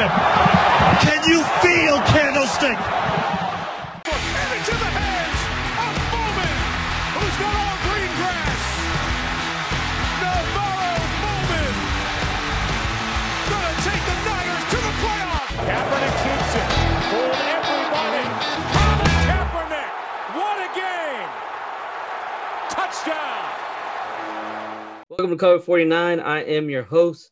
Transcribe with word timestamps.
championship. 0.00 1.00
Can 1.02 1.30
you 1.30 1.42
feel 1.62 1.98
Candlestick? 2.08 2.78
Welcome 25.08 25.36
to 25.36 25.36
Cover 25.36 25.58
49. 25.58 26.20
I 26.20 26.40
am 26.44 26.70
your 26.70 26.84
host, 26.84 27.30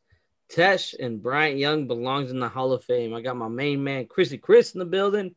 Tesh, 0.53 0.95
and 0.99 1.23
Bryant 1.23 1.59
Young 1.59 1.87
belongs 1.87 2.31
in 2.31 2.41
the 2.41 2.49
Hall 2.49 2.73
of 2.73 2.85
Fame. 2.85 3.15
I 3.15 3.21
got 3.21 3.37
my 3.37 3.49
main 3.49 3.85
man, 3.85 4.07
Chrissy 4.07 4.39
Chris, 4.39 4.73
in 4.73 4.79
the 4.79 4.85
building, 4.87 5.35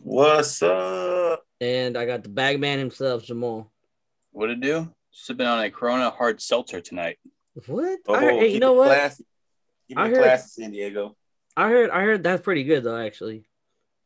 What's 0.00 0.62
up? 0.62 1.44
and 1.60 1.96
I 1.96 2.06
got 2.06 2.22
the 2.22 2.28
bag 2.28 2.58
man 2.60 2.78
himself, 2.78 3.24
Jamal. 3.24 3.70
What 4.32 4.50
it 4.50 4.60
do? 4.60 4.92
Sipping 5.12 5.46
on 5.46 5.62
a 5.62 5.70
Corona 5.70 6.10
hard 6.10 6.40
seltzer 6.40 6.80
tonight. 6.80 7.18
What? 7.66 7.98
Oh, 8.08 8.14
I 8.14 8.20
heard, 8.20 8.34
oh, 8.34 8.40
hey, 8.40 8.52
you 8.52 8.60
know 8.60 8.72
what? 8.74 8.88
Classy. 8.88 9.24
Keep 9.88 9.98
I 9.98 10.08
heard- 10.08 10.18
classy, 10.18 10.62
San 10.62 10.70
Diego. 10.72 11.16
I 11.58 11.70
heard 11.70 11.88
I 11.90 12.02
heard 12.02 12.22
that's 12.22 12.42
pretty 12.42 12.64
good 12.64 12.84
though, 12.84 12.98
actually. 12.98 13.48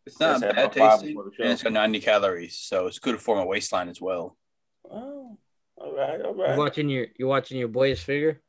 It's 0.06 0.20
not 0.20 0.40
Just 0.40 0.54
bad 0.54 0.72
tasting, 0.72 1.08
before 1.08 1.24
the 1.24 1.30
show. 1.34 1.42
and 1.42 1.52
it's 1.52 1.62
got 1.64 1.72
90 1.72 2.00
calories, 2.00 2.56
so 2.56 2.86
it's 2.86 3.00
good 3.00 3.20
for 3.20 3.34
my 3.36 3.44
waistline 3.44 3.88
as 3.88 4.00
well. 4.00 4.36
Oh, 4.88 5.36
all 5.76 5.96
right, 5.96 6.20
all 6.20 6.32
right. 6.34 6.50
You're 6.50 6.58
watching 6.58 6.88
your 6.88 7.06
you're 7.18 7.28
watching 7.28 7.58
your 7.58 7.66
boyish 7.68 8.04
figure. 8.04 8.40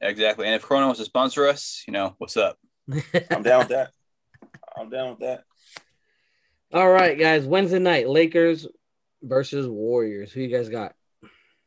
Exactly. 0.00 0.46
And 0.46 0.54
if 0.54 0.62
Corona 0.62 0.86
wants 0.86 1.00
to 1.00 1.04
sponsor 1.04 1.46
us, 1.48 1.82
you 1.86 1.92
know, 1.92 2.14
what's 2.18 2.36
up? 2.36 2.58
I'm 3.30 3.42
down 3.42 3.60
with 3.60 3.68
that. 3.68 3.90
I'm 4.76 4.90
down 4.90 5.10
with 5.10 5.20
that. 5.20 5.44
All 6.72 6.90
right, 6.90 7.18
guys. 7.18 7.46
Wednesday 7.46 7.78
night, 7.78 8.08
Lakers 8.08 8.66
versus 9.22 9.66
Warriors. 9.66 10.32
Who 10.32 10.40
you 10.40 10.54
guys 10.54 10.68
got? 10.68 10.94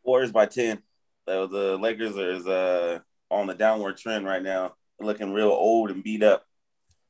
Warriors 0.03 0.31
by 0.31 0.45
ten. 0.45 0.79
So 1.27 1.47
the 1.47 1.77
Lakers 1.77 2.15
is 2.15 2.47
uh 2.47 2.99
on 3.29 3.47
the 3.47 3.53
downward 3.55 3.97
trend 3.97 4.25
right 4.25 4.43
now. 4.43 4.75
They're 4.97 5.07
looking 5.07 5.33
real 5.33 5.49
old 5.49 5.91
and 5.91 6.03
beat 6.03 6.23
up. 6.23 6.45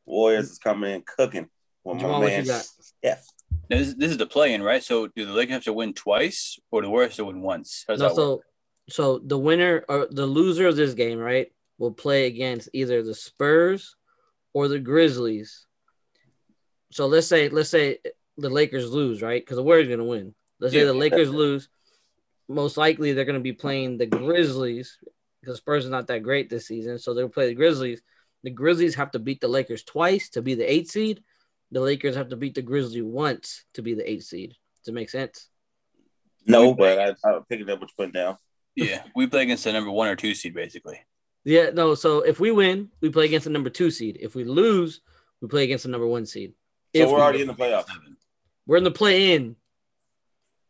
Warriors 0.05 0.51
is 0.51 0.59
coming 0.59 0.93
in 0.93 1.03
cooking 1.03 1.49
with 1.83 1.99
Jamal, 1.99 2.21
my 2.21 2.27
man 2.27 2.45
got? 2.45 2.61
Steph. 2.63 3.25
Now, 3.69 3.77
this, 3.77 3.93
this 3.95 4.11
is 4.11 4.17
the 4.17 4.25
play-in, 4.25 4.61
right? 4.61 4.83
So 4.83 5.07
do 5.07 5.25
the 5.25 5.33
Lakers 5.33 5.53
have 5.55 5.63
to 5.65 5.73
win 5.73 5.93
twice, 5.93 6.57
or 6.71 6.81
the 6.81 6.89
Warriors 6.89 7.11
have 7.13 7.17
to 7.17 7.25
win 7.25 7.41
once? 7.41 7.83
How 7.87 7.93
does 7.93 8.01
No, 8.01 8.07
that 8.09 8.15
work? 8.15 8.41
So 8.89 9.17
so 9.17 9.19
the 9.19 9.37
winner 9.37 9.83
or 9.87 10.07
the 10.09 10.25
loser 10.25 10.67
of 10.67 10.75
this 10.75 10.93
game, 10.93 11.19
right, 11.19 11.51
will 11.77 11.91
play 11.91 12.25
against 12.25 12.69
either 12.73 13.03
the 13.03 13.15
Spurs 13.15 13.95
or 14.53 14.67
the 14.67 14.79
Grizzlies. 14.79 15.65
So 16.91 17.07
let's 17.07 17.27
say 17.27 17.49
let's 17.49 17.69
say 17.69 17.99
the 18.37 18.49
Lakers 18.49 18.91
lose, 18.91 19.21
right? 19.21 19.41
Because 19.41 19.57
the 19.57 19.63
Warriors 19.63 19.87
gonna 19.87 20.03
win. 20.03 20.33
Let's 20.59 20.73
say 20.73 20.83
the 20.83 20.93
Lakers 20.93 21.29
lose. 21.29 21.69
Most 22.47 22.77
likely 22.77 23.13
they're 23.13 23.25
gonna 23.25 23.39
be 23.39 23.53
playing 23.53 23.97
the 23.97 24.05
Grizzlies 24.05 24.97
because 25.41 25.57
Spurs 25.57 25.85
is 25.85 25.91
not 25.91 26.07
that 26.07 26.23
great 26.23 26.49
this 26.49 26.67
season. 26.67 26.97
So 26.97 27.13
they'll 27.13 27.29
play 27.29 27.47
the 27.47 27.55
Grizzlies. 27.55 28.01
The 28.43 28.51
Grizzlies 28.51 28.95
have 28.95 29.11
to 29.11 29.19
beat 29.19 29.41
the 29.41 29.47
Lakers 29.47 29.83
twice 29.83 30.29
to 30.29 30.41
be 30.41 30.55
the 30.55 30.71
eight 30.71 30.89
seed. 30.89 31.23
The 31.71 31.81
Lakers 31.81 32.15
have 32.15 32.29
to 32.29 32.37
beat 32.37 32.55
the 32.55 32.61
Grizzlies 32.61 33.03
once 33.03 33.65
to 33.73 33.81
be 33.81 33.93
the 33.93 34.09
eight 34.09 34.23
seed. 34.23 34.55
Does 34.79 34.87
it 34.87 34.93
make 34.93 35.09
sense? 35.09 35.49
No, 36.45 36.73
but 36.73 36.97
I, 36.97 37.29
I'm 37.29 37.43
picking 37.49 37.69
up 37.69 37.81
what 37.81 37.89
you're 37.89 38.05
putting 38.05 38.13
down. 38.13 38.37
Yeah, 38.77 39.03
we 39.15 39.25
play 39.27 39.41
against 39.43 39.63
the 39.63 39.73
number 39.73 39.89
one 39.91 40.07
or 40.07 40.15
two 40.15 40.33
seed, 40.35 40.53
basically. 40.53 40.99
Yeah, 41.43 41.71
no. 41.73 41.95
So 41.95 42.19
if 42.21 42.39
we 42.39 42.51
win, 42.51 42.89
we 43.01 43.09
play 43.09 43.25
against 43.25 43.45
the 43.45 43.49
number 43.49 43.69
two 43.71 43.89
seed. 43.89 44.17
If 44.21 44.35
we 44.35 44.43
lose, 44.43 45.01
we 45.41 45.47
play 45.47 45.63
against 45.63 45.83
the 45.85 45.89
number 45.89 46.05
one 46.07 46.25
seed. 46.25 46.53
So 46.95 47.01
If 47.03 47.09
we're 47.09 47.15
we- 47.15 47.21
already 47.21 47.41
in 47.41 47.47
the 47.47 47.53
playoffs. 47.55 47.85
we're 48.67 48.77
in 48.77 48.83
the 48.83 48.91
play 48.91 49.33
in. 49.33 49.55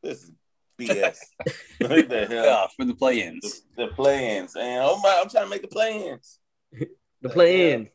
This 0.02 0.24
is 0.24 0.32
BS. 0.80 1.18
what 1.80 2.08
the 2.10 2.26
hell? 2.30 2.46
Yeah, 2.46 2.68
for 2.76 2.86
the 2.86 2.94
play-ins. 2.96 3.64
The, 3.76 3.88
the 3.88 3.94
play-ins, 3.94 4.56
and 4.56 4.82
oh 4.84 5.00
my, 5.04 5.20
I'm 5.22 5.30
trying 5.30 5.46
to 5.46 5.50
make 5.50 5.62
the 5.64 5.68
play-ins. 5.68 6.40
The 7.24 7.30
play-in. 7.30 7.90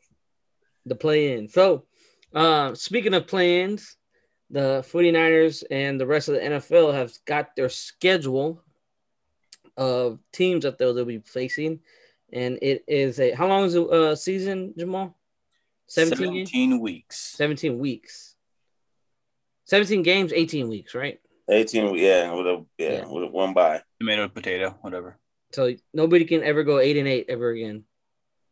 The 0.84 0.96
play 0.96 1.34
in. 1.38 1.46
So 1.48 1.84
uh 2.34 2.74
speaking 2.74 3.14
of 3.14 3.28
play 3.28 3.62
ins, 3.62 3.96
the 4.50 4.84
49ers 4.92 5.62
and 5.70 5.98
the 6.00 6.06
rest 6.08 6.28
of 6.28 6.34
the 6.34 6.40
NFL 6.40 6.92
have 6.92 7.12
got 7.24 7.54
their 7.54 7.68
schedule 7.68 8.64
of 9.76 10.18
teams 10.32 10.64
that 10.64 10.78
they'll, 10.78 10.94
they'll 10.94 11.04
be 11.04 11.18
facing. 11.18 11.80
And 12.32 12.58
it 12.62 12.84
is 12.88 13.20
a 13.20 13.32
how 13.32 13.46
long 13.46 13.64
is 13.64 13.74
the 13.74 13.84
uh, 13.84 14.14
season, 14.16 14.72
Jamal? 14.78 15.16
17 15.88 16.32
games? 16.32 16.50
17 16.50 16.80
weeks. 16.80 17.34
17 17.36 17.78
weeks. 17.78 18.34
17 19.66 20.02
games, 20.02 20.32
18 20.32 20.68
weeks, 20.68 20.94
right? 20.94 21.20
18, 21.50 21.94
yeah, 21.96 22.32
with 22.32 22.46
a 22.46 22.64
yeah, 22.78 22.92
Yeah. 22.92 23.06
with 23.06 23.24
a 23.24 23.26
one 23.26 23.52
by. 23.52 23.82
Tomato, 24.00 24.28
potato, 24.28 24.78
whatever. 24.80 25.18
So 25.52 25.74
nobody 25.92 26.24
can 26.24 26.42
ever 26.42 26.64
go 26.64 26.78
eight 26.78 26.96
and 26.96 27.08
eight 27.08 27.26
ever 27.28 27.50
again. 27.50 27.84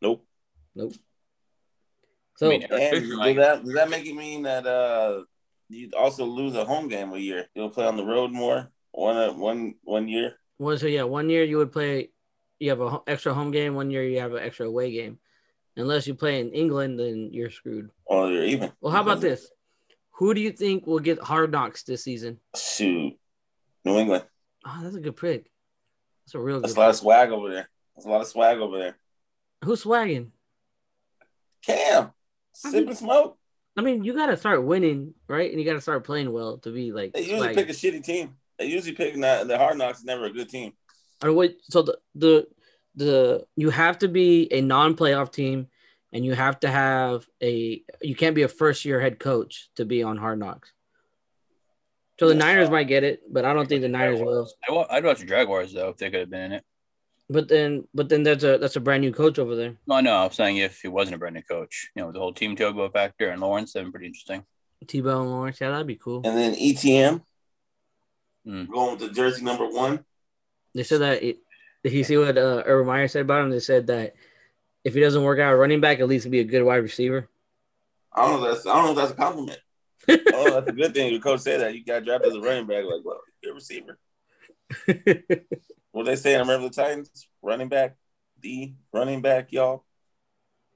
Nope. 0.03 0.27
Nope. 0.75 0.95
So 2.37 2.47
I 2.47 2.51
mean, 2.51 2.63
And 2.63 2.71
does 2.71 3.37
that 3.37 3.65
does 3.65 3.75
that 3.75 3.91
make 3.91 4.07
it 4.07 4.15
mean 4.15 4.43
that 4.43 4.67
uh 4.67 5.25
you 5.69 5.91
also 5.97 6.25
lose 6.25 6.55
a 6.57 6.65
home 6.65 6.89
game 6.89 7.13
a 7.13 7.19
year? 7.19 7.47
You'll 7.55 7.71
play 7.71 7.87
on 7.87 7.97
the 7.97 8.05
road 8.05 8.33
more 8.33 8.71
one 8.93 9.17
uh, 9.17 9.33
one 9.33 9.75
one 9.83 10.09
year. 10.09 10.37
One 10.61 10.79
so 10.79 10.87
yeah, 10.87 11.05
one 11.05 11.31
year 11.31 11.43
you 11.43 11.57
would 11.57 11.73
play 11.73 12.11
you 12.59 12.69
have 12.71 12.81
a 12.83 13.01
extra 13.07 13.33
home 13.33 13.51
game, 13.51 13.75
one 13.75 13.91
year 13.91 14.05
you 14.05 14.21
have 14.21 14.35
an 14.35 14.43
extra 14.43 14.67
away 14.67 14.93
game. 14.93 15.19
Unless 15.77 16.07
you 16.07 16.15
play 16.15 16.41
in 16.41 16.53
England, 16.53 16.99
then 17.01 17.31
you're 17.33 17.49
screwed. 17.51 17.91
Or 18.05 18.29
you're 18.31 18.45
even. 18.45 18.71
Well, 18.81 18.93
how 18.93 19.01
about 19.01 19.21
this? 19.23 19.49
Who 20.19 20.35
do 20.35 20.41
you 20.43 20.53
think 20.53 20.87
will 20.87 20.99
get 20.99 21.19
hard 21.19 21.51
knocks 21.53 21.83
this 21.85 22.05
season? 22.05 22.39
Shoot, 22.55 23.17
New 23.87 23.97
England. 23.97 24.25
Oh, 24.67 24.81
that's 24.83 24.97
a 24.97 25.01
good 25.01 25.17
pick. 25.17 25.51
That's 26.27 26.35
a 26.35 26.39
real 26.39 26.61
That's 26.61 26.75
a 26.77 26.79
lot 26.81 26.91
of 26.91 26.97
swag 26.97 27.31
over 27.31 27.49
there. 27.49 27.71
There's 27.97 28.05
a 28.05 28.11
lot 28.11 28.21
of 28.21 28.27
swag 28.27 28.59
over 28.59 28.77
there. 28.77 28.99
Who's 29.65 29.83
swagging? 29.85 30.31
Cam, 31.65 32.05
I 32.05 32.11
sip 32.53 32.87
mean- 32.87 32.95
smoke. 32.95 33.39
I 33.77 33.83
mean, 33.83 34.05
you 34.05 34.13
gotta 34.13 34.37
start 34.37 34.65
winning, 34.65 35.15
right? 35.29 35.49
And 35.51 35.59
you 35.59 35.65
gotta 35.65 35.81
start 35.81 36.05
playing 36.05 36.31
well 36.33 36.59
to 36.59 36.71
be 36.71 36.93
like 36.93 37.13
They 37.15 37.21
usually 37.23 37.49
swagging. 37.49 37.55
pick 37.55 37.71
a 37.71 37.73
shitty 37.73 38.05
team. 38.05 38.37
They 38.61 38.67
usually 38.67 38.93
pick 38.95 39.17
not 39.17 39.49
the 39.49 39.57
hard 39.57 39.79
knocks. 39.79 40.01
is 40.01 40.05
Never 40.05 40.27
a 40.27 40.31
good 40.31 40.51
team. 40.51 40.75
Or 41.25 41.33
what? 41.33 41.55
So 41.63 41.81
the 41.83 41.99
the 42.15 42.47
the 42.95 43.47
you 43.57 43.71
have 43.71 43.99
to 44.01 44.09
be 44.09 44.53
a 44.53 44.61
non-playoff 44.61 45.33
team, 45.33 45.69
and 46.13 46.25
you 46.25 46.35
have 46.35 46.61
to 46.61 46.69
have 46.69 47.27
a 47.43 47.83
you 48.03 48.15
can't 48.15 48.35
be 48.35 48.43
a 48.43 48.49
first-year 48.49 49.01
head 49.01 49.19
coach 49.19 49.71
to 49.77 49.87
be 49.87 50.03
on 50.03 50.19
Hard 50.19 50.39
Knocks. 50.39 50.73
So 52.19 52.29
the 52.29 52.35
Niners 52.35 52.69
might 52.69 52.85
get 52.85 53.03
it, 53.03 53.23
but 53.33 53.47
I 53.47 53.55
don't 53.55 53.67
think 53.67 53.81
the 53.81 53.89
Niners 53.89 54.21
will. 54.21 54.51
I 54.69 54.73
wa- 54.73 54.87
I'd 54.91 55.05
watch 55.05 55.21
the 55.21 55.27
Jaguars 55.27 55.73
though 55.73 55.89
if 55.89 55.97
they 55.97 56.11
could 56.11 56.21
have 56.21 56.31
been 56.31 56.43
in 56.43 56.53
it. 56.53 56.65
But 57.31 57.49
then, 57.49 57.89
but 57.95 58.11
then 58.11 58.25
there's 58.25 58.45
a 58.45 58.59
that's 58.59 58.77
a 58.77 58.81
brand 58.81 59.01
new 59.01 59.13
coach 59.13 59.39
over 59.39 59.57
there. 59.57 59.77
No, 59.87 60.01
no, 60.01 60.17
I'm 60.17 60.33
saying 60.33 60.59
if 60.59 60.81
he 60.83 60.89
wasn't 60.89 61.15
a 61.15 61.19
brand 61.19 61.37
new 61.37 61.43
coach, 61.43 61.89
you 61.97 62.03
know, 62.03 62.13
the 62.13 62.19
whole 62.19 62.35
team 62.35 62.57
Tebow 62.57 62.93
factor 62.93 63.31
and 63.31 63.41
Lawrence, 63.41 63.73
that'd 63.73 63.87
been 63.87 63.93
pretty 63.93 64.07
interesting. 64.09 64.45
Tebow 64.85 65.23
and 65.23 65.31
Lawrence, 65.31 65.61
yeah, 65.63 65.71
that'd 65.71 65.87
be 65.87 65.97
cool. 65.97 66.21
And 66.25 66.37
then 66.37 66.55
ETM 66.55 67.23
Mm. 68.47 68.69
going 68.71 68.93
with 68.93 69.01
the 69.01 69.15
jersey 69.15 69.45
number 69.45 69.69
one. 69.69 70.05
They 70.75 70.83
said 70.83 71.01
that. 71.01 71.23
It, 71.23 71.39
did 71.83 71.93
you 71.93 72.05
see 72.05 72.17
what 72.17 72.37
uh, 72.37 72.63
Urban 72.67 72.87
Meyer 72.87 73.09
said 73.09 73.23
about 73.23 73.43
him? 73.43 73.51
They 73.51 73.61
said 73.61 73.87
that 73.89 74.15
if 74.85 74.95
he 74.95 75.01
doesn't 75.01 75.23
work 75.23 75.39
out 75.39 75.55
running 75.55 75.81
back, 75.81 76.01
at 76.01 76.09
least 76.09 76.25
he'd 76.25 76.31
be 76.31 76.41
a 76.41 76.45
good 76.45 76.63
wide 76.63 76.77
receiver. 76.77 77.29
I 78.13 78.27
don't 78.27 78.41
know. 78.41 78.47
If 78.49 78.55
that's 78.55 78.67
I 78.67 78.75
don't 78.75 78.85
know 78.85 78.91
if 78.91 78.97
that's 78.97 79.13
a 79.13 79.15
compliment. 79.15 79.59
oh, 80.09 80.55
that's 80.55 80.69
a 80.69 80.73
good 80.73 80.95
thing. 80.95 81.13
Your 81.13 81.21
coach 81.21 81.41
said 81.41 81.61
that 81.61 81.75
you 81.75 81.85
got 81.85 82.05
drafted 82.05 82.31
as 82.31 82.37
a 82.37 82.41
running 82.41 82.67
back. 82.67 82.85
Like, 82.85 83.05
well, 83.05 83.21
you're 83.43 83.55
receiver. 83.55 83.99
What 85.93 86.07
they 86.07 86.17
say 86.17 86.35
in 86.35 86.41
Remember 86.41 86.69
the 86.69 86.75
Titans? 86.75 87.29
Running 87.43 87.69
back, 87.69 87.97
the 88.41 88.75
running 88.93 89.23
back, 89.23 89.53
y'all. 89.53 89.85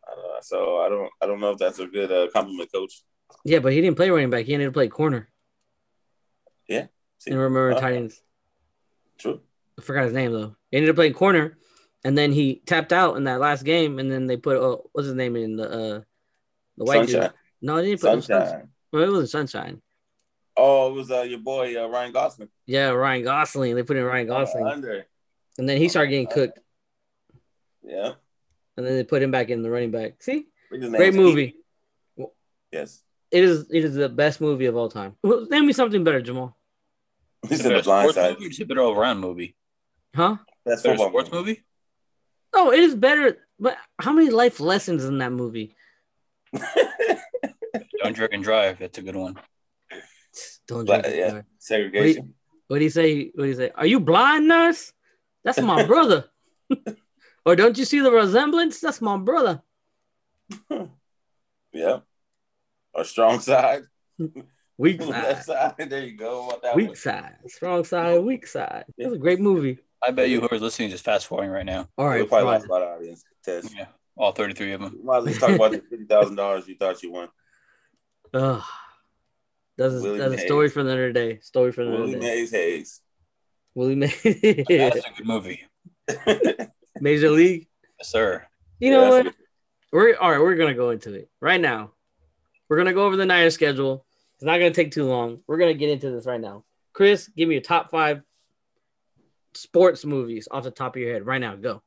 I 0.06 0.14
don't 0.14 0.24
know. 0.24 0.38
So 0.42 0.78
I 0.78 0.88
don't. 0.88 1.10
I 1.22 1.26
don't 1.26 1.40
know 1.40 1.52
if 1.52 1.58
that's 1.58 1.78
a 1.78 1.86
good 1.86 2.10
uh, 2.10 2.28
compliment, 2.32 2.72
coach. 2.72 3.02
yeah, 3.44 3.60
but 3.60 3.72
he 3.72 3.80
didn't 3.80 3.96
play 3.96 4.10
running 4.10 4.30
back. 4.30 4.44
He 4.46 4.54
ended 4.54 4.68
up 4.68 4.74
playing 4.74 4.90
corner. 4.90 5.28
See, 7.18 7.30
And 7.30 7.38
remember 7.40 7.72
uh, 7.72 7.80
Titans. 7.80 8.20
true. 9.18 9.40
I 9.78 9.82
forgot 9.82 10.04
his 10.04 10.12
name 10.12 10.32
though. 10.32 10.54
He 10.70 10.76
ended 10.76 10.90
up 10.90 10.96
playing 10.96 11.14
corner, 11.14 11.56
and 12.04 12.16
then 12.16 12.32
he 12.32 12.62
tapped 12.66 12.92
out 12.92 13.16
in 13.16 13.24
that 13.24 13.40
last 13.40 13.64
game, 13.64 13.98
and 13.98 14.10
then 14.10 14.26
they 14.26 14.36
put 14.36 14.56
uh, 14.58 14.76
what's 14.92 15.06
his 15.06 15.14
name 15.16 15.36
in 15.36 15.56
the 15.56 15.64
uh, 15.68 16.00
the 16.76 16.84
white 16.84 17.08
Sunshine. 17.08 17.20
dude. 17.22 17.32
No, 17.62 17.76
they 17.76 17.86
didn't 17.86 18.00
put 18.00 18.10
Sunshine. 18.22 18.46
Sunshine. 18.46 18.68
Well, 18.92 19.02
it 19.02 19.08
wasn't 19.10 19.30
Sunshine. 19.30 19.82
Oh, 20.56 20.90
it 20.90 20.94
was 20.94 21.10
uh, 21.10 21.22
your 21.22 21.40
boy 21.40 21.82
uh, 21.82 21.88
Ryan 21.88 22.12
Gosling. 22.12 22.48
Yeah, 22.66 22.90
Ryan 22.90 23.24
Gosling. 23.24 23.74
They 23.74 23.82
put 23.82 23.96
in 23.96 24.04
Ryan 24.04 24.26
Gosling, 24.28 24.64
Uh, 24.66 24.70
under. 24.70 25.06
and 25.58 25.68
then 25.68 25.78
he 25.78 25.88
started 25.88 26.10
getting 26.10 26.28
cooked, 26.28 26.60
Yeah. 27.82 28.12
and 28.76 28.86
then 28.86 28.94
they 28.96 29.02
put 29.04 29.22
him 29.22 29.30
back 29.32 29.48
in 29.50 29.62
the 29.62 29.70
running 29.70 29.90
back. 29.90 30.22
See, 30.22 30.46
great 30.70 31.14
movie. 31.14 31.56
Yes. 32.70 33.02
It 33.32 33.42
is. 33.42 33.66
It 33.70 33.84
is 33.84 33.94
the 33.94 34.08
best 34.08 34.40
movie 34.40 34.66
of 34.66 34.76
all 34.76 34.88
time. 34.88 35.16
Well, 35.22 35.46
name 35.50 35.66
me 35.66 35.72
something 35.72 36.04
better, 36.04 36.22
Jamal. 36.22 36.56
He 37.48 37.56
said 37.56 37.64
Better 37.64 37.76
the 37.78 37.82
blind 37.82 38.10
sports 38.10 38.14
side. 38.16 38.32
movie 38.34 38.46
or 38.46 38.48
just 38.48 38.60
a 38.60 38.66
better 38.66 38.80
all 38.82 38.94
around 38.94 39.18
movie? 39.20 39.56
Huh? 40.14 40.36
That's 40.64 40.82
Better 40.82 40.96
football. 40.96 41.08
sports 41.10 41.30
movie. 41.32 41.50
movie? 41.50 41.64
No, 42.54 42.72
it 42.72 42.80
is 42.80 42.94
better. 42.94 43.38
But 43.58 43.76
how 44.00 44.12
many 44.12 44.30
life 44.30 44.60
lessons 44.60 45.04
in 45.04 45.18
that 45.18 45.32
movie? 45.32 45.74
Don't 48.02 48.14
drink 48.14 48.32
and 48.32 48.42
drive. 48.44 48.78
That's 48.78 48.98
a 48.98 49.02
good 49.02 49.16
one. 49.16 49.36
Don't 50.68 50.86
But, 50.86 51.02
drink. 51.02 51.16
yeah. 51.16 51.32
yeah. 51.34 51.42
Segregation. 51.58 52.34
What 52.68 52.78
do 52.78 52.84
you 52.84 52.90
say? 52.90 53.30
What 53.34 53.44
do 53.44 53.48
you 53.50 53.54
say? 53.56 53.70
Are 53.74 53.86
you 53.86 54.00
blind, 54.00 54.48
nurse? 54.48 54.92
That's 55.42 55.60
my 55.60 55.84
brother. 55.92 56.24
or 57.46 57.56
don't 57.56 57.76
you 57.76 57.84
see 57.84 58.00
the 58.00 58.10
resemblance? 58.10 58.80
That's 58.80 59.00
my 59.00 59.16
brother. 59.18 59.62
Yeah. 61.72 61.98
A 62.94 63.04
strong 63.04 63.40
side. 63.40 63.82
Weak 64.78 65.00
side. 65.02 65.42
side. 65.44 65.74
There 65.88 66.02
you 66.04 66.16
go. 66.16 66.58
That 66.62 66.74
Weak 66.76 66.88
one. 66.88 66.96
side. 66.96 67.36
Strong 67.48 67.84
side. 67.84 68.20
Weak 68.22 68.46
side. 68.46 68.84
It's 68.98 69.12
a 69.14 69.18
great 69.18 69.40
movie. 69.40 69.78
I 70.02 70.10
bet 70.10 70.28
you 70.28 70.40
whoever's 70.40 70.60
listening 70.62 70.88
is 70.88 70.94
just 70.94 71.04
fast 71.04 71.26
forwarding 71.26 71.50
right 71.52 71.64
now. 71.64 71.88
All 71.96 72.06
right. 72.06 72.18
We'll 72.18 72.26
probably 72.26 72.46
lost 72.52 72.66
a 72.66 72.72
lot 72.72 72.82
of 72.82 72.88
audience. 72.96 73.24
Test. 73.44 73.74
Yeah, 73.76 73.86
all 74.16 74.32
33 74.32 74.72
of 74.72 74.80
them. 74.80 75.00
Might 75.04 75.18
as 75.18 75.24
well 75.24 75.34
talk 75.34 75.50
about 75.50 75.70
the 75.72 75.78
fifty 75.78 76.04
thousand 76.04 76.36
dollars 76.36 76.66
you 76.68 76.74
thought 76.76 77.02
you 77.02 77.12
won. 77.12 77.28
Ugh. 78.34 78.62
That's 79.76 79.94
a, 79.94 80.00
Willie 80.02 80.18
that's 80.18 80.34
a 80.34 80.38
story 80.46 80.68
for 80.68 80.80
another 80.80 81.12
day. 81.12 81.40
Story 81.40 81.72
for 81.72 81.82
another 81.82 81.98
Willie 81.98 82.12
day. 82.14 82.18
Mays 82.20 82.50
Hayes. 82.52 83.00
Willie 83.74 83.96
Mays. 83.96 84.22
That's 84.22 85.06
a 85.06 85.10
good 85.16 85.26
movie. 85.26 85.64
Major 87.00 87.30
League. 87.30 87.66
Yes, 87.98 88.08
sir. 88.08 88.46
You 88.78 88.90
know 88.90 89.02
Yeah, 89.04 89.08
what? 89.10 89.24
that's 89.24 89.36
We're 89.92 90.16
all 90.16 90.30
right. 90.30 90.40
We're 90.40 90.54
gonna 90.56 90.74
go 90.74 90.90
into 90.90 91.12
it 91.14 91.28
right 91.40 91.60
now. 91.60 91.92
We're 92.68 92.76
gonna 92.76 92.92
go 92.92 93.04
over 93.06 93.16
the 93.16 93.26
Niners 93.26 93.54
schedule. 93.54 94.04
It's 94.36 94.44
not 94.44 94.58
gonna 94.58 94.72
take 94.72 94.90
too 94.92 95.04
long. 95.06 95.40
We're 95.46 95.58
gonna 95.58 95.74
get 95.74 95.90
into 95.90 96.10
this 96.10 96.26
right 96.26 96.40
now. 96.40 96.64
Chris, 96.92 97.28
give 97.36 97.48
me 97.48 97.54
your 97.56 97.62
top 97.62 97.90
five 97.90 98.22
sports 99.54 100.04
movies 100.04 100.48
off 100.50 100.64
the 100.64 100.70
top 100.70 100.96
of 100.96 101.02
your 101.02 101.12
head 101.12 101.26
right 101.26 101.40
now. 101.40 101.56
Go. 101.56 101.82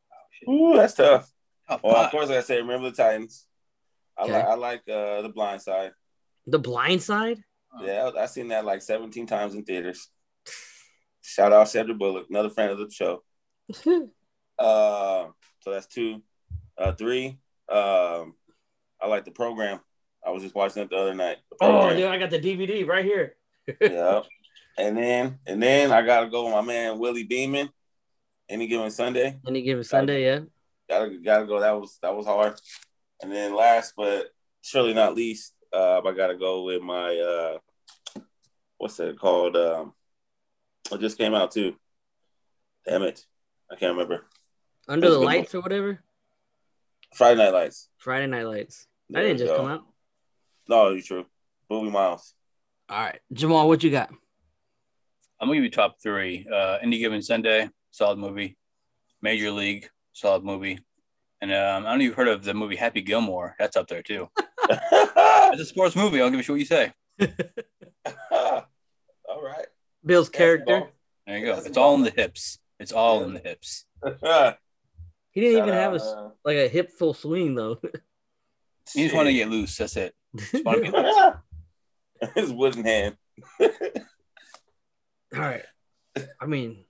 Ooh, 0.49 0.73
that's 0.75 0.93
tough. 0.93 1.31
Top 1.67 1.81
Well, 1.83 1.95
of 1.97 2.11
course, 2.11 2.29
like 2.29 2.37
I 2.37 2.41
say, 2.41 2.57
remember 2.57 2.89
the 2.89 2.95
Titans. 2.95 3.45
I 4.17 4.23
Okay. 4.23 4.33
like 4.33 4.45
I 4.45 4.53
like 4.55 4.81
uh, 4.89 5.21
the 5.21 5.29
Blind 5.29 5.61
Side. 5.61 5.91
The 6.45 6.59
Blind 6.59 7.01
Side. 7.03 7.39
Yeah, 7.81 8.09
I've 8.17 8.29
seen 8.29 8.47
that 8.47 8.65
like 8.65 8.81
17 8.81 9.27
times 9.27 9.53
in 9.53 9.63
theaters. 9.63 10.07
Shout 11.21 11.51
out 11.53 11.67
Sandra 11.69 11.93
Bullock, 11.93 12.27
another 12.29 12.49
friend 12.49 12.71
of 12.71 12.77
the 12.79 12.89
show. 12.89 13.23
Uh, 14.59 15.27
so 15.59 15.71
that's 15.71 15.85
two. 15.85 16.23
Uh, 16.79 16.91
three. 16.93 17.37
Um, 17.69 18.33
I 18.99 19.05
like 19.07 19.23
the 19.23 19.29
program. 19.29 19.81
I 20.27 20.31
was 20.31 20.43
just 20.43 20.55
watching 20.55 20.83
it 20.83 20.89
the 20.89 20.97
other 20.97 21.13
night. 21.13 21.37
The 21.51 21.55
oh, 21.61 21.71
program. 21.71 21.95
dude, 21.95 22.05
I 22.07 22.17
got 22.17 22.29
the 22.29 22.39
DVD 22.39 22.85
right 22.85 23.05
here. 23.05 23.35
yeah. 23.81 24.21
And 24.77 24.97
then 24.97 25.39
and 25.47 25.63
then 25.63 25.91
I 25.91 26.01
gotta 26.01 26.29
go 26.29 26.45
with 26.45 26.53
my 26.53 26.61
man 26.61 26.99
Willie 26.99 27.23
Beamen. 27.23 27.69
Any 28.49 28.67
given 28.67 28.91
Sunday. 28.91 29.39
Any 29.47 29.61
given 29.61 29.85
Sunday, 29.85 30.25
yeah. 30.25 30.39
Gotta 30.89 31.17
gotta 31.23 31.45
go. 31.45 31.61
That 31.61 31.79
was 31.79 31.97
that 32.01 32.13
was 32.13 32.25
hard. 32.25 32.59
And 33.21 33.31
then 33.31 33.55
last 33.55 33.93
but 33.95 34.27
surely 34.61 34.93
not 34.93 35.15
least, 35.15 35.53
uh, 35.73 36.01
I 36.01 36.11
gotta 36.11 36.35
go 36.35 36.63
with 36.63 36.81
my 36.81 37.15
uh 37.17 37.57
what's 38.77 38.97
that 38.97 39.17
called? 39.17 39.55
Um 39.55 39.93
it 40.91 40.99
just 40.99 41.17
came 41.17 41.33
out 41.35 41.51
too. 41.51 41.75
Damn 42.85 43.03
it. 43.03 43.25
I 43.71 43.75
can't 43.75 43.93
remember. 43.93 44.25
Under 44.89 45.09
the 45.09 45.15
a 45.15 45.19
good 45.19 45.25
Lights 45.25 45.55
or 45.55 45.61
whatever. 45.61 45.99
Friday 47.13 47.37
Night 47.37 47.53
Lights. 47.53 47.87
Friday 47.97 48.27
Night 48.27 48.45
Lights. 48.45 48.87
That 49.09 49.19
There 49.19 49.27
didn't 49.27 49.39
just 49.39 49.51
go. 49.51 49.57
come 49.57 49.67
out. 49.67 49.85
No, 50.69 50.89
you 50.89 51.01
true. 51.01 51.25
Movie 51.69 51.89
Miles. 51.91 52.33
All 52.89 52.99
right, 52.99 53.19
Jamal, 53.33 53.67
what 53.67 53.83
you 53.83 53.91
got? 53.91 54.09
I'm 55.39 55.47
gonna 55.47 55.55
give 55.57 55.63
you 55.65 55.69
top 55.71 55.97
three. 56.01 56.47
Uh, 56.51 56.77
Any 56.81 56.97
given 56.99 57.21
Sunday, 57.21 57.69
solid 57.91 58.17
movie. 58.17 58.57
Major 59.21 59.51
League, 59.51 59.89
solid 60.13 60.43
movie. 60.43 60.79
And 61.41 61.51
um, 61.51 61.85
I 61.85 61.89
don't 61.89 61.99
know 61.99 62.03
if 62.03 62.07
you've 62.07 62.15
heard 62.15 62.27
of 62.29 62.43
the 62.43 62.53
movie 62.53 62.75
Happy 62.75 63.01
Gilmore. 63.01 63.55
That's 63.59 63.75
up 63.77 63.87
there 63.87 64.01
too. 64.03 64.29
It's 65.49 65.61
a 65.61 65.65
sports 65.65 65.95
movie. 65.95 66.21
I'll 66.21 66.29
give 66.29 66.41
a 66.41 66.43
shit 66.43 66.49
what 66.49 66.59
you 66.59 66.65
say. 66.65 66.91
All 68.31 69.41
right. 69.41 69.65
Bill's 70.05 70.27
character. 70.29 70.83
There 71.25 71.37
you 71.37 71.45
go. 71.45 71.55
That's 71.55 71.67
It's 71.67 71.77
all 71.77 71.95
in 71.95 72.03
the 72.03 72.11
hips. 72.11 72.59
It's 72.79 72.91
all 72.91 73.23
in 73.23 73.33
the 73.33 73.39
hips. 73.39 73.85
He 75.31 75.41
didn't 75.41 75.57
even 75.59 75.69
Shout 75.69 75.77
have 75.81 75.91
a 75.93 75.95
out, 75.97 76.01
s- 76.01 76.07
uh, 76.07 76.29
like 76.43 76.57
a 76.57 76.67
hip 76.67 76.89
full 76.97 77.13
swing 77.13 77.53
though. 77.53 77.77
You 78.95 79.03
just 79.05 79.13
want 79.15 79.27
to 79.27 79.33
get 79.33 79.49
loose. 79.49 79.77
That's 79.77 79.95
it. 79.95 80.15
Just 80.37 80.65
want 80.65 80.85
to 80.85 81.41
be. 82.21 82.41
His 82.41 82.51
wooden 82.51 82.83
hand. 82.83 83.17
All 83.61 83.69
right. 85.33 85.63
I 86.41 86.45
mean, 86.45 86.85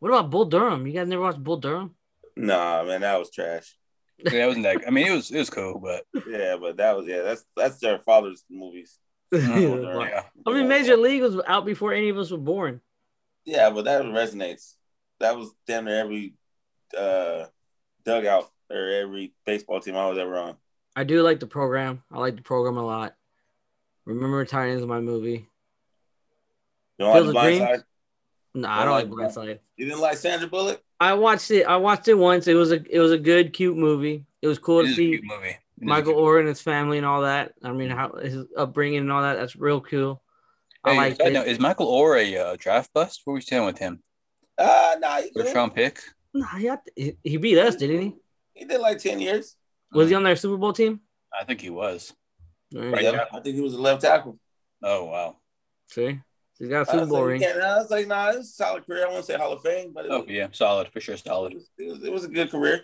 what 0.00 0.08
about 0.08 0.30
Bull 0.30 0.46
Durham? 0.46 0.86
You 0.86 0.92
guys 0.92 1.08
never 1.08 1.22
watched 1.22 1.42
Bull 1.42 1.58
Durham? 1.58 1.94
Nah, 2.36 2.84
man, 2.84 3.02
that 3.02 3.18
was 3.18 3.30
trash. 3.30 3.76
Yeah, 4.18 4.44
it 4.44 4.46
wasn't 4.46 4.64
that. 4.64 4.82
I 4.86 4.90
mean, 4.90 5.08
it 5.08 5.12
was 5.12 5.30
it 5.30 5.38
was 5.38 5.50
cool, 5.50 5.78
but 5.78 6.04
Yeah, 6.26 6.56
but 6.58 6.78
that 6.78 6.96
was 6.96 7.06
yeah, 7.06 7.20
that's 7.20 7.44
that's 7.54 7.78
their 7.80 7.98
father's 7.98 8.44
movies. 8.48 8.98
I 9.34 9.36
mean, 10.46 10.68
Major 10.68 10.96
League 10.96 11.20
was 11.20 11.38
out 11.46 11.66
before 11.66 11.92
any 11.92 12.08
of 12.08 12.16
us 12.16 12.30
were 12.30 12.38
born. 12.38 12.80
Yeah, 13.44 13.68
but 13.68 13.84
that 13.84 14.02
resonates. 14.04 14.72
That 15.20 15.36
was 15.36 15.50
damn 15.66 15.84
near 15.84 16.00
every 16.00 16.32
uh 16.96 17.44
dugout 18.06 18.50
or 18.70 18.88
every 18.88 19.34
baseball 19.44 19.80
team 19.80 19.96
I 19.96 20.08
was 20.08 20.16
ever 20.16 20.38
on. 20.38 20.56
I 20.96 21.04
do 21.04 21.22
like 21.22 21.40
the 21.40 21.46
program. 21.46 22.02
I 22.10 22.18
like 22.18 22.36
the 22.36 22.42
program 22.42 22.78
a 22.78 22.84
lot. 22.84 23.14
Remember 24.06 24.44
Titans 24.44 24.80
is 24.80 24.86
my 24.86 25.00
movie. 25.00 25.48
You 26.98 27.04
don't 27.04 27.10
like 27.12 27.22
the 27.22 27.28
of 27.28 27.32
blind 27.32 27.56
Dreams? 27.58 27.70
side? 27.70 27.80
No, 28.54 28.68
I 28.68 28.84
Don't 28.84 28.86
don't 28.86 29.18
like 29.18 29.28
like 29.28 29.34
Blindside. 29.34 29.58
You 29.76 29.84
didn't 29.86 30.00
like 30.00 30.16
Sandra 30.16 30.48
Bullock? 30.48 30.82
I 30.98 31.12
watched 31.12 31.50
it. 31.50 31.64
I 31.64 31.76
watched 31.76 32.08
it 32.08 32.14
once. 32.14 32.46
It 32.48 32.54
was 32.54 32.72
a 32.72 32.82
it 32.88 32.98
was 32.98 33.12
a 33.12 33.18
good, 33.18 33.52
cute 33.52 33.76
movie. 33.76 34.24
It 34.40 34.46
was 34.48 34.58
cool 34.58 34.80
It 34.80 34.88
to 34.88 34.94
see 34.94 35.20
movie. 35.22 35.48
It 35.48 35.50
is 35.52 35.82
a 35.82 35.84
Michael 35.84 36.12
cute- 36.14 36.22
Orr 36.24 36.38
and 36.38 36.48
his 36.48 36.62
family 36.62 36.96
and 36.96 37.06
all 37.06 37.22
that. 37.22 37.52
I 37.62 37.72
mean, 37.72 37.90
how 37.90 38.12
his 38.12 38.46
upbringing 38.56 39.00
and 39.00 39.12
all 39.12 39.20
that. 39.22 39.34
That's 39.34 39.56
real 39.56 39.82
cool. 39.82 40.22
I 40.84 40.92
Hey, 40.92 40.96
like 40.96 41.16
side 41.16 41.46
is 41.46 41.58
Michael 41.60 41.88
Oher 41.92 42.18
a 42.24 42.36
uh, 42.38 42.56
draft 42.58 42.90
bust? 42.94 43.20
Where 43.24 43.34
we 43.34 43.42
stand 43.42 43.66
with 43.66 43.76
him? 43.78 44.02
Uh 44.56 44.96
nah, 45.00 45.16
he, 45.18 45.30
First 45.34 45.48
did. 45.48 45.54
round 45.56 45.74
pick. 45.74 46.00
Nah, 46.32 46.46
he, 46.56 46.66
to- 46.68 46.80
he- 46.96 47.16
he 47.22 47.36
beat 47.36 47.58
us, 47.58 47.76
didn't 47.76 48.00
he? 48.00 48.14
he 48.54 48.64
did 48.64 48.80
like 48.80 48.98
10 48.98 49.20
years. 49.20 49.56
Was 49.92 50.08
he 50.08 50.14
on 50.14 50.22
their 50.24 50.36
Super 50.36 50.56
Bowl 50.56 50.72
team? 50.72 51.00
I 51.38 51.44
think 51.44 51.60
he 51.60 51.70
was. 51.70 52.12
Right. 52.74 53.02
Yeah, 53.02 53.24
I 53.32 53.40
think 53.40 53.54
he 53.54 53.60
was 53.60 53.74
a 53.74 53.80
left 53.80 54.02
tackle. 54.02 54.38
Oh 54.82 55.04
wow. 55.04 55.36
See, 55.88 56.18
he's 56.58 56.68
got 56.68 56.86
a 56.88 56.90
I 56.90 56.94
Super 56.94 57.06
Bowl 57.06 57.20
like, 57.20 57.28
ring. 57.28 57.40
can't- 57.40 57.60
I 57.60 57.76
was 57.78 57.90
like, 57.90 58.06
nah, 58.08 58.30
it's 58.30 58.38
a 58.50 58.52
solid 58.52 58.86
career. 58.86 59.06
I 59.06 59.10
won't 59.10 59.24
say 59.24 59.36
Hall 59.36 59.52
of 59.52 59.62
Fame, 59.62 59.92
but 59.94 60.06
it, 60.06 60.10
Oh 60.10 60.20
was, 60.20 60.28
yeah, 60.28 60.48
solid 60.52 60.88
for 60.92 61.00
sure, 61.00 61.14
it, 61.14 61.24
solid. 61.24 61.54
was, 61.54 61.70
it, 61.78 61.88
was, 61.88 62.02
it 62.04 62.12
was 62.12 62.24
a 62.24 62.28
good 62.28 62.50
career. 62.50 62.82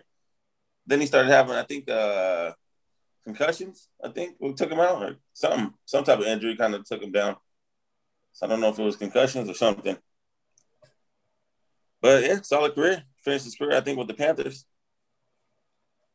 Then 0.87 1.01
he 1.01 1.07
started 1.07 1.31
having, 1.31 1.55
I 1.57 1.65
think, 1.65 1.89
uh 1.91 2.53
concussions. 3.25 3.89
I 4.03 4.09
think 4.09 4.37
we 4.41 4.53
took 4.55 4.71
him 4.71 4.81
out 4.81 5.03
or 5.03 5.17
something, 5.33 5.75
some 5.85 6.05
type 6.05 6.19
of 6.21 6.27
injury 6.27 6.56
kind 6.56 6.75
of 6.75 6.85
took 6.85 7.03
him 7.03 7.13
down. 7.13 7.37
So 8.32 8.47
I 8.47 8.49
don't 8.49 8.61
know 8.61 8.69
if 8.71 8.79
it 8.79 8.82
was 8.85 8.97
concussions 8.97 9.49
or 9.49 9.55
something. 9.55 9.97
But 12.01 12.23
yeah, 12.25 12.41
solid 12.43 12.75
career. 12.75 13.05
Finished 13.21 13.44
his 13.44 13.55
career, 13.55 13.77
I 13.77 13.81
think, 13.81 13.99
with 13.99 14.09
the 14.09 14.15
Panthers. 14.15 14.65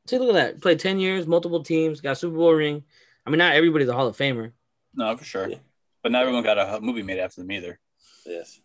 See, 0.07 0.17
look 0.17 0.29
at 0.29 0.33
that. 0.33 0.61
Played 0.61 0.79
10 0.79 0.99
years, 0.99 1.27
multiple 1.27 1.63
teams, 1.63 2.01
got 2.01 2.13
a 2.13 2.15
Super 2.15 2.37
Bowl 2.37 2.53
ring. 2.53 2.83
I 3.25 3.29
mean, 3.29 3.39
not 3.39 3.55
everybody's 3.55 3.89
a 3.89 3.93
Hall 3.93 4.07
of 4.07 4.17
Famer. 4.17 4.53
No, 4.93 5.15
for 5.17 5.25
sure. 5.25 5.49
Yeah. 5.49 5.57
But 6.01 6.11
not 6.11 6.21
everyone 6.21 6.43
got 6.43 6.57
a 6.57 6.79
movie 6.79 7.03
made 7.03 7.19
after 7.19 7.41
them 7.41 7.51
either. 7.51 7.79
Yes. 8.25 8.59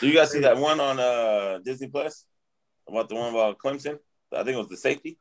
Do 0.00 0.08
you 0.08 0.14
guys 0.14 0.30
see 0.30 0.40
that 0.40 0.56
one 0.56 0.80
on 0.80 1.00
uh 1.00 1.58
Disney 1.64 1.88
Plus 1.88 2.24
about 2.88 3.08
the 3.08 3.14
one 3.14 3.30
about 3.30 3.58
Clemson? 3.58 3.98
I 4.32 4.44
think 4.44 4.54
it 4.54 4.58
was 4.58 4.68
the 4.68 4.76
safety. 4.76 5.18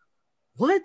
What? 0.56 0.84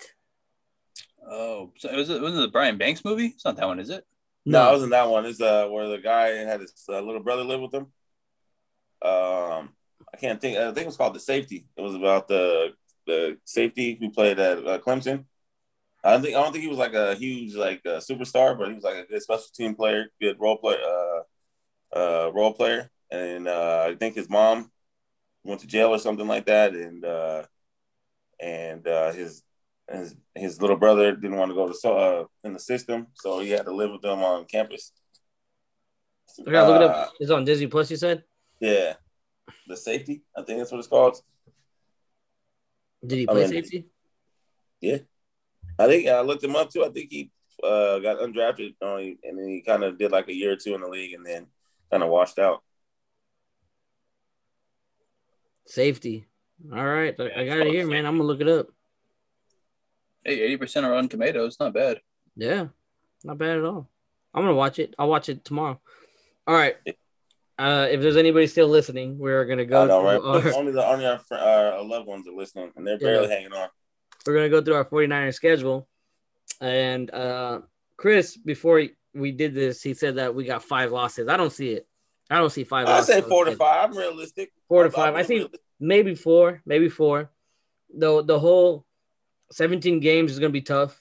Oh, 1.27 1.73
so 1.79 1.91
it 1.91 1.97
was 1.97 2.11
it 2.11 2.21
was 2.21 2.35
it 2.35 2.41
the 2.41 2.49
Brian 2.49 2.79
Banks 2.79 3.05
movie? 3.05 3.27
It's 3.27 3.45
not 3.45 3.57
that 3.57 3.67
one, 3.67 3.81
is 3.81 3.91
it? 3.91 4.05
No, 4.47 4.69
it 4.69 4.73
wasn't 4.73 4.91
that 4.91 5.09
one. 5.09 5.25
It's 5.27 5.41
uh 5.41 5.69
where 5.69 5.89
the 5.89 5.99
guy 5.99 6.29
had 6.29 6.61
his 6.61 6.73
uh, 6.89 7.01
little 7.01 7.23
brother 7.23 7.45
live 7.45 7.61
with 7.61 7.75
him. 7.75 7.87
Um, 9.03 9.71
I 10.13 10.17
can't 10.19 10.41
think. 10.41 10.57
I 10.57 10.67
think 10.67 10.79
it 10.79 10.87
was 10.87 10.97
called 10.97 11.15
the 11.15 11.21
safety. 11.21 11.67
It 11.77 11.81
was 11.81 11.95
about 11.95 12.29
the 12.29 12.75
the 13.07 13.39
safety 13.45 13.97
who 14.01 14.11
played 14.11 14.39
at 14.39 14.59
uh, 14.67 14.79
Clemson. 14.79 15.25
I 16.03 16.13
don't 16.13 16.23
think 16.23 16.37
I 16.37 16.43
don't 16.43 16.53
think 16.53 16.63
he 16.65 16.69
was 16.71 16.79
like 16.79 16.95
a 16.95 17.15
huge 17.15 17.55
like 17.55 17.81
uh, 17.87 17.99
superstar, 18.01 18.59
but 18.59 18.69
he 18.69 18.75
was 18.75 18.85
like 18.85 18.97
a 18.97 19.07
good 19.07 19.23
special 19.23 19.47
team 19.55 19.75
player, 19.75 20.07
good 20.21 20.39
role 20.39 20.57
play, 20.59 20.77
uh, 20.77 21.99
uh, 21.99 22.31
role 22.33 22.53
player. 22.53 22.91
And 23.11 23.49
uh, 23.49 23.87
I 23.89 23.95
think 23.95 24.15
his 24.17 24.29
mom 24.29 24.71
went 25.45 25.61
to 25.61 25.67
jail 25.67 25.91
or 25.91 25.99
something 25.99 26.27
like 26.27 26.47
that, 26.47 26.75
and 26.75 27.05
uh, 27.05 27.45
and 28.41 28.87
uh, 28.87 29.13
his 29.13 29.43
his 29.91 30.17
his 30.35 30.61
little 30.61 30.77
brother 30.77 31.13
didn't 31.15 31.37
want 31.37 31.51
to 31.51 31.55
go 31.55 31.69
to 31.69 31.75
so 31.75 31.97
uh, 31.97 32.25
in 32.43 32.53
the 32.53 32.59
system, 32.59 33.09
so 33.15 33.41
he 33.41 33.51
had 33.51 33.65
to 33.67 33.75
live 33.75 33.91
with 33.93 34.03
them 34.03 34.23
on 34.23 34.45
campus. 34.47 34.93
I 36.47 36.51
gotta 36.51 36.73
look 36.73 36.83
it 36.83 36.83
Uh, 36.83 36.91
up. 36.91 37.13
It's 37.21 37.31
on 37.31 37.45
Disney 37.45 37.67
Plus, 37.69 37.91
you 37.91 37.97
said? 37.97 38.25
Yeah, 38.61 38.95
the 39.69 39.77
safety. 39.77 40.23
I 40.37 40.43
think 40.43 40.59
that's 40.59 40.73
what 40.73 40.79
it's 40.79 40.89
called. 40.89 41.21
Did 43.07 43.19
he 43.19 43.29
I 43.29 43.33
play 43.33 43.41
mean- 43.43 43.51
safety? 43.51 43.87
Yeah, 44.81 44.99
I 45.79 45.87
think 45.87 46.09
I 46.09 46.21
looked 46.21 46.45
him 46.45 46.57
up 46.57 46.71
too. 46.71 46.85
I 46.85 46.91
think 46.91 47.11
he 47.11 47.31
uh, 47.63 47.99
got 48.01 48.19
undrafted, 48.19 48.75
only, 48.83 49.19
and 49.25 49.39
then 49.39 49.49
he 49.49 49.63
kind 49.63 49.83
of 49.83 49.97
did 49.99 50.13
like 50.13 50.29
a 50.29 50.35
year 50.35 50.53
or 50.53 50.57
two 50.57 50.75
in 50.75 50.81
the 50.83 50.89
league, 50.89 51.15
and 51.15 51.25
then 51.25 51.47
kind 51.91 52.03
of 52.03 52.11
washed 52.11 52.39
out. 52.39 52.63
Safety. 55.67 56.27
All 56.73 56.85
right. 56.85 57.15
I, 57.19 57.25
I 57.41 57.47
got 57.47 57.59
it 57.67 57.73
here, 57.73 57.87
man. 57.87 58.05
I'm 58.07 58.19
going 58.19 58.27
to 58.29 58.33
look 58.33 58.41
it 58.41 58.49
up. 58.49 58.69
Hey, 60.25 60.41
eighty 60.41 60.57
percent 60.57 60.85
are 60.87 60.95
on 60.95 61.09
Tomatoes. 61.09 61.57
Not 61.59 61.75
bad. 61.75 62.01
Yeah. 62.37 62.69
Not 63.23 63.39
bad 63.39 63.59
at 63.59 63.65
all. 63.65 63.89
I'm 64.35 64.43
gonna 64.43 64.55
watch 64.55 64.79
it. 64.79 64.95
I'll 64.99 65.09
watch 65.09 65.29
it 65.29 65.45
tomorrow. 65.45 65.81
All 66.47 66.55
right. 66.55 66.77
Uh, 67.57 67.87
if 67.91 68.01
there's 68.01 68.17
anybody 68.17 68.47
still 68.47 68.67
listening, 68.69 69.17
we're 69.19 69.45
gonna 69.45 69.65
go. 69.65 69.85
I 69.85 69.87
know, 69.87 70.03
right? 70.03 70.21
our- 70.21 70.55
only 70.59 70.73
the 70.73 70.85
only 70.85 71.07
our, 71.07 71.21
our 71.31 71.85
loved 71.85 72.07
ones 72.07 72.27
are 72.27 72.33
listening, 72.33 72.73
and 72.77 72.87
they're 72.87 72.99
barely 72.99 73.29
hanging 73.29 73.53
on. 73.53 73.69
we're 74.27 74.35
gonna 74.35 74.49
go 74.49 74.61
through 74.61 74.75
our 74.75 74.85
49ers 74.85 75.35
schedule. 75.35 75.89
And 76.61 77.11
uh, 77.13 77.61
Chris, 77.97 78.37
before 78.37 78.83
we 79.15 79.33
did 79.33 79.55
this, 79.55 79.83
he 79.83 79.95
said 79.95 80.17
that 80.17 80.35
we 80.35 80.45
got 80.45 80.65
five 80.65 80.91
losses. 80.91 81.29
I 81.29 81.37
don't 81.37 81.53
see 81.53 81.71
it. 81.71 81.87
I 82.29 82.39
don't 82.39 82.51
see 82.51 82.65
five. 82.65 82.89
I 82.89 82.95
losses 82.95 83.15
say 83.15 83.21
four 83.21 83.45
to 83.45 83.55
five. 83.55 83.91
I'm 83.91 83.97
realistic. 83.97 84.53
Four 84.69 84.85
to 84.85 84.91
five. 84.91 85.15
I'm 85.15 85.21
I 85.21 85.23
think 85.23 85.39
realistic. 85.39 85.61
maybe 85.79 86.15
four, 86.15 86.61
maybe 86.67 86.89
four. 86.89 87.31
The 87.97 88.23
the 88.25 88.39
whole 88.39 88.85
17 89.53 90.01
games 90.01 90.33
is 90.33 90.41
gonna 90.41 90.51
be 90.51 90.63
tough. 90.63 91.01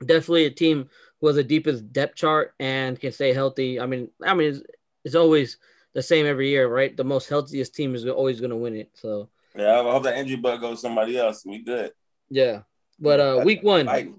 Definitely 0.00 0.44
a 0.44 0.50
team 0.50 0.88
who 1.20 1.26
has 1.26 1.36
the 1.36 1.44
deepest 1.44 1.92
depth 1.92 2.14
chart 2.16 2.54
and 2.60 3.00
can 3.00 3.10
stay 3.10 3.32
healthy. 3.32 3.80
I 3.80 3.86
mean, 3.86 4.10
I 4.24 4.34
mean, 4.34 4.62
it's, 5.06 5.14
always 5.14 5.56
the 5.94 6.02
same 6.02 6.26
every 6.26 6.50
year, 6.50 6.68
right? 6.68 6.94
The 6.96 7.04
most 7.04 7.28
healthiest 7.28 7.74
team 7.74 7.94
is 7.94 8.04
always 8.06 8.40
gonna 8.40 8.56
win 8.56 8.76
it. 8.76 8.90
So 8.94 9.30
Yeah, 9.54 9.80
I 9.80 9.82
hope 9.90 10.02
that 10.02 10.18
injury 10.18 10.36
bug 10.36 10.60
goes 10.60 10.80
somebody 10.82 11.16
else. 11.18 11.44
We 11.46 11.62
good. 11.62 11.92
yeah. 12.28 12.62
But 12.98 13.20
uh, 13.20 13.42
week 13.44 13.62
one, 13.62 13.86
Like, 13.86 14.10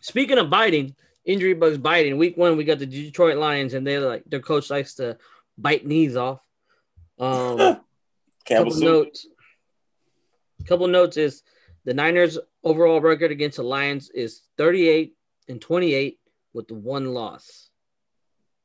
Speaking 0.00 0.38
of 0.38 0.48
biting, 0.48 0.94
injury 1.24 1.54
bugs 1.54 1.78
biting. 1.78 2.16
Week 2.16 2.36
one, 2.36 2.56
we 2.56 2.64
got 2.64 2.78
the 2.78 2.86
Detroit 2.86 3.36
Lions, 3.36 3.74
and 3.74 3.86
they're 3.86 4.00
like 4.00 4.24
their 4.26 4.40
coach 4.40 4.70
likes 4.70 4.94
to 4.94 5.18
bite 5.58 5.86
knees 5.86 6.16
off. 6.16 6.40
Um, 7.18 7.56
couple 8.46 8.72
soup. 8.72 8.82
notes. 8.82 9.26
Couple 10.66 10.88
notes 10.88 11.16
is 11.16 11.42
the 11.84 11.94
Niners' 11.94 12.38
overall 12.62 13.00
record 13.00 13.30
against 13.30 13.56
the 13.56 13.62
Lions 13.62 14.10
is 14.10 14.42
38 14.58 15.14
and 15.48 15.60
28 15.60 16.18
with 16.52 16.68
the 16.68 16.74
one 16.74 17.14
loss. 17.14 17.69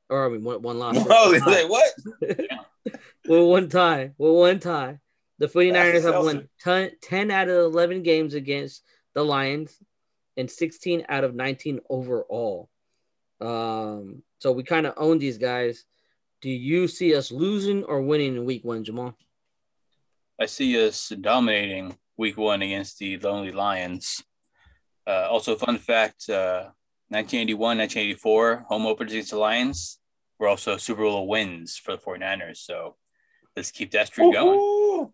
Or 0.09 0.25
I 0.25 0.29
mean 0.29 0.43
one, 0.43 0.61
one 0.61 0.79
loss. 0.79 0.97
Oh, 1.09 1.31
they 1.31 1.39
say 1.39 1.65
what? 1.65 1.93
with 3.27 3.49
one 3.49 3.69
tie. 3.69 4.11
With 4.17 4.33
one 4.33 4.59
tie. 4.59 4.99
The 5.39 5.47
49ers 5.47 5.73
That's 5.73 6.05
have 6.05 6.23
won 6.23 6.47
10, 6.61 6.91
10 7.01 7.31
out 7.31 7.49
of 7.49 7.73
11 7.73 8.03
games 8.03 8.35
against 8.35 8.83
the 9.13 9.23
Lions 9.23 9.77
and 10.37 10.49
16 10.49 11.05
out 11.09 11.23
of 11.23 11.35
19 11.35 11.81
overall. 11.89 12.69
Um, 13.41 14.23
so 14.39 14.51
we 14.51 14.63
kind 14.63 14.85
of 14.85 14.93
own 14.97 15.19
these 15.19 15.37
guys. 15.37 15.83
Do 16.41 16.49
you 16.49 16.87
see 16.87 17.15
us 17.15 17.31
losing 17.31 17.83
or 17.83 18.01
winning 18.01 18.35
in 18.35 18.45
week 18.45 18.63
one, 18.63 18.83
Jamal? 18.83 19.17
I 20.39 20.45
see 20.45 20.85
us 20.85 21.09
dominating 21.09 21.97
week 22.17 22.37
one 22.37 22.61
against 22.61 22.99
the 22.99 23.17
Lonely 23.17 23.51
Lions. 23.51 24.23
Uh, 25.07 25.27
also, 25.29 25.55
fun 25.55 25.77
fact 25.77 26.29
uh, 26.29 26.69
1981, 27.09 27.77
1984, 27.77 28.65
home 28.67 28.85
openers 28.85 29.13
against 29.13 29.31
the 29.31 29.37
Lions 29.37 29.99
were 30.39 30.47
also 30.47 30.77
Super 30.77 31.03
Bowl 31.03 31.27
wins 31.27 31.77
for 31.77 31.95
the 31.95 32.01
49ers. 32.01 32.57
So 32.57 32.95
let's 33.55 33.71
keep 33.71 33.91
that 33.91 34.07
streak 34.07 34.33
going. 34.33 34.57
Woo-hoo. 34.57 35.13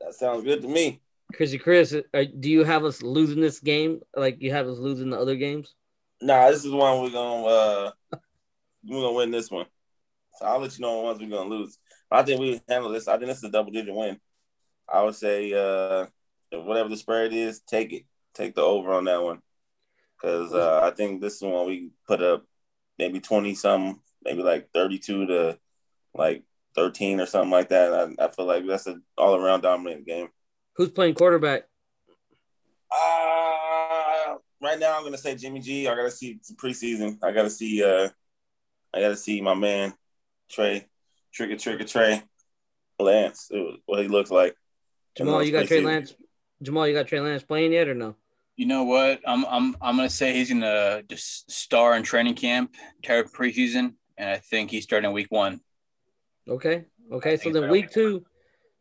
That 0.00 0.14
sounds 0.14 0.44
good 0.44 0.62
to 0.62 0.68
me. 0.68 1.00
Chrissy 1.32 1.58
Chris, 1.58 1.92
uh, 1.92 2.24
do 2.38 2.50
you 2.50 2.64
have 2.64 2.84
us 2.84 3.02
losing 3.02 3.40
this 3.40 3.58
game 3.58 4.00
like 4.14 4.40
you 4.40 4.52
have 4.52 4.68
us 4.68 4.78
losing 4.78 5.10
the 5.10 5.18
other 5.18 5.36
games? 5.36 5.74
Nah, 6.20 6.50
this 6.50 6.64
is 6.64 6.70
one 6.70 7.02
we're 7.02 7.10
gonna 7.10 7.46
uh 7.46 7.90
we're 8.84 9.00
gonna 9.00 9.12
win 9.12 9.30
this 9.30 9.50
one. 9.50 9.66
So 10.36 10.46
I'll 10.46 10.60
let 10.60 10.78
you 10.78 10.82
know 10.82 11.00
once 11.00 11.18
we're 11.18 11.28
gonna 11.28 11.50
lose. 11.50 11.78
I 12.10 12.22
think 12.22 12.40
we 12.40 12.60
handle 12.68 12.90
this. 12.90 13.08
I 13.08 13.16
think 13.16 13.26
this 13.26 13.38
is 13.38 13.44
a 13.44 13.50
double 13.50 13.72
digit 13.72 13.94
win. 13.94 14.18
I 14.88 15.02
would 15.02 15.16
say 15.16 15.52
uh 15.52 16.06
whatever 16.52 16.88
the 16.88 16.96
spread 16.96 17.32
is, 17.32 17.60
take 17.60 17.92
it. 17.92 18.04
Take 18.34 18.54
the 18.54 18.62
over 18.62 18.92
on 18.92 19.04
that 19.04 19.22
one. 19.22 19.40
Cause 20.20 20.52
uh 20.52 20.80
I 20.82 20.90
think 20.90 21.20
this 21.20 21.36
is 21.36 21.42
one 21.42 21.66
we 21.66 21.90
put 22.06 22.22
up 22.22 22.44
maybe 22.98 23.20
twenty 23.20 23.54
some, 23.54 24.00
maybe 24.24 24.42
like 24.42 24.70
thirty 24.72 24.98
two 24.98 25.26
to 25.26 25.58
like 26.14 26.42
thirteen 26.74 27.20
or 27.20 27.26
something 27.26 27.50
like 27.50 27.68
that. 27.68 27.92
I, 27.92 28.24
I 28.24 28.28
feel 28.28 28.46
like 28.46 28.66
that's 28.66 28.86
an 28.86 29.02
all 29.18 29.36
around 29.36 29.60
dominant 29.60 30.06
game. 30.06 30.28
Who's 30.76 30.90
playing 30.90 31.14
quarterback? 31.14 31.64
Uh, 32.90 34.36
right 34.62 34.78
now 34.78 34.96
I'm 34.96 35.04
gonna 35.04 35.18
say 35.18 35.34
Jimmy 35.34 35.60
G. 35.60 35.86
I 35.86 35.94
gotta 35.94 36.10
see 36.10 36.38
some 36.42 36.56
preseason. 36.56 37.18
I 37.22 37.32
gotta 37.32 37.50
see 37.50 37.82
uh 37.82 38.08
I 38.94 39.00
gotta 39.00 39.16
see 39.16 39.40
my 39.40 39.54
man 39.54 39.92
Trey 40.50 40.86
Trigger 41.32 41.56
Trigger 41.56 41.84
Trey 41.84 42.22
Lance 42.98 43.50
what 43.84 44.00
he 44.00 44.08
looks 44.08 44.30
like. 44.30 44.56
Jamal, 45.16 45.42
you 45.42 45.52
got 45.52 45.66
Trey. 45.66 45.82
Lance. 45.82 46.14
Jamal, 46.62 46.86
you 46.88 46.94
got 46.94 47.06
Trey 47.06 47.20
Lance 47.20 47.42
playing 47.42 47.72
yet 47.72 47.88
or 47.88 47.94
no? 47.94 48.16
You 48.56 48.64
know 48.66 48.84
what? 48.84 49.20
I'm 49.26 49.44
I'm 49.46 49.76
I'm 49.82 49.96
gonna 49.96 50.08
say 50.08 50.32
he's 50.32 50.48
gonna 50.48 51.02
just 51.08 51.50
star 51.50 51.94
in 51.94 52.02
training 52.02 52.34
camp, 52.34 52.74
tear 53.02 53.20
up 53.20 53.26
preseason, 53.26 53.94
and 54.16 54.30
I 54.30 54.38
think 54.38 54.70
he's 54.70 54.84
starting 54.84 55.12
week 55.12 55.26
one. 55.30 55.60
Okay. 56.48 56.86
Okay. 57.12 57.36
So 57.36 57.50
then 57.50 57.70
week 57.70 57.90
two. 57.90 58.24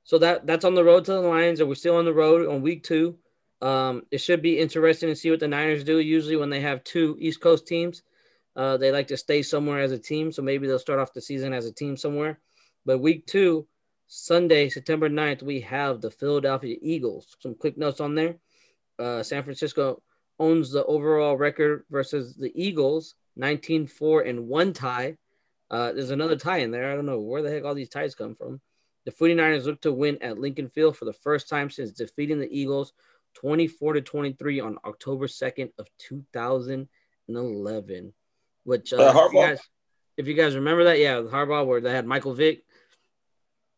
So 0.06 0.18
that 0.20 0.48
that's 0.48 0.64
on 0.64 0.76
the 0.76 0.84
road 0.84 1.04
to 1.06 1.14
the 1.14 1.20
Lions. 1.20 1.60
Are 1.60 1.66
we 1.66 1.76
still 1.76 1.98
on 1.98 2.06
the 2.06 2.14
road 2.14 2.48
on 2.48 2.62
week 2.62 2.84
two? 2.84 3.18
Um, 3.62 4.04
it 4.12 4.20
should 4.20 4.42
be 4.42 4.60
interesting 4.60 5.10
to 5.10 5.16
see 5.16 5.30
what 5.30 5.40
the 5.40 5.48
Niners 5.48 5.84
do. 5.84 6.00
Usually, 6.00 6.38
when 6.38 6.50
they 6.50 6.62
have 6.62 6.84
two 6.84 7.18
East 7.20 7.42
Coast 7.42 7.68
teams, 7.68 8.04
uh, 8.56 8.78
they 8.78 8.92
like 8.92 9.08
to 9.08 9.18
stay 9.18 9.42
somewhere 9.42 9.80
as 9.80 9.92
a 9.92 10.00
team. 10.00 10.32
So 10.32 10.42
maybe 10.42 10.68
they'll 10.68 10.80
start 10.80 11.00
off 11.00 11.14
the 11.14 11.22
season 11.22 11.52
as 11.54 11.66
a 11.66 11.74
team 11.74 11.98
somewhere. 11.98 12.40
But 12.86 13.00
week 13.00 13.26
two, 13.26 13.68
Sunday, 14.08 14.70
September 14.70 15.10
9th, 15.10 15.42
we 15.42 15.60
have 15.62 16.00
the 16.00 16.12
Philadelphia 16.12 16.78
Eagles. 16.82 17.36
Some 17.40 17.56
quick 17.56 17.78
notes 17.78 18.00
on 18.00 18.14
there. 18.16 18.38
Uh, 19.00 19.24
San 19.24 19.44
Francisco 19.44 20.02
owns 20.40 20.72
the 20.72 20.86
overall 20.86 21.38
record 21.38 21.84
versus 21.90 22.36
the 22.36 22.52
Eagles, 22.56 23.16
19 23.36 23.88
4 23.88 24.22
and 24.22 24.48
one 24.48 24.74
tie. 24.74 25.18
Uh, 25.72 25.92
there's 25.94 26.12
another 26.12 26.36
tie 26.36 26.60
in 26.60 26.72
there. 26.72 26.92
I 26.92 26.96
don't 26.96 27.06
know 27.06 27.20
where 27.20 27.42
the 27.42 27.52
heck 27.52 27.64
all 27.66 27.74
these 27.76 27.90
ties 27.90 28.16
come 28.16 28.36
from. 28.36 28.62
The 29.06 29.12
49ers 29.12 29.66
look 29.66 29.82
to 29.82 29.92
win 29.94 30.18
at 30.22 30.40
Lincoln 30.40 30.70
Field 30.70 30.98
for 30.98 31.06
the 31.06 31.14
first 31.14 31.48
time 31.50 31.70
since 31.70 31.92
defeating 31.92 32.40
the 32.40 32.50
Eagles 32.52 32.94
24 33.36 33.94
to 33.94 34.02
23 34.02 34.60
on 34.62 34.78
October 34.86 35.28
2nd 35.28 35.72
of 35.78 35.88
2011. 36.00 38.14
Which 38.64 38.94
uh, 38.94 38.98
Uh, 38.98 39.26
if, 39.28 39.34
you 39.34 39.42
guys, 39.42 39.60
if 40.18 40.28
you 40.28 40.34
guys 40.34 40.56
remember 40.56 40.86
that, 40.86 41.00
yeah, 41.00 41.22
the 41.22 41.30
Harbaugh 41.30 41.66
where 41.66 41.82
they 41.82 41.92
had 41.92 42.06
Michael 42.08 42.34
Vick. 42.34 42.64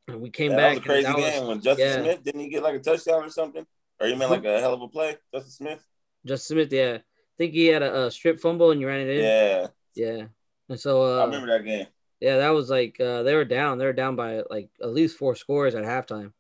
And 0.08 0.22
we 0.22 0.30
came 0.30 0.52
Yeah, 0.52 0.58
back. 0.58 0.76
that 0.76 0.76
was 0.76 0.80
a 0.80 0.88
crazy 0.88 1.06
and 1.08 1.16
that 1.16 1.22
was- 1.22 1.32
game 1.34 1.48
when 1.48 1.62
Justin 1.62 1.88
yeah. 1.88 2.02
Smith 2.04 2.24
didn't 2.24 2.42
he 2.42 2.50
get 2.50 2.64
like 2.64 2.76
a 2.76 2.80
touchdown 2.80 3.24
or 3.24 3.30
something? 3.30 3.66
Or 4.00 4.08
you 4.08 4.16
meant 4.16 4.32
like 4.32 4.46
a 4.46 4.60
hell 4.60 4.74
of 4.74 4.82
a 4.82 4.88
play, 4.88 5.18
Justin 5.34 5.52
Smith? 5.52 5.86
Justin 6.26 6.56
Smith, 6.56 6.74
yeah. 6.74 6.98
I 7.00 7.02
think 7.38 7.54
he 7.54 7.68
had 7.68 7.84
a, 7.84 8.06
a 8.06 8.12
strip 8.12 8.40
fumble 8.40 8.72
and 8.72 8.80
you 8.82 8.88
ran 8.88 9.02
it 9.08 9.10
in. 9.18 9.24
Yeah, 9.24 9.68
Yeah. 9.96 10.26
And 10.70 10.80
so 10.80 11.04
uh, 11.04 11.22
I 11.22 11.26
remember 11.26 11.48
that 11.48 11.64
game. 11.64 11.88
Yeah, 12.20 12.38
that 12.38 12.50
was 12.50 12.70
like 12.70 13.00
uh, 13.00 13.24
they 13.24 13.36
were 13.36 13.46
down. 13.46 13.78
They 13.78 13.86
were 13.86 13.94
down 13.94 14.16
by 14.16 14.42
like 14.50 14.70
at 14.82 14.92
least 14.94 15.18
four 15.18 15.36
scores 15.36 15.76
at 15.76 15.84
halftime. 15.84 16.34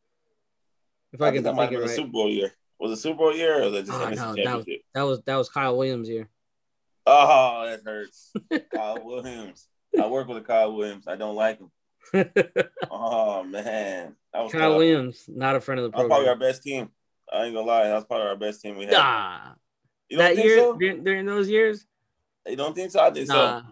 If 1.14 1.22
I, 1.22 1.28
I 1.28 1.30
can 1.30 1.36
think 1.36 1.44
that 1.46 1.56
might 1.56 1.70
think 1.70 1.80
it 1.80 1.86
right, 1.86 1.90
Super 1.96 2.10
Bowl 2.10 2.30
year. 2.30 2.52
Was 2.80 2.92
it 2.92 2.98
Super 3.02 3.18
Bowl 3.18 3.36
year 3.36 3.60
or 3.62 3.70
was 3.70 3.74
it 3.74 3.86
just 3.86 4.00
Oh, 4.00 4.10
no, 4.10 4.44
that 4.44 4.56
was- 4.58 4.66
that 4.94 5.02
was 5.04 5.22
that 5.24 5.36
was 5.36 5.50
Kyle 5.50 5.78
Williams' 5.78 6.10
year. 6.10 6.28
Oh, 7.06 7.66
that 7.70 7.82
hurts. 7.86 8.34
Kyle 8.74 9.00
Williams. 9.04 9.68
I 10.00 10.08
work 10.08 10.28
with 10.28 10.38
a 10.38 10.42
Kyle 10.42 10.76
Williams. 10.76 11.08
I 11.08 11.16
don't 11.16 11.36
like 11.36 11.60
him. 11.60 11.72
Oh 12.92 13.44
man, 13.44 14.16
that 14.34 14.44
was 14.44 14.52
Kyle 14.52 14.72
tough. 14.72 14.78
Williams, 14.78 15.26
not 15.28 15.56
a 15.56 15.62
friend 15.62 15.80
of 15.80 15.92
the 15.92 15.98
was 15.98 16.08
probably 16.08 16.28
our 16.28 16.36
best 16.36 16.64
team. 16.64 16.90
I 17.32 17.46
ain't 17.46 17.54
gonna 17.54 17.68
lie, 17.68 17.88
that's 17.88 18.06
probably 18.06 18.28
our 18.28 18.36
best 18.36 18.62
team 18.62 18.78
we 18.78 18.86
had. 18.86 18.94
Nah, 18.94 19.40
you 20.10 20.18
don't 20.18 20.26
that 20.26 20.36
think 20.36 20.48
year 20.48 20.58
so? 20.58 20.78
during, 20.78 21.04
during 21.04 21.26
those 21.26 21.50
years, 21.50 21.86
You 22.46 22.56
don't 22.56 22.76
think 22.76 22.92
so? 22.92 23.02
I 23.02 23.12
think 23.12 23.28
nah, 23.28 23.62
so. 23.62 23.68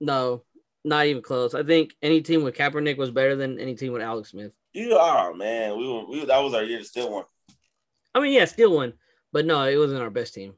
no, 0.00 0.42
not 0.84 1.06
even 1.06 1.22
close. 1.22 1.54
I 1.54 1.62
think 1.62 1.94
any 2.02 2.22
team 2.22 2.42
with 2.42 2.56
Kaepernick 2.56 2.96
was 2.96 3.10
better 3.10 3.36
than 3.36 3.58
any 3.58 3.74
team 3.74 3.92
with 3.92 4.02
Alex 4.02 4.30
Smith. 4.30 4.52
You 4.72 4.96
oh 4.98 5.34
man, 5.34 5.78
we 5.78 5.86
were 5.86 6.06
we 6.06 6.24
that 6.24 6.38
was 6.38 6.54
our 6.54 6.64
year 6.64 6.78
to 6.78 6.84
still 6.84 7.12
one. 7.12 7.24
I 8.14 8.20
mean, 8.20 8.32
yeah, 8.32 8.44
still 8.44 8.74
one, 8.74 8.94
but 9.32 9.44
no, 9.44 9.64
it 9.64 9.76
wasn't 9.76 10.02
our 10.02 10.10
best 10.10 10.34
team. 10.34 10.54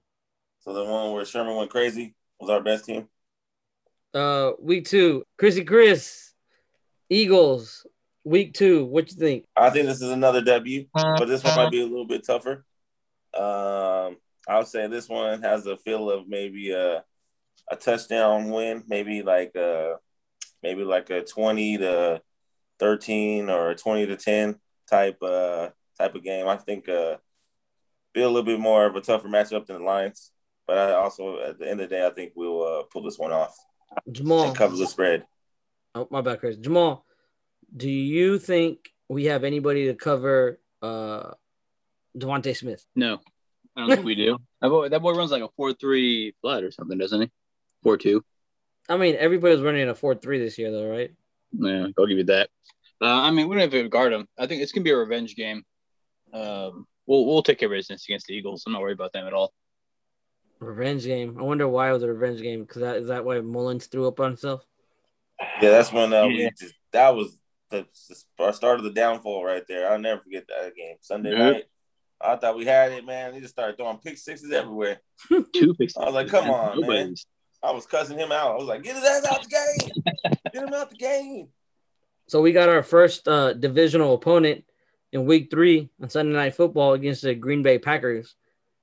So 0.60 0.72
the 0.72 0.84
one 0.84 1.12
where 1.12 1.24
Sherman 1.24 1.56
went 1.56 1.70
crazy 1.70 2.14
was 2.40 2.50
our 2.50 2.62
best 2.62 2.84
team. 2.84 3.08
Uh, 4.14 4.52
week 4.60 4.86
two, 4.86 5.24
Chrissy 5.38 5.64
Chris, 5.64 6.32
Eagles. 7.10 7.86
Week 8.26 8.54
two, 8.54 8.84
what 8.84 9.08
you 9.08 9.16
think? 9.16 9.44
I 9.56 9.70
think 9.70 9.86
this 9.86 10.02
is 10.02 10.10
another 10.10 10.42
W, 10.42 10.86
but 10.92 11.26
this 11.26 11.44
one 11.44 11.54
might 11.54 11.70
be 11.70 11.80
a 11.80 11.86
little 11.86 12.08
bit 12.08 12.26
tougher. 12.26 12.64
Um, 13.32 14.16
I 14.48 14.58
would 14.58 14.66
say 14.66 14.88
this 14.88 15.08
one 15.08 15.42
has 15.42 15.64
a 15.66 15.76
feel 15.76 16.10
of 16.10 16.26
maybe 16.26 16.72
a 16.72 17.04
a 17.70 17.76
touchdown 17.76 18.50
win, 18.50 18.82
maybe 18.88 19.22
like 19.22 19.54
a 19.54 19.98
maybe 20.60 20.82
like 20.82 21.08
a 21.10 21.22
twenty 21.22 21.78
to 21.78 22.20
thirteen 22.80 23.48
or 23.48 23.70
a 23.70 23.76
twenty 23.76 24.06
to 24.06 24.16
ten 24.16 24.56
type 24.90 25.22
uh 25.22 25.68
type 25.96 26.16
of 26.16 26.24
game. 26.24 26.48
I 26.48 26.56
think 26.56 26.88
uh 26.88 27.18
be 28.12 28.22
a 28.22 28.26
little 28.26 28.42
bit 28.42 28.58
more 28.58 28.86
of 28.86 28.96
a 28.96 29.00
tougher 29.00 29.28
matchup 29.28 29.66
than 29.66 29.78
the 29.78 29.84
Lions, 29.84 30.32
but 30.66 30.76
I 30.76 30.94
also 30.94 31.38
at 31.38 31.60
the 31.60 31.70
end 31.70 31.80
of 31.80 31.88
the 31.88 31.94
day 31.94 32.04
I 32.04 32.10
think 32.10 32.32
we'll 32.34 32.60
uh, 32.60 32.82
pull 32.92 33.04
this 33.04 33.20
one 33.20 33.30
off 33.30 33.56
Jamal. 34.10 34.48
and 34.48 34.56
cover 34.56 34.74
the 34.74 34.88
spread. 34.88 35.24
Oh, 35.94 36.08
my 36.10 36.20
bad, 36.20 36.40
Chris. 36.40 36.56
Jamal, 36.56 37.05
do 37.74 37.88
you 37.90 38.38
think 38.38 38.92
we 39.08 39.24
have 39.26 39.44
anybody 39.44 39.86
to 39.86 39.94
cover 39.94 40.58
uh 40.82 41.30
DeVonta 42.16 42.56
Smith? 42.56 42.84
No, 42.94 43.20
I 43.76 43.80
don't 43.80 43.90
think 43.90 44.04
we 44.06 44.14
do. 44.14 44.38
That 44.62 44.70
boy, 44.70 44.88
that 44.88 45.02
boy 45.02 45.12
runs 45.12 45.30
like 45.30 45.42
a 45.42 45.48
four 45.56 45.74
three 45.74 46.34
flat 46.40 46.64
or 46.64 46.70
something, 46.70 46.96
doesn't 46.96 47.20
he? 47.20 47.30
Four 47.82 47.98
two. 47.98 48.24
I 48.88 48.96
mean, 48.96 49.16
everybody 49.18 49.54
was 49.54 49.62
running 49.62 49.86
a 49.88 49.94
four 49.94 50.14
three 50.14 50.38
this 50.38 50.56
year, 50.58 50.72
though, 50.72 50.88
right? 50.88 51.12
Yeah, 51.52 51.88
I'll 51.98 52.06
give 52.06 52.16
you 52.18 52.24
that. 52.24 52.48
Uh, 53.02 53.06
I 53.20 53.30
mean, 53.30 53.48
we 53.48 53.54
don't 53.54 53.60
have 53.62 53.70
to 53.72 53.88
guard 53.88 54.14
him. 54.14 54.26
I 54.38 54.46
think 54.46 54.62
it's 54.62 54.72
gonna 54.72 54.84
be 54.84 54.90
a 54.90 54.96
revenge 54.96 55.36
game. 55.36 55.62
Um, 56.32 56.86
we'll 57.06 57.26
we'll 57.26 57.42
take 57.42 57.58
care 57.58 57.66
of 57.68 57.72
business 57.72 58.06
against 58.08 58.26
the 58.26 58.34
Eagles. 58.34 58.64
I'm 58.66 58.72
not 58.72 58.80
worried 58.80 58.94
about 58.94 59.12
them 59.12 59.26
at 59.26 59.34
all. 59.34 59.52
Revenge 60.58 61.04
game. 61.04 61.36
I 61.38 61.42
wonder 61.42 61.68
why 61.68 61.90
it 61.90 61.92
was 61.92 62.02
a 62.02 62.08
revenge 62.12 62.40
game. 62.40 62.62
Because 62.62 62.80
that 62.80 62.96
is 62.96 63.08
that 63.08 63.24
why 63.26 63.40
Mullens 63.40 63.86
threw 63.86 64.08
up 64.08 64.20
on 64.20 64.30
himself. 64.30 64.64
Yeah, 65.60 65.70
that's 65.70 65.92
when 65.92 66.14
uh, 66.14 66.22
Yeah. 66.22 66.26
we 66.28 66.50
just 66.58 66.74
that 66.92 67.14
was 67.14 67.38
the, 67.70 67.86
the 68.38 68.52
start 68.52 68.78
of 68.78 68.84
the 68.84 68.90
downfall 68.92 69.44
right 69.44 69.64
there. 69.68 69.90
I'll 69.90 69.98
never 69.98 70.20
forget 70.20 70.46
that 70.48 70.74
game. 70.74 70.96
Sunday 71.00 71.32
Yeah. 71.32 71.50
night. 71.50 71.64
I 72.20 72.36
thought 72.36 72.56
we 72.56 72.64
had 72.64 72.92
it, 72.92 73.04
man. 73.04 73.34
He 73.34 73.40
just 73.40 73.52
started 73.54 73.76
throwing 73.76 73.98
pick 73.98 74.16
sixes 74.16 74.50
everywhere. 74.50 75.00
Two 75.52 75.74
picks. 75.74 75.96
I 75.96 76.04
was 76.06 76.14
like, 76.14 76.28
come 76.28 76.48
on, 76.48 76.80
man. 76.86 77.14
I 77.62 77.72
was 77.72 77.84
cussing 77.86 78.18
him 78.18 78.32
out. 78.32 78.52
I 78.52 78.54
was 78.56 78.66
like, 78.66 78.82
get 78.82 78.96
his 78.96 79.04
ass 79.04 79.26
out 79.26 79.42
the 79.42 79.48
game. 79.48 80.02
Get 80.52 80.62
him 80.62 80.72
out 80.74 80.88
the 80.90 80.96
game. 80.96 81.48
So 82.28 82.40
we 82.40 82.52
got 82.52 82.68
our 82.68 82.82
first 82.82 83.28
uh, 83.28 83.52
divisional 83.52 84.14
opponent 84.14 84.64
in 85.12 85.26
week 85.26 85.50
three 85.50 85.90
on 86.02 86.08
Sunday 86.08 86.32
Night 86.34 86.54
Football 86.54 86.94
against 86.94 87.22
the 87.22 87.34
Green 87.34 87.62
Bay 87.62 87.78
Packers. 87.78 88.34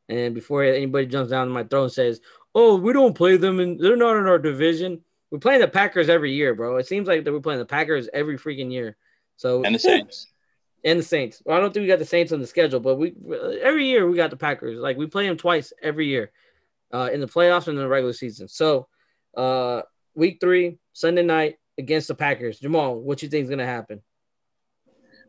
And 0.09 0.35
before 0.35 0.63
anybody 0.63 1.07
jumps 1.07 1.31
down 1.31 1.47
to 1.47 1.53
my 1.53 1.63
throat 1.63 1.83
and 1.85 1.91
says, 1.91 2.21
"Oh, 2.53 2.75
we 2.75 2.93
don't 2.93 3.15
play 3.15 3.37
them 3.37 3.59
and 3.59 3.79
they're 3.79 3.95
not 3.95 4.17
in 4.17 4.27
our 4.27 4.37
division," 4.39 5.01
we're 5.33 5.39
playing 5.39 5.61
the 5.61 5.67
Packers 5.67 6.09
every 6.09 6.31
year, 6.31 6.53
bro. 6.53 6.77
It 6.77 6.85
seems 6.85 7.07
like 7.07 7.23
that 7.23 7.33
we're 7.33 7.39
playing 7.39 7.57
the 7.57 7.65
Packers 7.65 8.07
every 8.13 8.37
freaking 8.37 8.71
year. 8.71 8.95
So 9.35 9.63
And 9.63 9.73
the 9.73 9.79
Saints. 9.79 10.27
and 10.85 10.99
the 10.99 11.03
Saints. 11.03 11.41
Well, 11.43 11.57
I 11.57 11.59
don't 11.59 11.73
think 11.73 11.81
we 11.81 11.87
got 11.87 11.97
the 11.97 12.05
Saints 12.05 12.31
on 12.31 12.39
the 12.39 12.45
schedule, 12.45 12.79
but 12.79 12.97
we 12.97 13.15
every 13.59 13.87
year 13.87 14.07
we 14.07 14.15
got 14.15 14.29
the 14.29 14.37
Packers. 14.37 14.77
Like 14.77 14.95
we 14.95 15.07
play 15.07 15.27
them 15.27 15.35
twice 15.35 15.73
every 15.81 16.05
year, 16.05 16.31
uh, 16.93 17.09
in 17.11 17.19
the 17.19 17.25
playoffs 17.25 17.67
and 17.67 17.75
in 17.75 17.83
the 17.83 17.87
regular 17.87 18.13
season. 18.13 18.47
So, 18.47 18.87
uh, 19.35 19.81
week 20.13 20.37
three, 20.39 20.77
Sunday 20.93 21.23
night 21.23 21.55
against 21.79 22.09
the 22.09 22.15
Packers. 22.15 22.59
Jamal, 22.59 22.99
what 22.99 23.23
you 23.23 23.27
think 23.27 23.45
is 23.45 23.49
gonna 23.49 23.65
happen? 23.65 24.03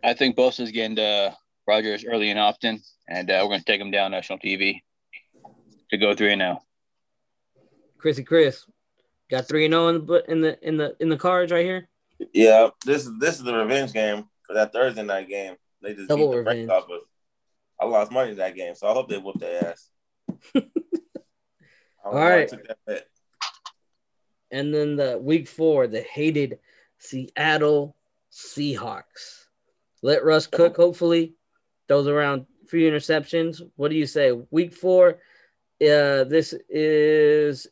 I 0.02 0.12
think 0.12 0.36
Bosa's 0.36 0.70
getting 0.70 0.96
to 0.96 1.34
Rodgers 1.66 2.04
early 2.04 2.28
and 2.28 2.38
often, 2.38 2.82
and 3.08 3.30
uh, 3.30 3.38
we're 3.40 3.48
going 3.48 3.60
to 3.60 3.64
take 3.64 3.80
him 3.80 3.90
down 3.90 4.10
national 4.10 4.38
TV 4.38 4.82
to 5.90 5.96
go 5.96 6.14
three 6.14 6.34
and 6.34 6.42
oh. 6.42 6.44
zero. 6.44 6.62
Chrissy 7.96 8.22
Chris 8.22 8.66
got 9.30 9.48
three 9.48 9.64
and 9.64 9.72
zero 9.72 9.88
in 9.88 10.06
the 10.06 10.30
in 10.30 10.40
the 10.40 10.68
in 10.68 10.76
the 10.76 10.96
in 11.00 11.08
the 11.08 11.16
cards 11.16 11.52
right 11.52 11.64
here. 11.64 11.88
Yeah, 12.32 12.68
this 12.84 13.06
is 13.06 13.18
this 13.18 13.36
is 13.36 13.44
the 13.44 13.54
revenge 13.54 13.92
game 13.92 14.28
for 14.46 14.54
that 14.54 14.72
Thursday 14.72 15.02
night 15.02 15.28
game. 15.28 15.56
They 15.82 15.94
just 15.94 16.08
Double 16.08 16.28
beat 16.28 16.32
the 16.32 16.38
revenge. 16.38 16.70
off 16.70 16.84
us. 16.90 17.02
I 17.80 17.86
lost 17.86 18.12
money 18.12 18.30
in 18.30 18.36
that 18.38 18.54
game, 18.54 18.74
so 18.74 18.88
I 18.88 18.92
hope 18.92 19.08
they 19.08 19.18
whoop 19.18 19.38
their 19.38 19.68
ass. 19.70 19.90
All 22.04 22.12
know 22.12 22.20
why 22.20 22.20
I 22.20 22.36
right. 22.36 22.48
took 22.48 22.66
that 22.68 22.78
bet. 22.86 23.06
And 24.50 24.72
then 24.72 24.96
the 24.96 25.18
week 25.18 25.48
four, 25.48 25.86
the 25.86 26.02
hated 26.02 26.58
Seattle 26.98 27.96
Seahawks. 28.32 29.46
Let 30.02 30.24
Russ 30.24 30.46
cook, 30.46 30.76
hopefully. 30.76 31.34
Throws 31.88 32.06
around 32.06 32.46
few 32.68 32.90
interceptions. 32.90 33.60
What 33.76 33.90
do 33.90 33.96
you 33.96 34.06
say? 34.06 34.32
Week 34.50 34.72
four, 34.72 35.18
uh, 35.82 36.24
this 36.24 36.54
is 36.68 37.66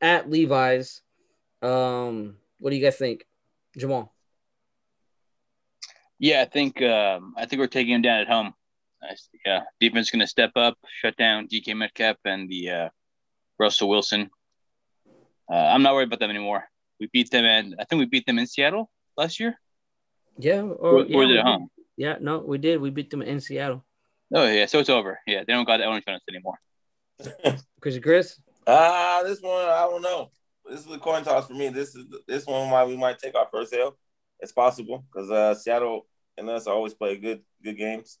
at 0.00 0.30
Levi's. 0.30 1.02
Um, 1.62 2.36
what 2.58 2.70
do 2.70 2.76
you 2.76 2.82
guys 2.82 2.96
think? 2.96 3.24
Jamal. 3.76 4.14
Yeah, 6.18 6.42
I 6.42 6.44
think 6.44 6.82
um, 6.82 7.34
I 7.36 7.46
think 7.46 7.60
we're 7.60 7.66
taking 7.66 7.94
him 7.94 8.02
down 8.02 8.20
at 8.20 8.28
home. 8.28 8.54
I- 9.02 9.16
Yeah, 9.46 9.62
defense 9.80 10.06
is 10.08 10.10
going 10.10 10.20
to 10.20 10.26
step 10.26 10.52
up, 10.56 10.76
shut 11.00 11.16
down 11.16 11.48
DK 11.48 11.74
Metcalf 11.76 12.16
and 12.24 12.48
the 12.48 12.70
uh, 12.70 12.88
Russell 13.58 13.88
Wilson. 13.88 14.30
Uh, 15.50 15.54
I'm 15.56 15.82
not 15.82 15.94
worried 15.94 16.08
about 16.08 16.20
them 16.20 16.30
anymore. 16.30 16.64
We 17.00 17.08
beat 17.12 17.30
them, 17.30 17.44
and 17.44 17.74
I 17.80 17.84
think 17.84 17.98
we 18.00 18.06
beat 18.06 18.26
them 18.26 18.38
in 18.38 18.46
Seattle 18.46 18.90
last 19.16 19.40
year. 19.40 19.58
Yeah, 20.38 20.60
Or, 20.60 20.74
or, 20.74 20.98
or 21.00 21.04
yeah, 21.06 21.22
is 21.22 21.28
we 21.28 21.38
at 21.38 21.44
home? 21.44 21.68
yeah, 21.96 22.16
no, 22.20 22.38
we 22.38 22.58
did. 22.58 22.80
We 22.80 22.90
beat 22.90 23.10
them 23.10 23.22
in 23.22 23.40
Seattle. 23.40 23.84
Oh 24.34 24.46
yeah, 24.46 24.66
so 24.66 24.78
it's 24.78 24.90
over. 24.90 25.18
Yeah, 25.26 25.42
they 25.44 25.52
don't 25.52 25.66
got 25.66 25.78
that 25.78 25.88
orange 25.88 26.04
on 26.06 26.14
us 26.14 26.20
anymore. 26.28 26.58
Chris, 27.80 27.98
Chris, 27.98 28.40
Ah, 28.72 29.22
this 29.24 29.40
one 29.40 29.68
I 29.68 29.86
don't 29.90 30.02
know. 30.02 30.30
This 30.64 30.86
is 30.86 30.92
a 30.92 30.98
coin 30.98 31.24
toss 31.24 31.48
for 31.48 31.54
me. 31.54 31.70
This 31.70 31.96
is 31.96 32.06
this 32.28 32.46
one 32.46 32.70
why 32.70 32.84
we 32.84 32.96
might 32.96 33.18
take 33.18 33.34
our 33.34 33.48
first 33.50 33.74
L. 33.74 33.96
It's 34.38 34.52
possible 34.52 35.04
because 35.12 35.28
uh, 35.28 35.54
Seattle 35.56 36.06
and 36.38 36.48
us 36.48 36.68
always 36.68 36.94
play 36.94 37.16
good 37.16 37.42
good 37.64 37.76
games. 37.76 38.18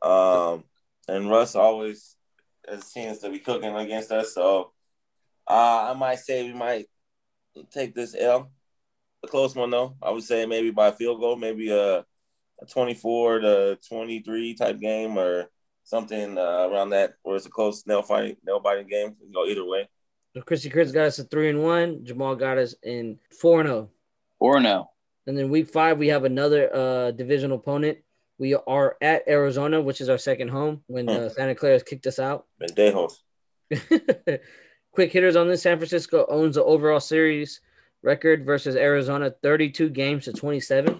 Um, 0.00 0.64
and 1.08 1.28
Russ 1.28 1.56
always 1.56 2.14
has 2.68 2.92
to 2.92 3.30
be 3.30 3.40
cooking 3.40 3.74
against 3.74 4.12
us. 4.12 4.34
So 4.34 4.70
uh, 5.48 5.90
I 5.90 5.94
might 5.94 6.20
say 6.20 6.44
we 6.44 6.54
might 6.56 6.86
take 7.72 7.92
this 7.92 8.14
L. 8.16 8.52
A 9.24 9.26
close 9.26 9.56
one 9.56 9.70
though. 9.70 9.96
I 10.00 10.10
would 10.10 10.22
say 10.22 10.46
maybe 10.46 10.70
by 10.70 10.92
field 10.92 11.18
goal, 11.18 11.34
maybe 11.34 11.70
a, 11.72 11.98
a 12.60 12.66
24 12.70 13.40
to 13.40 13.78
23 13.88 14.54
type 14.54 14.78
game 14.78 15.18
or 15.18 15.50
something 15.84 16.38
uh, 16.38 16.68
around 16.70 16.90
that 16.90 17.14
where 17.22 17.36
it's 17.36 17.46
a 17.46 17.50
close 17.50 17.86
nail 17.86 18.02
fighting 18.02 18.36
nail 18.44 18.60
biting 18.60 18.88
game. 18.88 19.08
It 19.08 19.18
can 19.18 19.32
go 19.32 19.46
either 19.46 19.64
way. 19.64 19.88
so 20.34 20.42
Chrissy 20.42 20.70
Chris 20.70 20.92
got 20.92 21.06
us 21.06 21.18
a 21.18 21.24
three 21.24 21.48
and 21.48 21.62
one. 21.62 22.04
Jamal 22.04 22.36
got 22.36 22.58
us 22.58 22.74
in 22.82 23.18
four 23.40 23.60
and 23.60 23.68
oh. 23.68 23.72
zero. 23.72 23.90
Or 24.38 24.60
no. 24.60 24.90
And 25.26 25.38
then 25.38 25.50
week 25.50 25.68
five, 25.68 25.98
we 25.98 26.08
have 26.08 26.24
another 26.24 26.74
uh, 26.74 27.10
division 27.12 27.52
opponent. 27.52 27.98
We 28.38 28.54
are 28.54 28.96
at 29.00 29.22
Arizona, 29.28 29.80
which 29.80 30.00
is 30.00 30.08
our 30.08 30.18
second 30.18 30.48
home 30.48 30.82
when 30.88 31.08
uh, 31.08 31.28
Santa 31.28 31.54
Clara 31.54 31.76
has 31.76 31.84
kicked 31.84 32.08
us 32.08 32.18
out. 32.18 32.46
Pendejos. 32.60 33.12
Quick 34.92 35.12
hitters 35.12 35.36
on 35.36 35.48
this 35.48 35.62
San 35.62 35.78
Francisco 35.78 36.26
owns 36.28 36.56
the 36.56 36.64
overall 36.64 37.00
series 37.00 37.60
record 38.02 38.44
versus 38.44 38.74
Arizona 38.74 39.30
32 39.42 39.90
games 39.90 40.24
to 40.24 40.32
27. 40.32 40.98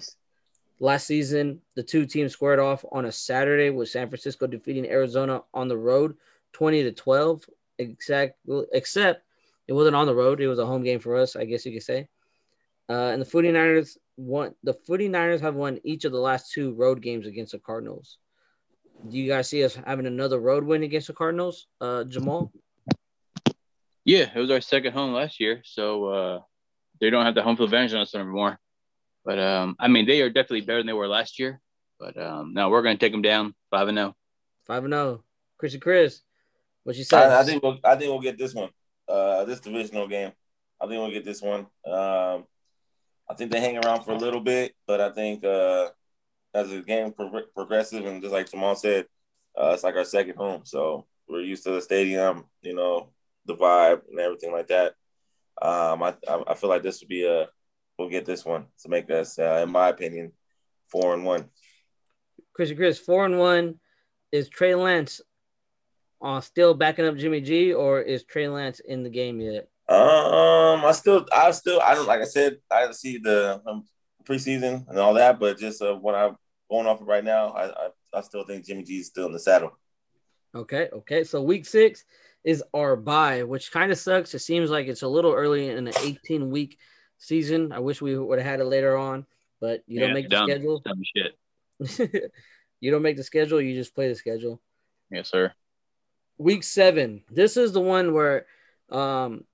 Last 0.82 1.06
season, 1.06 1.60
the 1.76 1.82
two 1.84 2.06
teams 2.06 2.32
squared 2.32 2.58
off 2.58 2.84
on 2.90 3.04
a 3.04 3.12
Saturday 3.12 3.70
with 3.70 3.88
San 3.88 4.08
Francisco 4.08 4.48
defeating 4.48 4.84
Arizona 4.84 5.42
on 5.54 5.68
the 5.68 5.78
road 5.78 6.16
20 6.54 6.82
to 6.82 6.90
12. 6.90 7.44
Exactly, 7.78 8.64
except 8.72 9.24
it 9.68 9.74
wasn't 9.74 9.94
on 9.94 10.06
the 10.06 10.14
road, 10.14 10.40
it 10.40 10.48
was 10.48 10.58
a 10.58 10.66
home 10.66 10.82
game 10.82 10.98
for 10.98 11.16
us, 11.16 11.36
I 11.36 11.44
guess 11.44 11.64
you 11.64 11.72
could 11.72 11.84
say. 11.84 12.08
Uh, 12.88 13.10
and 13.12 13.22
the 13.22 13.26
49ers 13.26 13.96
won 14.16 14.56
the 14.64 14.74
49ers 14.74 15.40
have 15.40 15.54
won 15.54 15.78
each 15.84 16.04
of 16.04 16.10
the 16.10 16.18
last 16.18 16.50
two 16.50 16.72
road 16.72 17.00
games 17.00 17.28
against 17.28 17.52
the 17.52 17.60
Cardinals. 17.60 18.18
Do 19.08 19.16
you 19.16 19.28
guys 19.28 19.48
see 19.48 19.62
us 19.62 19.76
having 19.86 20.06
another 20.06 20.40
road 20.40 20.64
win 20.64 20.82
against 20.82 21.06
the 21.06 21.12
Cardinals, 21.12 21.68
uh, 21.80 22.02
Jamal? 22.02 22.50
Yeah, 24.04 24.28
it 24.34 24.40
was 24.40 24.50
our 24.50 24.60
second 24.60 24.94
home 24.94 25.12
last 25.12 25.38
year, 25.38 25.62
so 25.64 26.06
uh, 26.06 26.40
they 27.00 27.08
don't 27.08 27.24
have 27.24 27.36
the 27.36 27.42
home 27.44 27.56
field 27.56 27.68
advantage 27.68 27.94
on 27.94 28.00
us 28.00 28.16
anymore. 28.16 28.58
But 29.24 29.38
um, 29.38 29.76
I 29.78 29.88
mean, 29.88 30.06
they 30.06 30.20
are 30.20 30.30
definitely 30.30 30.62
better 30.62 30.78
than 30.78 30.86
they 30.86 30.92
were 30.92 31.08
last 31.08 31.38
year. 31.38 31.60
But 31.98 32.16
um, 32.20 32.52
no, 32.54 32.68
we're 32.68 32.82
going 32.82 32.96
to 32.96 33.00
take 33.00 33.12
them 33.12 33.22
down 33.22 33.54
five 33.70 33.88
and 33.88 33.98
oh. 33.98 34.02
zero. 34.02 34.16
Five 34.66 34.84
and 34.84 34.92
zero. 34.92 35.24
Chrissy 35.58 35.78
Chris, 35.78 36.20
what 36.82 36.96
you 36.96 37.04
say? 37.04 37.16
I, 37.16 37.40
I 37.40 37.44
think 37.44 37.62
we'll 37.62 37.78
I 37.84 37.94
think 37.94 38.10
we'll 38.10 38.20
get 38.20 38.38
this 38.38 38.54
one. 38.54 38.70
Uh, 39.08 39.44
this 39.44 39.60
divisional 39.60 40.08
game. 40.08 40.32
I 40.80 40.86
think 40.86 41.00
we'll 41.00 41.12
get 41.12 41.24
this 41.24 41.40
one. 41.40 41.66
Um, 41.86 42.44
I 43.30 43.34
think 43.36 43.52
they 43.52 43.60
hang 43.60 43.78
around 43.78 44.02
for 44.02 44.12
a 44.12 44.18
little 44.18 44.40
bit, 44.40 44.74
but 44.86 45.00
I 45.00 45.10
think 45.12 45.44
uh, 45.44 45.90
as 46.52 46.70
the 46.70 46.82
game 46.82 47.12
pro- 47.12 47.46
progresses 47.54 48.04
and 48.04 48.20
just 48.20 48.32
like 48.32 48.50
Jamal 48.50 48.74
said, 48.74 49.06
uh, 49.56 49.70
it's 49.74 49.84
like 49.84 49.94
our 49.94 50.04
second 50.04 50.36
home. 50.36 50.62
So 50.64 51.06
we're 51.28 51.42
used 51.42 51.62
to 51.64 51.70
the 51.70 51.80
stadium, 51.80 52.46
you 52.62 52.74
know, 52.74 53.10
the 53.46 53.54
vibe 53.54 54.02
and 54.10 54.18
everything 54.18 54.52
like 54.52 54.68
that. 54.68 54.94
Um, 55.60 56.02
I 56.02 56.14
I 56.28 56.42
I 56.48 56.54
feel 56.54 56.70
like 56.70 56.82
this 56.82 57.00
would 57.00 57.08
be 57.08 57.24
a 57.24 57.48
we'll 57.98 58.08
get 58.08 58.26
this 58.26 58.44
one 58.44 58.66
to 58.82 58.88
make 58.88 59.10
us, 59.10 59.38
uh, 59.38 59.60
in 59.62 59.70
my 59.70 59.88
opinion, 59.88 60.32
four 60.88 61.14
and 61.14 61.24
one. 61.24 61.48
Christian 62.52 62.76
Chris, 62.76 62.98
four 62.98 63.24
and 63.24 63.38
one. 63.38 63.80
Is 64.30 64.48
Trey 64.48 64.74
Lance 64.74 65.20
uh, 66.22 66.40
still 66.40 66.74
backing 66.74 67.04
up 67.04 67.16
Jimmy 67.16 67.40
G, 67.40 67.72
or 67.72 68.00
is 68.00 68.24
Trey 68.24 68.48
Lance 68.48 68.80
in 68.80 69.02
the 69.02 69.10
game 69.10 69.40
yet? 69.40 69.68
Um, 69.88 70.84
I 70.84 70.92
still, 70.92 71.26
I 71.32 71.50
still, 71.50 71.80
I 71.80 71.94
don't 71.94 72.06
like 72.06 72.20
I 72.20 72.24
said, 72.24 72.58
I 72.70 72.90
see 72.92 73.18
the 73.18 73.60
um, 73.66 73.84
preseason 74.24 74.88
and 74.88 74.98
all 74.98 75.14
that, 75.14 75.38
but 75.38 75.58
just 75.58 75.82
uh, 75.82 75.94
what 75.94 76.14
I'm 76.14 76.36
going 76.70 76.86
off 76.86 77.00
of 77.00 77.06
right 77.06 77.24
now, 77.24 77.48
I, 77.48 77.66
I, 77.66 77.88
I 78.14 78.20
still 78.22 78.44
think 78.44 78.64
Jimmy 78.64 78.84
G 78.84 78.98
is 78.98 79.08
still 79.08 79.26
in 79.26 79.32
the 79.32 79.38
saddle. 79.38 79.78
Okay, 80.54 80.88
okay. 80.92 81.24
So 81.24 81.42
week 81.42 81.66
six 81.66 82.04
is 82.44 82.62
our 82.74 82.96
bye, 82.96 83.42
which 83.42 83.72
kind 83.72 83.92
of 83.92 83.98
sucks. 83.98 84.34
It 84.34 84.40
seems 84.40 84.70
like 84.70 84.86
it's 84.86 85.02
a 85.02 85.08
little 85.08 85.32
early 85.32 85.68
in 85.68 85.86
an 85.86 85.94
18 86.02 86.50
week 86.50 86.78
season. 87.22 87.72
I 87.72 87.78
wish 87.78 88.02
we 88.02 88.18
would 88.18 88.38
have 88.38 88.46
had 88.46 88.60
it 88.60 88.64
later 88.64 88.96
on, 88.96 89.26
but 89.60 89.82
you 89.86 90.00
don't 90.00 90.08
Yeah, 90.10 90.14
make 90.14 90.28
the 90.28 90.36
dumb. 90.36 90.48
schedule. 90.50 90.80
Dumb 90.80 91.02
shit. 91.16 91.38
you 92.80 92.90
don't 92.90 93.02
make 93.02 93.16
the 93.16 93.24
schedule. 93.24 93.60
You 93.60 93.74
just 93.74 93.94
play 93.94 94.08
the 94.08 94.14
schedule. 94.14 94.60
Yes, 95.10 95.30
sir. 95.30 95.52
week 96.38 96.62
seven. 96.64 97.22
This 97.30 97.56
is 97.56 97.72
the 97.72 97.80
one 97.80 98.12
where, 98.14 98.46
um, 98.90 99.44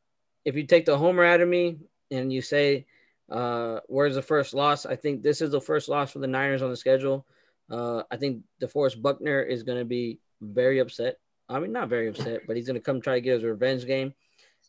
if 0.44 0.57
you 0.57 0.64
take 0.64 0.87
the 0.87 0.96
homer 0.96 1.24
out 1.24 1.40
of 1.40 1.48
me 1.48 1.78
and 2.11 2.33
you 2.33 2.40
say, 2.40 2.87
uh, 3.31 3.81
where's 3.87 4.14
the 4.14 4.22
first 4.22 4.54
loss? 4.54 4.87
I 4.87 4.96
think 4.96 5.22
this 5.22 5.40
is 5.42 5.50
the 5.50 5.61
first 5.61 5.88
loss 5.88 6.12
for 6.12 6.20
the 6.20 6.26
Niners 6.26 6.62
on 6.62 6.70
the 6.70 6.76
schedule. 6.76 7.26
Uh, 7.70 8.02
I 8.11 8.16
think 8.16 8.42
DeForest 8.62 9.02
Buckner 9.02 9.42
is 9.42 9.62
going 9.62 9.78
to 9.78 9.85
be 9.85 10.18
very 10.40 10.78
upset. 10.78 11.18
I 11.50 11.59
mean, 11.61 11.72
not 11.72 11.88
very 11.90 12.09
upset, 12.09 12.42
but 12.46 12.57
he's 12.57 12.66
going 12.66 12.76
to 12.81 12.81
come 12.81 13.00
try 13.02 13.14
to 13.16 13.20
get 13.20 13.35
his 13.35 13.44
revenge 13.44 13.85
game. 13.87 14.14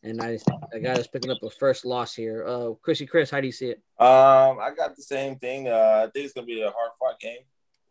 And 0.03 0.21
I 0.21 0.37
I 0.73 0.79
got 0.79 0.97
us 0.97 1.07
picking 1.07 1.31
up 1.31 1.43
a 1.43 1.49
first 1.49 1.85
loss 1.85 2.15
here. 2.15 2.45
Uh, 2.47 2.71
Chrissy, 2.81 3.05
Chris, 3.05 3.29
how 3.29 3.41
do 3.41 3.47
you 3.47 3.51
see 3.51 3.67
it? 3.67 3.81
Um, 3.99 4.59
I 4.59 4.71
got 4.75 4.95
the 4.95 5.01
same 5.01 5.37
thing. 5.37 5.67
Uh, 5.67 6.05
I 6.05 6.09
think 6.11 6.25
it's 6.25 6.33
gonna 6.33 6.47
be 6.47 6.61
a 6.61 6.71
hard 6.71 6.91
fought 6.99 7.19
game. 7.19 7.41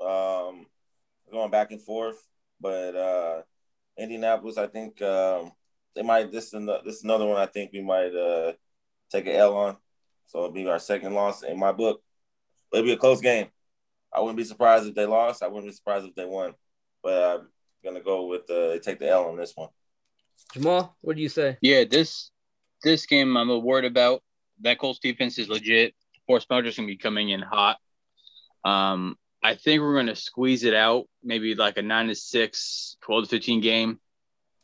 Um, 0.01 0.67
going 1.31 1.51
back 1.51 1.71
and 1.71 1.83
forth, 1.83 2.17
but 2.61 2.97
uh, 2.97 3.43
Indianapolis, 3.99 4.57
I 4.57 4.69
think 4.69 5.01
um, 5.03 5.53
they 5.95 6.03
might. 6.03 6.33
This 6.33 6.55
is 6.55 6.67
this 6.85 6.97
is 6.97 7.05
another 7.05 7.27
one. 7.27 7.37
I 7.37 7.47
think 7.47 7.73
we 7.73 7.83
might 7.83 8.15
uh 8.15 8.53
take 9.11 9.27
an 9.27 9.33
L 9.33 9.57
on. 9.57 9.77
So 10.27 10.39
it'll 10.39 10.51
be 10.53 10.69
our 10.69 10.79
second 10.79 11.15
loss 11.15 11.43
in 11.43 11.59
my 11.59 11.73
book. 11.73 12.03
It'll 12.73 12.85
be 12.85 12.93
a 12.93 12.99
close 12.99 13.21
game. 13.21 13.49
I 14.13 14.21
wouldn't 14.21 14.37
be 14.37 14.45
surprised 14.45 14.87
if 14.87 14.95
they 14.95 15.07
lost. 15.07 15.43
I 15.43 15.49
wouldn't 15.49 15.67
be 15.67 15.75
surprised 15.75 16.07
if 16.07 16.15
they 16.15 16.27
won. 16.27 16.55
But 17.03 17.41
I'm 17.41 17.49
gonna 17.85 18.03
go 18.03 18.27
with 18.27 18.49
uh, 18.51 18.79
take 18.79 18.99
the 18.99 19.09
L 19.09 19.29
on 19.29 19.37
this 19.37 19.53
one. 19.55 19.69
Jamal, 20.53 20.97
what 21.01 21.17
do 21.17 21.23
you 21.23 21.29
say? 21.29 21.57
Yeah, 21.61 21.85
this 21.85 22.31
this 22.83 23.07
game 23.07 23.37
I'm 23.37 23.51
a 23.51 23.59
worried 23.59 23.85
about. 23.85 24.23
That 24.61 24.79
Colts 24.79 24.99
defense 24.99 25.39
is 25.39 25.49
legit. 25.49 25.95
Force 26.27 26.45
Smelter's 26.45 26.77
gonna 26.77 26.87
be 26.89 26.97
coming 26.97 27.31
in 27.31 27.41
hot. 27.41 27.79
Um, 28.65 29.17
I 29.43 29.55
think 29.55 29.81
we're 29.83 29.97
gonna 29.97 30.17
squeeze 30.17 30.65
it 30.65 30.75
out, 30.75 31.07
maybe 31.23 31.55
like 31.55 31.77
a 31.79 31.83
nine 31.83 32.09
to 32.09 32.15
six, 32.15 32.97
12 33.03 33.25
to 33.25 33.31
15 33.31 33.61
game. 33.61 34.01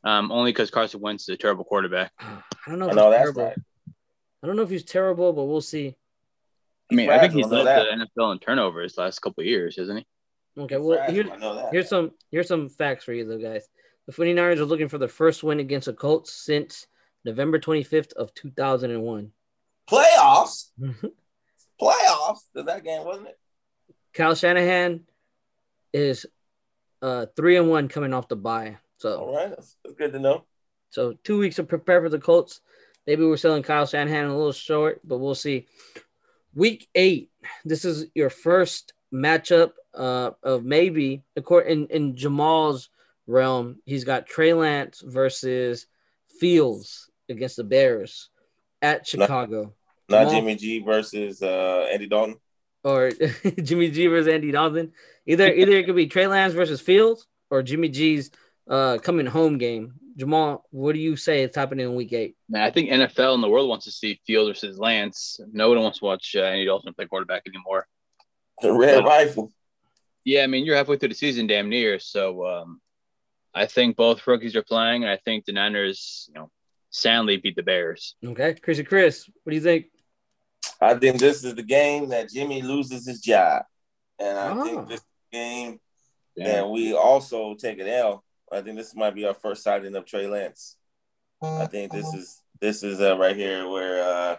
Um, 0.03 0.31
only 0.33 0.53
because 0.53 0.71
Carson 0.71 1.01
Wentz 1.01 1.23
is 1.29 1.35
a 1.35 1.37
terrible 1.39 1.65
quarterback. 1.65 2.13
I 2.21 2.43
don't 2.67 2.79
know. 2.79 2.87
I 2.87 2.91
If 2.91 2.97
know 2.97 3.11
he's 3.11 3.19
terrible. 3.19 3.45
right. 3.45 3.57
I 4.43 4.47
don't 4.47 4.57
know 4.57 4.63
if 4.63 4.71
he's 4.71 4.85
terrible, 4.85 5.33
but 5.33 5.45
we'll 5.45 5.61
see. 5.63 5.97
I 6.91 6.95
mean, 6.95 7.09
I 7.09 7.19
think 7.19 7.33
he's 7.33 7.47
fragile, 7.47 7.65
led 7.65 7.99
the 7.99 8.07
NFL 8.21 8.33
in 8.33 8.39
turnovers 8.41 8.99
last 8.99 9.21
couple 9.21 9.41
of 9.41 9.47
years, 9.47 9.79
isn't 9.79 9.97
he? 9.97 10.07
Okay, 10.61 10.77
well 10.77 10.99
Fragile, 10.99 11.15
here, 11.15 11.33
I 11.33 11.37
know 11.39 11.55
that. 11.55 11.73
here's 11.73 11.89
some 11.89 12.11
here's 12.31 12.47
some 12.49 12.69
facts 12.69 13.05
for 13.05 13.15
you 13.15 13.25
though, 13.27 13.39
guys. 13.39 13.67
The 14.07 14.13
49ers 14.13 14.59
are 14.59 14.65
looking 14.65 14.89
for 14.89 14.99
the 14.99 15.09
first 15.09 15.43
win 15.43 15.61
against 15.61 15.87
the 15.87 15.95
Colts 15.95 16.33
since 16.33 16.87
November 17.25 17.59
25th 17.59 18.13
of 18.15 18.35
2001. 18.35 19.33
Playoffs. 19.91 20.71
Playoffs. 21.81 22.41
That 22.55 22.85
game 22.85 23.05
wasn't 23.05 23.29
it? 23.29 23.39
Kyle 24.13 24.35
Shanahan 24.35 25.01
is 25.93 26.27
uh 27.03 27.27
three 27.37 27.57
and 27.57 27.69
one 27.69 27.89
coming 27.89 28.15
off 28.15 28.29
the 28.29 28.37
bye. 28.37 28.79
So 28.99 29.19
All 29.19 29.37
right, 29.37 29.51
that's, 29.51 29.77
that's 29.85 29.97
good 29.97 30.13
to 30.13 30.19
know. 30.19 30.45
So 30.91 31.15
two 31.25 31.39
weeks 31.39 31.57
to 31.57 31.65
prepare 31.65 32.01
for 32.01 32.09
the 32.09 32.19
Colts. 32.19 32.61
Maybe 33.07 33.25
we're 33.25 33.37
selling 33.37 33.63
Kyle 33.63 33.87
Shanahan 33.87 34.27
a 34.27 34.37
little 34.37 34.53
short, 34.53 35.01
but 35.05 35.19
we'll 35.19 35.35
see. 35.35 35.67
Week 36.55 36.89
eight. 36.95 37.31
This 37.65 37.85
is 37.85 38.07
your 38.15 38.31
first 38.31 38.93
matchup 39.13 39.73
uh, 39.95 40.31
of 40.43 40.65
maybe 40.65 41.23
the 41.35 41.43
court 41.43 41.67
in 41.67 41.87
in 41.89 42.17
Jamal's 42.17 42.89
realm. 43.27 43.81
He's 43.85 44.05
got 44.05 44.27
Trey 44.27 44.53
Lance 44.55 45.03
versus 45.05 45.87
Fields 46.41 47.11
against 47.29 47.57
the 47.57 47.65
Bears 47.65 48.29
at 48.83 49.07
Chicago, 49.07 49.75
Not 50.09 50.25
Jamal- 50.27 50.33
Jimmy 50.35 50.57
G 50.57 50.81
versus 50.81 51.43
uh, 51.43 51.87
Andy 51.93 52.07
Dalton. 52.07 52.37
or 52.83 53.11
Jimmy 53.63 53.91
G 53.91 54.07
versus 54.09 54.29
Andy 54.33 54.51
Dalton. 54.53 54.93
Either 55.27 55.53
either 55.53 55.73
it 55.73 55.87
could 55.87 55.97
be 55.97 56.07
Trey 56.07 56.27
Lance 56.27 56.53
versus 56.55 56.81
Fields 56.81 57.27
or 57.51 57.63
Jimmy 57.63 57.89
G's 57.89 58.31
uh, 58.69 58.99
coming 58.99 59.27
home 59.27 59.59
game. 59.59 59.95
Jamal, 60.17 60.65
what 60.71 60.93
do 60.93 61.01
you 61.01 61.17
say 61.17 61.43
is 61.43 61.57
happening 61.57 61.87
in 61.87 61.95
Week 61.97 62.13
eight? 62.13 62.37
Man, 62.49 62.63
I 62.63 62.71
think 62.71 62.89
NFL 62.91 63.35
and 63.35 63.43
the 63.43 63.49
world 63.49 63.69
wants 63.69 63.85
to 63.87 63.91
see 63.91 64.21
Fields 64.27 64.49
versus 64.51 64.79
Lance. 64.79 65.41
No 65.53 65.71
one 65.71 65.81
wants 65.83 65.99
to 66.01 66.05
watch 66.05 66.37
uh, 66.39 66.43
Andy 66.43 66.67
Dalton 66.67 66.95
play 66.95 67.07
quarterback 67.07 67.43
anymore. 67.49 67.87
The 68.63 68.73
red 68.79 69.05
rifle. 69.05 69.51
Yeah, 70.25 70.43
I 70.45 70.47
mean 70.47 70.65
you're 70.65 70.77
halfway 70.77 70.99
through 70.99 71.09
the 71.09 71.15
season, 71.15 71.47
damn 71.47 71.69
near. 71.69 71.99
So 71.99 72.47
um, 72.47 72.81
I 73.55 73.67
think 73.67 73.97
both 73.97 74.27
rookies 74.27 74.57
are 74.57 74.63
playing, 74.63 75.05
and 75.05 75.11
I 75.11 75.17
think 75.17 75.45
the 75.45 75.53
Niners, 75.53 76.29
you 76.29 76.35
know, 76.35 76.51
soundly 76.91 77.37
beat 77.37 77.57
the 77.57 77.63
Bears. 77.63 78.17
Okay, 78.25 78.55
Chrissy 78.55 78.85
Chris, 78.85 79.29
what 79.43 79.51
do 79.51 79.57
you 79.57 79.63
think? 79.63 79.87
I 80.81 80.95
think 80.95 81.19
this 81.21 81.45
is 81.45 81.55
the 81.55 81.63
game 81.63 82.09
that 82.09 82.31
Jimmy 82.31 82.63
loses 82.63 83.07
his 83.07 83.21
job, 83.21 83.63
and 84.19 84.37
I 84.39 84.49
Ah. 84.51 84.65
think 84.65 84.89
this 84.89 85.05
game 85.33 85.81
Yeah. 86.37 86.45
that 86.63 86.69
we 86.71 86.95
also 86.95 87.55
take 87.55 87.79
an 87.79 87.87
L. 87.89 88.25
I 88.51 88.61
think 88.63 88.77
this 88.77 88.95
might 88.95 89.15
be 89.15 89.25
our 89.25 89.35
first 89.35 89.63
sighting 89.63 89.95
of 89.95 90.05
Trey 90.05 90.27
Lance. 90.27 90.77
I 91.43 91.67
think 91.67 91.93
this 91.93 92.13
is 92.15 92.41
this 92.61 92.83
is 92.83 93.01
uh, 93.01 93.17
right 93.19 93.37
here 93.37 93.69
where 93.69 94.03
uh, 94.03 94.37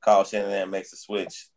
Kyle 0.00 0.24
Shanahan 0.24 0.70
makes 0.70 0.92
a 0.92 0.96
switch, 0.96 1.48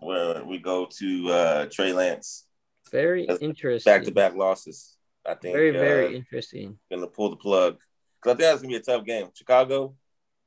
where 0.00 0.44
we 0.44 0.58
go 0.58 0.86
to 0.86 1.30
uh, 1.30 1.66
Trey 1.66 1.92
Lance 1.92 2.46
Very 2.90 3.24
interesting. 3.24 3.90
back 3.90 4.04
to 4.04 4.12
back 4.12 4.34
losses. 4.34 4.93
I 5.26 5.34
think 5.34 5.54
Very, 5.54 5.76
uh, 5.76 5.80
very 5.80 6.16
interesting. 6.16 6.78
gonna 6.90 7.06
pull 7.06 7.30
the 7.30 7.36
plug 7.36 7.78
because 8.22 8.34
I 8.34 8.36
think 8.36 8.40
that's 8.40 8.62
gonna 8.62 8.72
be 8.72 8.76
a 8.76 8.80
tough 8.80 9.04
game. 9.04 9.28
Chicago, 9.34 9.94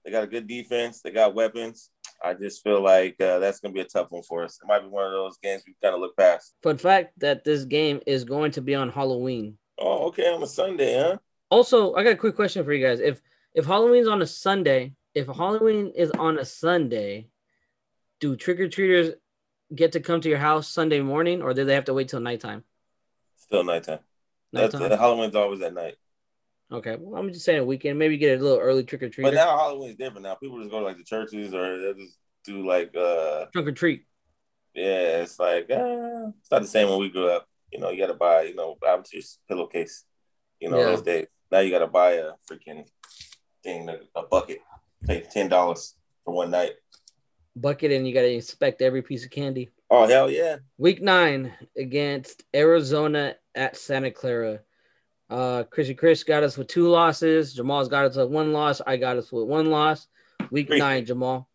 they 0.04 0.12
got 0.12 0.24
a 0.24 0.28
good 0.28 0.48
defense, 0.48 1.02
they 1.02 1.12
got 1.12 1.34
weapons. 1.34 1.90
I 2.24 2.34
just 2.34 2.64
feel 2.64 2.82
like 2.82 3.20
uh, 3.22 3.40
that's 3.40 3.60
gonna 3.60 3.74
be 3.74 3.82
a 3.82 3.86
tough 3.86 4.12
one 4.12 4.24
for 4.24 4.44
us. 4.44 4.60
It 4.62 4.68
might 4.68 4.82
be 4.82 4.88
one 4.88 5.06
of 5.06 5.12
those 5.12 5.38
games 5.38 5.64
we 5.66 5.76
kind 5.82 5.96
of 5.96 6.02
look 6.02 6.16
past. 6.16 6.54
Fun 6.64 6.78
fact 6.78 7.20
that 7.20 7.44
this 7.44 7.66
game 7.66 8.02
is 8.06 8.24
going 8.24 8.52
to 8.52 8.62
be 8.62 8.76
on 8.76 8.90
Halloween. 8.90 9.58
Oh, 9.80 10.08
okay, 10.08 10.28
on 10.32 10.42
a 10.42 10.48
Sunday, 10.48 10.98
huh? 10.98 11.18
Also, 11.50 11.94
I 11.96 12.04
got 12.04 12.14
a 12.14 12.18
quick 12.18 12.36
question 12.36 12.64
for 12.64 12.74
you 12.74 12.86
guys. 12.86 13.00
If 13.00 13.22
if 13.54 13.66
Halloween's 13.66 14.08
on 14.08 14.22
a 14.22 14.28
Sunday, 14.28 14.94
if 15.16 15.28
Halloween 15.28 15.92
is 15.96 16.12
on 16.12 16.38
a 16.38 16.46
Sunday, 16.46 17.30
do 18.20 18.36
trick 18.36 18.60
or 18.60 18.68
treaters 18.68 19.16
get 19.74 19.94
to 19.94 20.00
come 20.00 20.22
to 20.22 20.30
your 20.30 20.38
house 20.38 20.68
Sunday 20.68 21.02
morning, 21.02 21.42
or 21.42 21.54
do 21.54 21.66
they 21.66 21.74
have 21.74 21.86
to 21.86 21.94
wait 21.94 22.10
till 22.10 22.20
nighttime? 22.20 22.64
Still 23.38 23.64
nighttime. 23.64 24.00
That's 24.54 24.74
Nighttime. 24.74 24.92
uh, 24.94 24.98
Halloween's 24.98 25.36
always 25.36 25.62
at 25.62 25.74
night. 25.74 25.96
Okay, 26.72 26.98
well, 27.00 27.20
I'm 27.20 27.32
just 27.32 27.46
saying 27.46 27.60
a 27.60 27.66
weekend. 27.66 27.98
Maybe 27.98 28.18
get 28.18 28.40
a 28.40 28.44
little 28.44 28.60
early 28.60 28.84
trick 28.84 29.04
or 29.04 29.10
treat. 29.10 29.24
But 29.24 29.34
now 29.34 29.58
Halloween's 29.58 29.98
different. 29.98 30.24
Now 30.24 30.36
people 30.36 30.60
just 30.60 30.72
go 30.72 30.80
to 30.80 30.86
like 30.86 30.98
the 30.98 31.04
churches 31.04 31.54
or 31.54 31.78
they 31.80 31.94
just 32.00 32.18
do 32.44 32.66
like 32.68 32.96
uh 32.96 33.46
Trunk 33.54 33.68
or 33.68 33.72
treat. 33.72 34.06
yeah, 34.74 35.22
it's 35.24 35.40
like 35.40 35.70
uh, 35.72 36.30
it's 36.40 36.52
not 36.52 36.62
the 36.62 36.68
same 36.68 36.90
when 36.90 37.00
we 37.00 37.10
grew 37.10 37.30
up. 37.30 37.48
You 37.72 37.80
know, 37.80 37.90
you 37.90 37.98
gotta 38.00 38.14
buy, 38.14 38.44
you 38.44 38.56
know, 38.56 38.78
I'm 38.88 39.04
just 39.10 39.40
pillowcase. 39.48 40.04
You 40.60 40.70
know, 40.70 40.78
Yeah. 40.80 40.86
those 40.86 41.02
days. 41.04 41.28
Now 41.52 41.60
you 41.60 41.72
gotta 41.72 41.88
buy 41.88 42.14
a 42.14 42.32
freaking 42.50 42.86
thing, 43.64 43.90
a, 43.90 44.00
a 44.16 44.24
bucket, 44.28 44.60
pay 45.06 45.22
ten 45.32 45.48
dollars 45.50 45.96
for 46.26 46.34
one 46.34 46.52
night. 46.52 46.72
Bucket, 47.56 47.92
and 47.92 48.08
you 48.08 48.14
got 48.14 48.22
to 48.22 48.32
inspect 48.32 48.82
every 48.84 49.02
piece 49.02 49.26
of 49.26 49.32
candy. 49.32 49.70
Oh 49.90 50.08
hell 50.08 50.30
yeah. 50.30 50.58
Week 50.78 51.02
nine 51.02 51.54
against 51.78 52.44
Arizona 52.56 53.36
at 53.56 53.78
Santa 53.78 54.12
Clara. 54.12 54.60
Uh, 55.30 55.64
Chrissy 55.64 55.94
Chris 55.94 56.24
got 56.24 56.44
us 56.44 56.58
with 56.58 56.68
two 56.68 56.88
losses. 56.90 57.54
Jamal's 57.54 57.88
got 57.88 58.06
us 58.06 58.16
with 58.16 58.30
one 58.30 58.54
loss. 58.54 58.82
I 58.86 58.98
got 58.98 59.18
us 59.18 59.32
with 59.32 59.46
one 59.48 59.70
loss. 59.72 60.08
Week 60.52 60.68
Three. 60.68 60.80
nine, 60.80 61.06
Jamal. 61.06 61.50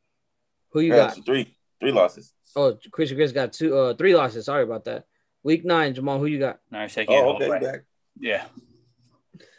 Who 0.71 0.81
you 0.81 0.95
Yeah, 0.95 1.09
got? 1.15 1.25
three, 1.25 1.55
three 1.81 1.93
losses. 1.93 2.33
Oh, 2.57 2.77
Chrissy 2.91 3.15
Chris 3.15 3.33
got 3.33 3.53
two, 3.53 3.77
uh, 3.77 3.95
three 3.95 4.15
losses. 4.15 4.47
Sorry 4.47 4.63
about 4.63 4.85
that. 4.85 5.05
Week 5.43 5.65
nine, 5.65 5.95
Jamal. 5.95 6.19
Who 6.19 6.27
you 6.27 6.39
got? 6.39 6.61
Niners 6.71 6.95
taking 6.95 7.15
it 7.15 7.19
Oh, 7.19 7.31
all 7.31 7.37
okay, 7.37 7.49
back. 7.49 7.85
Yeah. 8.19 8.45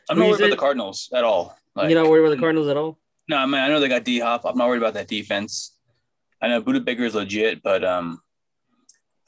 I'm 0.10 0.16
Who 0.18 0.22
not 0.22 0.26
you 0.26 0.32
worried 0.32 0.32
about 0.32 0.38
said- 0.46 0.52
the 0.52 0.58
Cardinals 0.58 1.10
at 1.14 1.24
all. 1.24 1.58
Like, 1.76 1.90
you 1.90 1.96
not 1.96 2.08
worried 2.08 2.22
about 2.26 2.36
the 2.36 2.42
Cardinals 2.42 2.68
at 2.68 2.78
all? 2.78 3.00
No, 3.30 3.38
I 3.38 3.46
mean 3.46 3.56
I 3.56 3.68
know 3.70 3.80
they 3.80 3.88
got 3.88 4.04
D 4.04 4.20
Hop. 4.20 4.46
I'm 4.46 4.58
not 4.58 4.68
worried 4.68 4.82
about 4.82 4.94
that 4.94 5.08
defense. 5.08 5.76
I 6.42 6.50
know 6.50 6.62
Budda 6.62 6.84
Baker 6.86 7.04
is 7.04 7.16
legit, 7.16 7.64
but 7.64 7.84
um, 7.84 8.22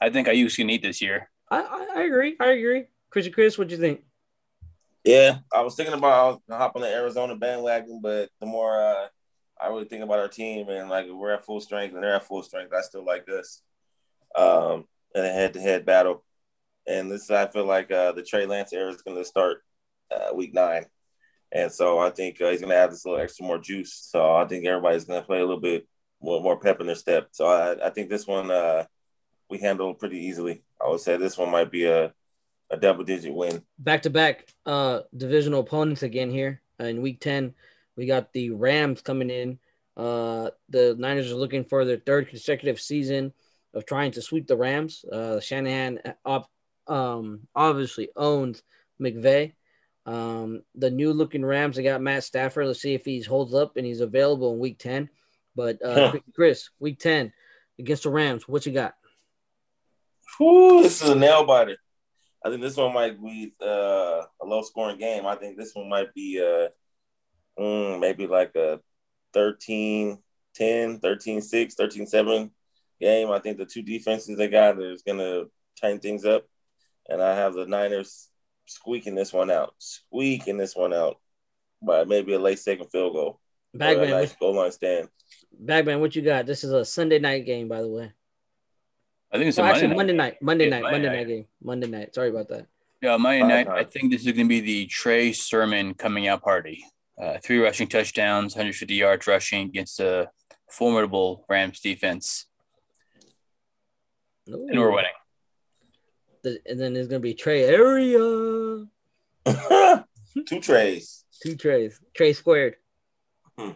I 0.00 0.10
think 0.10 0.28
Aiyuk's 0.28 0.56
gonna 0.56 0.72
eat 0.72 0.82
this 0.82 1.00
year. 1.00 1.30
I, 1.50 1.60
I, 1.60 2.00
I 2.00 2.02
agree. 2.04 2.36
I 2.40 2.48
agree. 2.48 2.84
Chrissy 3.10 3.30
Chris, 3.30 3.56
what 3.56 3.68
do 3.68 3.74
you 3.74 3.80
think? 3.80 4.02
Yeah, 5.04 5.38
I 5.54 5.62
was 5.62 5.76
thinking 5.76 5.94
about 5.94 6.42
hopping 6.50 6.82
on 6.82 6.88
the 6.88 6.94
Arizona 6.94 7.36
bandwagon, 7.36 8.00
but 8.02 8.28
the 8.40 8.46
more 8.46 8.82
uh, 8.82 9.06
I 9.60 9.68
really 9.68 9.84
think 9.84 10.02
about 10.02 10.18
our 10.18 10.28
team 10.28 10.68
and 10.68 10.88
like 10.88 11.06
we're 11.08 11.32
at 11.32 11.44
full 11.44 11.60
strength 11.60 11.94
and 11.94 12.02
they're 12.02 12.16
at 12.16 12.26
full 12.26 12.42
strength, 12.42 12.72
I 12.76 12.82
still 12.82 13.04
like 13.04 13.28
us. 13.28 13.62
Um, 14.36 14.84
in 15.14 15.24
a 15.24 15.32
head-to-head 15.32 15.86
battle, 15.86 16.22
and 16.86 17.10
this 17.10 17.30
I 17.30 17.46
feel 17.46 17.64
like 17.64 17.90
uh, 17.90 18.12
the 18.12 18.22
Trey 18.22 18.44
Lance 18.44 18.72
era 18.74 18.90
is 18.92 19.00
going 19.00 19.16
to 19.16 19.24
start 19.24 19.62
uh, 20.14 20.34
week 20.34 20.52
nine, 20.52 20.84
and 21.50 21.72
so 21.72 21.98
I 21.98 22.10
think 22.10 22.38
uh, 22.40 22.50
he's 22.50 22.60
going 22.60 22.70
to 22.70 22.76
add 22.76 22.92
this 22.92 23.06
little 23.06 23.20
extra 23.20 23.46
more 23.46 23.58
juice. 23.58 23.94
So 23.94 24.36
I 24.36 24.44
think 24.44 24.66
everybody's 24.66 25.04
going 25.04 25.20
to 25.20 25.26
play 25.26 25.38
a 25.38 25.46
little 25.46 25.60
bit 25.60 25.86
more, 26.20 26.42
more 26.42 26.60
pep 26.60 26.80
in 26.80 26.86
their 26.86 26.96
step. 26.96 27.28
So 27.32 27.46
I, 27.46 27.86
I 27.86 27.90
think 27.90 28.10
this 28.10 28.26
one 28.26 28.50
uh, 28.50 28.84
we 29.48 29.58
handle 29.58 29.94
pretty 29.94 30.18
easily. 30.18 30.62
I 30.84 30.88
would 30.88 31.00
say 31.00 31.16
this 31.16 31.38
one 31.38 31.50
might 31.50 31.70
be 31.70 31.84
a 31.86 32.12
a 32.70 32.76
double-digit 32.76 33.32
win. 33.32 33.62
Back 33.78 34.02
to 34.02 34.10
back 34.10 34.48
uh 34.64 35.00
divisional 35.16 35.60
opponents 35.60 36.02
again 36.02 36.30
here 36.30 36.60
in 36.80 37.00
week 37.02 37.20
10. 37.20 37.54
We 37.96 38.06
got 38.06 38.32
the 38.32 38.50
Rams 38.50 39.02
coming 39.02 39.30
in. 39.30 39.58
Uh 39.96 40.50
the 40.68 40.96
Niners 40.98 41.30
are 41.30 41.36
looking 41.36 41.64
for 41.64 41.84
their 41.84 41.98
third 41.98 42.28
consecutive 42.28 42.80
season 42.80 43.32
of 43.72 43.86
trying 43.86 44.10
to 44.12 44.22
sweep 44.22 44.46
the 44.46 44.56
Rams. 44.56 45.04
Uh 45.04 45.40
Shanahan 45.40 46.00
op, 46.24 46.50
um 46.88 47.40
obviously 47.54 48.08
owns 48.16 48.62
McVay. 49.00 49.52
Um 50.04 50.62
the 50.74 50.90
new 50.90 51.12
looking 51.12 51.44
Rams, 51.44 51.76
they 51.76 51.84
got 51.84 52.02
Matt 52.02 52.24
Stafford. 52.24 52.66
Let's 52.66 52.82
see 52.82 52.94
if 52.94 53.04
he 53.04 53.22
holds 53.22 53.54
up 53.54 53.76
and 53.76 53.86
he's 53.86 54.00
available 54.00 54.52
in 54.54 54.58
week 54.58 54.78
10. 54.78 55.08
But 55.54 55.82
uh. 55.84 56.14
Chris, 56.34 56.70
week 56.80 56.98
10 56.98 57.32
against 57.78 58.02
the 58.02 58.10
Rams, 58.10 58.48
what 58.48 58.66
you 58.66 58.72
got? 58.72 58.94
Whew, 60.38 60.82
this 60.82 61.02
is 61.02 61.10
a 61.10 61.14
nail 61.14 61.44
biter. 61.44 61.76
I 62.44 62.50
think 62.50 62.62
this 62.62 62.76
one 62.76 62.92
might 62.92 63.20
be 63.20 63.52
uh, 63.60 63.66
a 64.40 64.44
low 64.44 64.62
scoring 64.62 64.98
game. 64.98 65.26
I 65.26 65.36
think 65.36 65.56
this 65.56 65.74
one 65.74 65.88
might 65.88 66.14
be 66.14 66.40
uh, 66.40 66.68
mm, 67.60 68.00
maybe 68.00 68.26
like 68.26 68.54
a 68.54 68.80
13 69.32 70.18
10, 70.54 71.00
13 71.00 71.42
6, 71.42 71.74
13 71.74 72.06
7 72.06 72.50
game. 73.00 73.30
I 73.30 73.38
think 73.38 73.58
the 73.58 73.66
two 73.66 73.82
defenses 73.82 74.36
they 74.36 74.48
got 74.48 74.80
is 74.80 75.02
going 75.02 75.18
to 75.18 75.50
tighten 75.80 76.00
things 76.00 76.24
up. 76.24 76.44
And 77.08 77.22
I 77.22 77.34
have 77.34 77.54
the 77.54 77.66
Niners 77.66 78.28
squeaking 78.66 79.14
this 79.14 79.32
one 79.32 79.50
out, 79.50 79.74
squeaking 79.78 80.56
this 80.56 80.74
one 80.74 80.92
out 80.92 81.18
by 81.82 82.04
maybe 82.04 82.32
a 82.32 82.38
late 82.38 82.58
second 82.58 82.90
field 82.90 83.12
goal. 83.12 83.40
or 83.74 83.76
a 83.76 83.78
Bagman, 83.78 84.10
nice 84.10 84.30
what, 84.30 84.40
goal 84.40 84.54
line 84.56 84.72
stand. 84.72 85.08
Bagman, 85.58 86.00
what 86.00 86.16
you 86.16 86.22
got? 86.22 86.46
This 86.46 86.64
is 86.64 86.72
a 86.72 86.84
Sunday 86.84 87.18
night 87.18 87.44
game, 87.44 87.68
by 87.68 87.82
the 87.82 87.88
way. 87.88 88.12
I 89.36 89.38
think 89.38 89.48
it's 89.50 89.58
a 89.58 89.62
actually, 89.62 89.94
Monday 89.94 90.12
night. 90.14 90.40
Monday 90.40 90.70
night, 90.70 90.80
Monday 90.80 90.80
night, 90.80 90.82
Monday 90.82 90.92
Monday 90.98 91.08
night. 91.08 91.16
night 91.16 91.28
game, 91.28 91.46
Monday 91.62 91.86
night. 91.88 92.14
Sorry 92.14 92.30
about 92.30 92.48
that. 92.48 92.66
Yeah, 93.02 93.16
Monday 93.18 93.40
Five 93.40 93.48
night. 93.48 93.68
nine. 93.68 93.78
I 93.78 93.84
think 93.84 94.10
this 94.10 94.22
is 94.22 94.32
going 94.32 94.46
to 94.46 94.48
be 94.48 94.60
the 94.60 94.86
Trey 94.86 95.32
Sermon 95.32 95.92
coming 95.94 96.26
out 96.26 96.42
party. 96.42 96.82
Uh, 97.20 97.36
three 97.42 97.58
rushing 97.58 97.86
touchdowns, 97.88 98.54
150 98.54 98.94
yards 98.94 99.26
rushing 99.26 99.68
against 99.68 100.00
a 100.00 100.30
formidable 100.70 101.44
Rams 101.48 101.80
defense, 101.80 102.46
and 104.46 104.78
we're 104.78 104.90
winning. 104.90 105.10
The- 106.42 106.60
and 106.66 106.80
then 106.80 106.94
there's 106.94 107.08
gonna 107.08 107.20
be 107.20 107.34
Trey 107.34 107.64
area, 107.64 108.18
two 110.46 110.60
trays. 110.60 111.24
two 111.42 111.56
trays, 111.56 111.98
Trey 112.14 112.32
squared. 112.32 112.76
Hmm. 113.58 113.70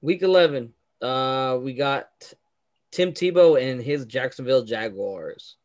Week 0.00 0.22
eleven, 0.22 0.72
uh, 1.02 1.58
we 1.60 1.74
got 1.74 2.08
Tim 2.92 3.12
Tebow 3.12 3.60
and 3.60 3.80
his 3.80 4.04
Jacksonville 4.06 4.64
Jaguars. 4.64 5.56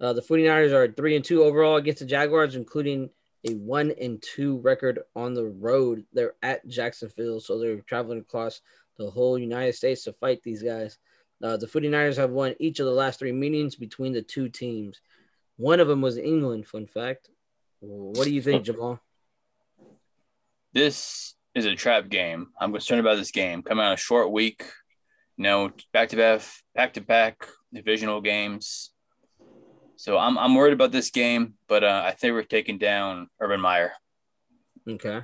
Uh, 0.00 0.12
the 0.12 0.22
49ers 0.22 0.72
are 0.72 0.92
three 0.92 1.16
and 1.16 1.24
two 1.24 1.42
overall 1.42 1.76
against 1.76 2.00
the 2.00 2.06
Jaguars, 2.06 2.54
including 2.54 3.10
a 3.48 3.54
one 3.54 3.92
and 4.00 4.22
two 4.22 4.58
record 4.58 5.00
on 5.16 5.34
the 5.34 5.44
road. 5.44 6.04
They're 6.12 6.34
at 6.42 6.66
Jacksonville, 6.68 7.40
so 7.40 7.58
they're 7.58 7.80
traveling 7.80 8.20
across 8.20 8.60
the 8.96 9.10
whole 9.10 9.38
United 9.38 9.74
States 9.74 10.04
to 10.04 10.12
fight 10.12 10.42
these 10.42 10.62
guys. 10.62 10.98
Uh, 11.42 11.56
the 11.56 11.66
49ers 11.66 12.16
have 12.16 12.30
won 12.30 12.54
each 12.58 12.80
of 12.80 12.86
the 12.86 12.92
last 12.92 13.18
three 13.18 13.32
meetings 13.32 13.76
between 13.76 14.12
the 14.12 14.22
two 14.22 14.48
teams. 14.48 15.00
One 15.56 15.80
of 15.80 15.88
them 15.88 16.00
was 16.00 16.16
England, 16.16 16.66
fun 16.66 16.86
fact. 16.86 17.30
What 17.80 18.24
do 18.24 18.32
you 18.32 18.42
think, 18.42 18.64
Jamal? 18.64 19.00
This 20.72 21.34
is 21.54 21.64
a 21.64 21.74
trap 21.74 22.08
game. 22.08 22.48
I'm 22.60 22.72
concerned 22.72 23.00
about 23.00 23.16
this 23.16 23.30
game 23.30 23.62
coming 23.62 23.84
on 23.84 23.92
a 23.92 23.96
short 23.96 24.30
week. 24.30 24.64
You 25.38 25.44
know, 25.44 25.70
back 25.92 26.08
to 26.08 26.16
back, 26.16 26.42
back 26.74 26.94
to 26.94 27.00
back 27.00 27.46
divisional 27.72 28.20
games. 28.20 28.90
So 29.94 30.18
I'm 30.18 30.36
I'm 30.36 30.56
worried 30.56 30.72
about 30.72 30.90
this 30.90 31.10
game, 31.10 31.54
but 31.68 31.84
uh, 31.84 32.02
I 32.04 32.10
think 32.10 32.34
we're 32.34 32.42
taking 32.42 32.78
down 32.78 33.28
Urban 33.40 33.60
Meyer. 33.60 33.92
Okay. 34.88 35.20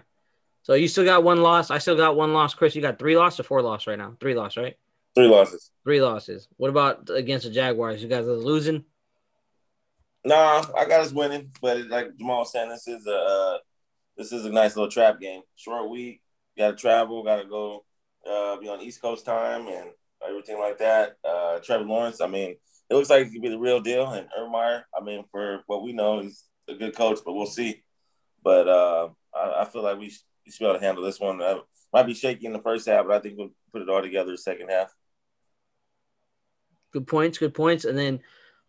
So 0.63 0.75
you 0.75 0.87
still 0.87 1.05
got 1.05 1.25
one 1.25 1.43
loss. 1.43 1.71
I 1.71 1.79
still 1.79 1.97
got 1.97 2.17
one 2.17 2.33
loss. 2.33 2.55
Chris, 2.55 2.77
you 2.77 2.81
got 2.81 2.99
three 2.99 3.17
loss 3.17 3.41
or 3.41 3.43
four 3.43 3.61
loss 3.61 3.89
right 3.89 3.99
now? 3.99 4.17
Three 4.21 4.35
loss, 4.35 4.57
right? 4.57 4.77
Three 5.17 5.27
losses. 5.27 5.71
Three 5.83 6.01
losses. 6.01 6.49
What 6.57 6.71
about 6.71 7.11
against 7.11 7.47
the 7.47 7.53
Jaguars? 7.53 8.01
You 8.03 8.09
guys 8.09 8.27
are 8.27 8.37
losing? 8.37 8.85
Nah, 10.25 10.65
I 10.79 10.87
got 10.87 11.01
us 11.01 11.13
winning, 11.13 11.51
but 11.61 11.87
like 11.89 12.17
Jamal 12.17 12.41
was 12.41 12.53
saying, 12.53 12.71
this 12.71 12.87
is 12.87 13.05
a 13.07 13.17
uh, 13.17 13.59
this 14.17 14.33
is 14.33 14.45
a 14.45 14.51
nice 14.51 14.77
little 14.77 14.91
trap 14.91 15.21
game. 15.21 15.43
Short 15.57 15.91
week, 15.91 16.23
got 16.57 16.71
to 16.71 16.77
travel, 16.77 17.25
got 17.25 17.43
to 17.43 17.49
go 17.49 17.85
uh, 18.29 18.57
be 18.57 18.69
on 18.69 18.81
East 18.81 19.03
Coast 19.03 19.27
time 19.27 19.67
and 19.69 19.91
everything 20.29 20.59
like 20.59 20.79
that. 20.79 21.17
Uh, 21.25 21.59
Trevor 21.61 21.85
Lawrence, 21.85 22.21
I 22.21 22.27
mean, 22.27 22.57
it 22.91 22.95
looks 22.95 23.11
like 23.11 23.27
he 23.27 23.33
could 23.33 23.43
be 23.43 23.49
the 23.49 23.59
real 23.59 23.81
deal. 23.81 24.07
Urban 24.07 24.53
Meyer, 24.53 24.87
I 24.97 25.03
mean, 25.03 25.25
for 25.31 25.63
what 25.67 25.83
we 25.83 25.93
know, 25.93 26.21
he's 26.21 26.45
a 26.69 26.75
good 26.75 26.97
coach, 26.97 27.21
but 27.25 27.33
we'll 27.33 27.47
see. 27.47 27.83
But 28.43 28.69
uh, 28.69 29.09
I, 29.35 29.63
I 29.63 29.65
feel 29.65 29.83
like 29.83 29.99
we 29.99 30.11
should, 30.11 30.23
we 30.45 30.53
should 30.53 30.61
be 30.61 30.67
able 30.67 30.79
to 30.79 30.85
handle 30.85 31.05
this 31.05 31.21
one. 31.21 31.41
Uh, 31.41 31.61
might 31.93 32.07
be 32.07 32.15
shaky 32.15 32.47
in 32.47 32.53
the 32.53 32.63
first 32.63 32.87
half, 32.87 33.07
but 33.07 33.17
I 33.17 33.21
think 33.21 33.39
we'll 33.39 33.51
put 33.73 33.83
it 33.83 33.89
all 33.89 34.03
together 34.03 34.31
in 34.31 34.35
the 34.35 34.39
second 34.39 34.69
half. 34.69 34.93
Good 36.93 37.07
points, 37.07 37.39
good 37.39 37.55
points. 37.55 37.85
And 37.85 37.97
then 37.97 38.21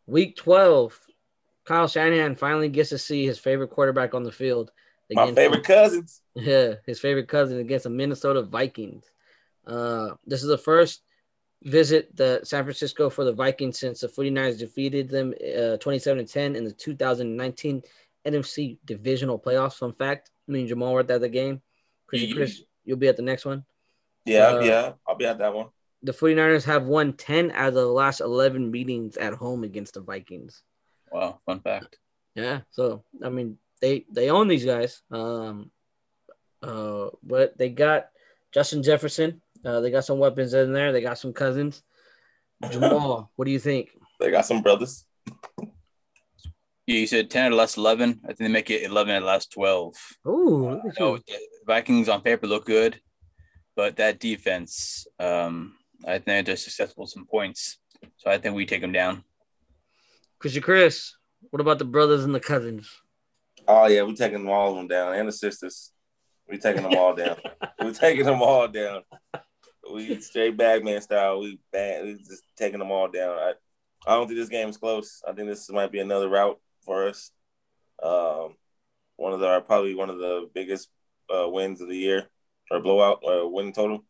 week 0.05 0.35
12, 0.37 0.97
Kyle 1.65 1.87
Shanahan 1.87 2.35
finally 2.35 2.69
gets 2.69 2.89
to 2.89 2.97
see 2.97 3.25
his 3.25 3.39
favorite 3.39 3.69
quarterback 3.69 4.13
on 4.13 4.23
the 4.23 4.31
field. 4.31 4.71
My 5.11 5.31
favorite 5.33 5.63
cousins. 5.63 6.21
Yeah, 6.35 6.73
his 6.85 6.99
favorite 6.99 7.29
cousin 7.29 7.59
against 7.59 7.83
the 7.83 7.89
Minnesota 7.89 8.41
Vikings. 8.41 9.09
Uh, 9.65 10.09
this 10.25 10.43
is 10.43 10.49
the 10.49 10.57
first 10.57 11.01
visit 11.65 12.15
the 12.15 12.39
San 12.43 12.63
Francisco 12.63 13.09
for 13.09 13.23
the 13.23 13.33
Vikings 13.33 13.79
since 13.79 13.99
the 13.99 14.07
49ers 14.07 14.59
defeated 14.59 15.09
them 15.09 15.33
uh, 15.57 15.77
27 15.77 16.25
10 16.25 16.55
in 16.55 16.63
the 16.63 16.71
2019 16.71 17.81
NFC 18.25 18.77
divisional 18.85 19.39
playoffs. 19.39 19.73
Fun 19.75 19.91
fact, 19.93 20.29
me 20.47 20.61
and 20.61 20.69
Jamal 20.69 20.93
were 20.93 20.99
at 21.01 21.07
the 21.07 21.29
game. 21.29 21.61
Chris, 22.07 22.21
Yeah. 22.21 22.35
Chris, 22.35 22.61
you'll 22.83 22.97
be 22.97 23.07
at 23.07 23.17
the 23.17 23.23
next 23.23 23.45
one. 23.45 23.65
Yeah, 24.25 24.47
Uh, 24.55 24.59
yeah, 24.61 24.93
I'll 25.07 25.15
be 25.15 25.25
at 25.25 25.39
that 25.39 25.53
one. 25.53 25.67
The 26.03 26.11
49ers 26.13 26.63
have 26.65 26.85
won 26.85 27.13
10 27.13 27.51
out 27.51 27.69
of 27.69 27.73
the 27.73 27.85
last 27.85 28.21
11 28.21 28.69
meetings 28.69 29.17
at 29.17 29.33
home 29.33 29.63
against 29.63 29.95
the 29.95 30.01
Vikings. 30.01 30.61
Wow, 31.11 31.39
fun 31.45 31.61
fact. 31.61 31.97
Yeah, 32.35 32.61
so 32.71 33.03
I 33.23 33.29
mean 33.29 33.57
they 33.81 34.05
they 34.11 34.29
own 34.29 34.47
these 34.47 34.65
guys. 34.65 35.01
Um, 35.09 35.71
uh, 36.61 37.09
but 37.23 37.57
they 37.57 37.69
got 37.69 38.09
Justin 38.53 38.83
Jefferson. 38.83 39.41
Uh, 39.65 39.79
they 39.81 39.89
got 39.89 40.05
some 40.05 40.19
weapons 40.19 40.53
in 40.53 40.71
there. 40.73 40.91
They 40.91 41.01
got 41.01 41.17
some 41.17 41.33
cousins. 41.33 41.81
Jamal, 42.71 43.31
what 43.35 43.45
do 43.45 43.51
you 43.51 43.59
think? 43.59 43.89
They 44.19 44.29
got 44.31 44.45
some 44.45 44.61
brothers. 44.61 45.05
Yeah, 46.87 46.97
you 46.99 47.07
said 47.07 47.31
10 47.31 47.45
out 47.47 47.51
of 47.51 47.57
last 47.57 47.77
11. 47.77 48.21
I 48.23 48.27
think 48.27 48.37
they 48.37 48.47
make 48.47 48.69
it 48.69 48.83
11 48.83 49.11
out 49.11 49.17
of 49.17 49.23
the 49.23 49.27
last 49.27 49.51
12. 49.51 49.95
Ooh, 50.27 50.69
look 50.69 50.85
at 50.85 50.99
No, 50.99 51.15
you. 51.15 51.21
the 51.27 51.37
Vikings 51.65 52.07
on 52.09 52.21
paper 52.21 52.45
look 52.45 52.65
good, 52.65 53.01
but 53.75 53.95
that 53.97 54.19
defense, 54.19 55.07
um, 55.19 55.75
I 56.05 56.19
think 56.19 56.45
they're 56.45 56.55
successful 56.55 57.07
some 57.07 57.25
points. 57.25 57.79
So 58.17 58.29
I 58.29 58.37
think 58.37 58.55
we 58.55 58.67
take 58.67 58.81
them 58.81 58.91
down. 58.91 59.23
Christian 60.37 60.61
Chris, 60.61 61.15
what 61.49 61.59
about 61.59 61.79
the 61.79 61.85
brothers 61.85 62.23
and 62.23 62.35
the 62.35 62.39
cousins? 62.39 62.87
Oh 63.67 63.87
yeah, 63.87 64.03
we're 64.03 64.13
taking 64.13 64.43
them 64.43 64.49
all 64.49 64.69
of 64.71 64.75
them 64.77 64.87
down, 64.87 65.13
and 65.15 65.27
the 65.27 65.31
sisters. 65.31 65.91
We're 66.47 66.59
taking 66.59 66.83
them 66.83 66.95
all 66.95 67.15
down. 67.15 67.37
we're 67.81 67.93
taking 67.93 68.25
them 68.25 68.43
all 68.43 68.67
down. 68.67 69.01
We 69.91 70.19
straight 70.21 70.57
bagman 70.57 71.01
style. 71.01 71.39
We 71.39 71.59
bad. 71.71 72.05
We 72.05 72.15
just 72.15 72.43
taking 72.57 72.79
them 72.79 72.91
all 72.91 73.07
down. 73.07 73.37
I, 73.37 73.53
I 74.07 74.15
don't 74.15 74.27
think 74.27 74.39
this 74.39 74.49
game 74.49 74.69
is 74.69 74.77
close. 74.77 75.21
I 75.27 75.33
think 75.33 75.47
this 75.47 75.69
might 75.69 75.91
be 75.91 75.99
another 75.99 76.29
route 76.29 76.59
for 76.83 77.07
us. 77.07 77.31
Um, 78.01 78.55
one 79.17 79.33
of 79.33 79.39
the 79.39 79.61
probably 79.61 79.95
one 79.95 80.09
of 80.09 80.17
the 80.17 80.49
biggest 80.53 80.89
uh, 81.33 81.47
wins 81.47 81.81
of 81.81 81.89
the 81.89 81.97
year 81.97 82.27
or 82.71 82.79
blowout 82.79 83.23
uh, 83.23 83.47
win 83.47 83.73
total. 83.73 84.03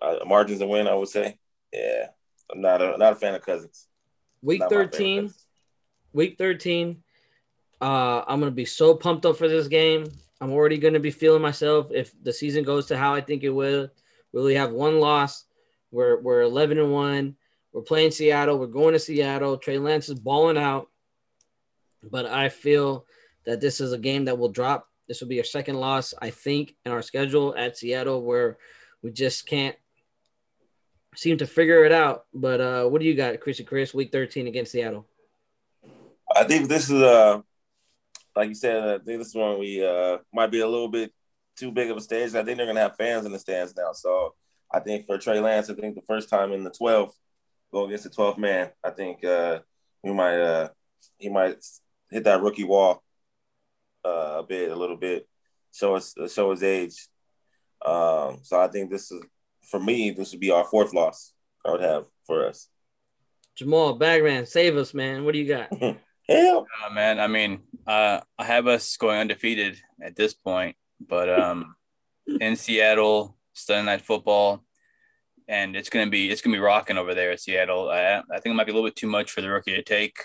Uh, 0.00 0.16
margins 0.26 0.60
of 0.60 0.68
win, 0.68 0.86
I 0.86 0.94
would 0.94 1.08
say. 1.08 1.38
Yeah, 1.72 2.06
I'm 2.50 2.60
not 2.60 2.80
a 2.80 2.96
not 2.96 3.12
a 3.12 3.16
fan 3.16 3.34
of 3.34 3.42
Cousins. 3.42 3.86
Week 4.42 4.60
Not 4.60 4.70
my 4.70 4.76
fan 4.76 4.84
of 4.84 4.92
13, 4.92 5.22
Cousins. 5.22 5.46
week 6.12 6.38
13. 6.38 7.02
Uh, 7.80 8.22
I'm 8.26 8.40
gonna 8.40 8.50
be 8.50 8.64
so 8.64 8.94
pumped 8.94 9.26
up 9.26 9.36
for 9.36 9.48
this 9.48 9.68
game. 9.68 10.06
I'm 10.40 10.52
already 10.52 10.78
gonna 10.78 11.00
be 11.00 11.10
feeling 11.10 11.42
myself 11.42 11.88
if 11.90 12.12
the 12.22 12.32
season 12.32 12.64
goes 12.64 12.86
to 12.86 12.96
how 12.96 13.14
I 13.14 13.20
think 13.20 13.42
it 13.42 13.50
will. 13.50 13.90
We 14.32 14.40
only 14.40 14.54
have 14.54 14.72
one 14.72 15.00
loss. 15.00 15.44
We're 15.90 16.20
we're 16.20 16.42
11 16.42 16.78
and 16.78 16.92
one. 16.92 17.36
We're 17.72 17.82
playing 17.82 18.10
Seattle. 18.10 18.58
We're 18.58 18.66
going 18.66 18.92
to 18.92 18.98
Seattle. 18.98 19.56
Trey 19.56 19.78
Lance 19.78 20.08
is 20.08 20.18
balling 20.18 20.58
out, 20.58 20.88
but 22.02 22.26
I 22.26 22.48
feel 22.48 23.06
that 23.46 23.60
this 23.60 23.80
is 23.80 23.92
a 23.92 23.98
game 23.98 24.24
that 24.26 24.38
will 24.38 24.48
drop. 24.48 24.88
This 25.08 25.20
will 25.20 25.28
be 25.28 25.38
our 25.38 25.44
second 25.44 25.76
loss, 25.76 26.14
I 26.20 26.30
think, 26.30 26.76
in 26.84 26.92
our 26.92 27.02
schedule 27.02 27.54
at 27.56 27.76
Seattle, 27.76 28.22
where 28.22 28.58
we 29.02 29.10
just 29.10 29.46
can't 29.46 29.76
seem 31.16 31.38
to 31.38 31.46
figure 31.46 31.84
it 31.84 31.92
out. 31.92 32.26
But 32.32 32.60
uh, 32.60 32.84
what 32.86 33.00
do 33.00 33.06
you 33.06 33.14
got, 33.14 33.40
Chrissy 33.40 33.64
Chris? 33.64 33.94
Week 33.94 34.12
13 34.12 34.46
against 34.46 34.72
Seattle. 34.72 35.06
I 36.34 36.44
think 36.44 36.68
this 36.68 36.88
is 36.88 37.02
uh 37.02 37.40
like 38.36 38.48
you 38.48 38.54
said, 38.54 38.82
I 38.82 39.04
think 39.04 39.18
this 39.18 39.28
is 39.28 39.34
one 39.34 39.58
we 39.58 39.84
uh 39.84 40.18
might 40.32 40.50
be 40.50 40.60
a 40.60 40.68
little 40.68 40.88
bit 40.88 41.12
too 41.60 41.70
big 41.70 41.90
of 41.90 41.96
a 41.96 42.00
stage. 42.00 42.34
I 42.34 42.42
think 42.42 42.56
they're 42.56 42.66
gonna 42.66 42.80
have 42.80 42.96
fans 42.96 43.26
in 43.26 43.32
the 43.32 43.38
stands 43.38 43.76
now. 43.76 43.92
So 43.92 44.34
I 44.72 44.80
think 44.80 45.06
for 45.06 45.18
Trey 45.18 45.40
Lance, 45.40 45.68
I 45.70 45.74
think 45.74 45.94
the 45.94 46.02
first 46.02 46.28
time 46.28 46.52
in 46.52 46.64
the 46.64 46.70
12th, 46.70 47.12
go 47.72 47.84
against 47.86 48.04
the 48.04 48.10
12th 48.10 48.38
man, 48.38 48.70
I 48.82 48.90
think 48.90 49.24
uh 49.24 49.60
we 50.02 50.12
might 50.12 50.40
uh 50.40 50.68
he 51.18 51.28
might 51.28 51.64
hit 52.10 52.24
that 52.24 52.42
rookie 52.42 52.64
wall 52.64 53.02
uh, 54.04 54.36
a 54.38 54.42
bit, 54.42 54.70
a 54.70 54.76
little 54.76 54.96
bit, 54.96 55.28
show 55.72 55.94
us 55.96 56.14
show 56.32 56.50
his 56.50 56.62
age. 56.62 57.08
Um, 57.84 58.38
so 58.42 58.60
I 58.60 58.68
think 58.68 58.90
this 58.90 59.10
is 59.12 59.22
for 59.70 59.78
me, 59.80 60.10
this 60.10 60.32
would 60.32 60.40
be 60.40 60.50
our 60.50 60.64
fourth 60.64 60.92
loss 60.94 61.32
I 61.64 61.70
would 61.70 61.82
have 61.82 62.06
for 62.26 62.46
us. 62.46 62.68
Jamal 63.56 63.94
Bagman, 63.94 64.46
save 64.46 64.76
us, 64.76 64.94
man. 64.94 65.24
What 65.24 65.32
do 65.32 65.38
you 65.38 65.48
got? 65.48 65.70
Hell, 66.28 66.66
Uh, 66.86 66.94
man, 66.94 67.18
I 67.18 67.26
mean, 67.26 67.60
uh, 67.86 68.20
I 68.38 68.44
have 68.44 68.66
us 68.68 68.96
going 68.96 69.18
undefeated 69.18 69.80
at 70.00 70.14
this 70.16 70.32
point, 70.32 70.76
but 71.08 71.28
um, 71.28 71.74
in 72.40 72.56
Seattle, 72.56 73.36
Sunday 73.52 73.84
night 73.86 74.02
football, 74.02 74.62
and 75.48 75.74
it's 75.76 75.90
gonna 75.90 76.10
be 76.10 76.30
it's 76.30 76.40
gonna 76.42 76.56
be 76.56 76.60
rocking 76.60 76.98
over 76.98 77.14
there 77.14 77.30
at 77.32 77.40
Seattle. 77.40 77.90
I, 77.90 78.18
I 78.18 78.40
think 78.40 78.52
it 78.52 78.54
might 78.54 78.66
be 78.66 78.72
a 78.72 78.74
little 78.74 78.88
bit 78.88 78.96
too 78.96 79.06
much 79.08 79.30
for 79.32 79.40
the 79.40 79.48
rookie 79.50 79.74
to 79.74 79.82
take. 79.82 80.16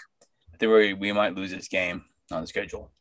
I 0.53 0.57
think 0.57 0.71
we 0.71 0.93
we 0.93 1.11
might 1.11 1.35
lose 1.35 1.51
this 1.51 1.67
game 1.67 2.05
on 2.31 2.41
the 2.41 2.47
schedule. 2.47 2.91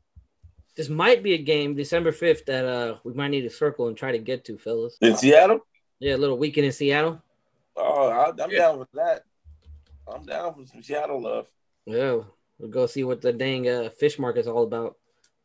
This 0.77 0.89
might 0.89 1.23
be 1.23 1.35
a 1.35 1.39
game, 1.39 1.77
December 1.77 2.11
5th, 2.11 2.45
that 2.47 2.65
uh 2.65 2.97
we 3.05 3.13
might 3.13 3.29
need 3.29 3.43
to 3.43 3.51
circle 3.51 3.89
and 3.89 3.97
try 3.97 4.13
to 4.13 4.19
get 4.19 4.45
to, 4.47 4.59
fellas. 4.59 4.97
in 5.01 5.17
Seattle. 5.17 5.61
Yeah, 6.01 6.17
a 6.17 6.19
little 6.19 6.39
weekend 6.39 6.67
in 6.67 6.73
Seattle. 6.73 7.23
Oh, 7.77 8.09
I, 8.09 8.31
I'm 8.31 8.51
Yeah. 8.51 8.59
down 8.59 8.79
with 8.81 8.91
that. 8.95 9.23
I'm 10.13 10.25
down 10.25 10.55
for 10.55 10.67
some 10.67 10.83
Seattle 10.83 11.23
love. 11.23 11.47
Yeah, 11.87 12.21
we'll 12.59 12.71
go 12.71 12.87
see 12.87 13.05
what 13.05 13.21
the 13.21 13.33
dang 13.33 13.69
uh, 13.69 13.91
fish 13.91 14.19
market's 14.19 14.49
all 14.49 14.65
about. 14.65 14.97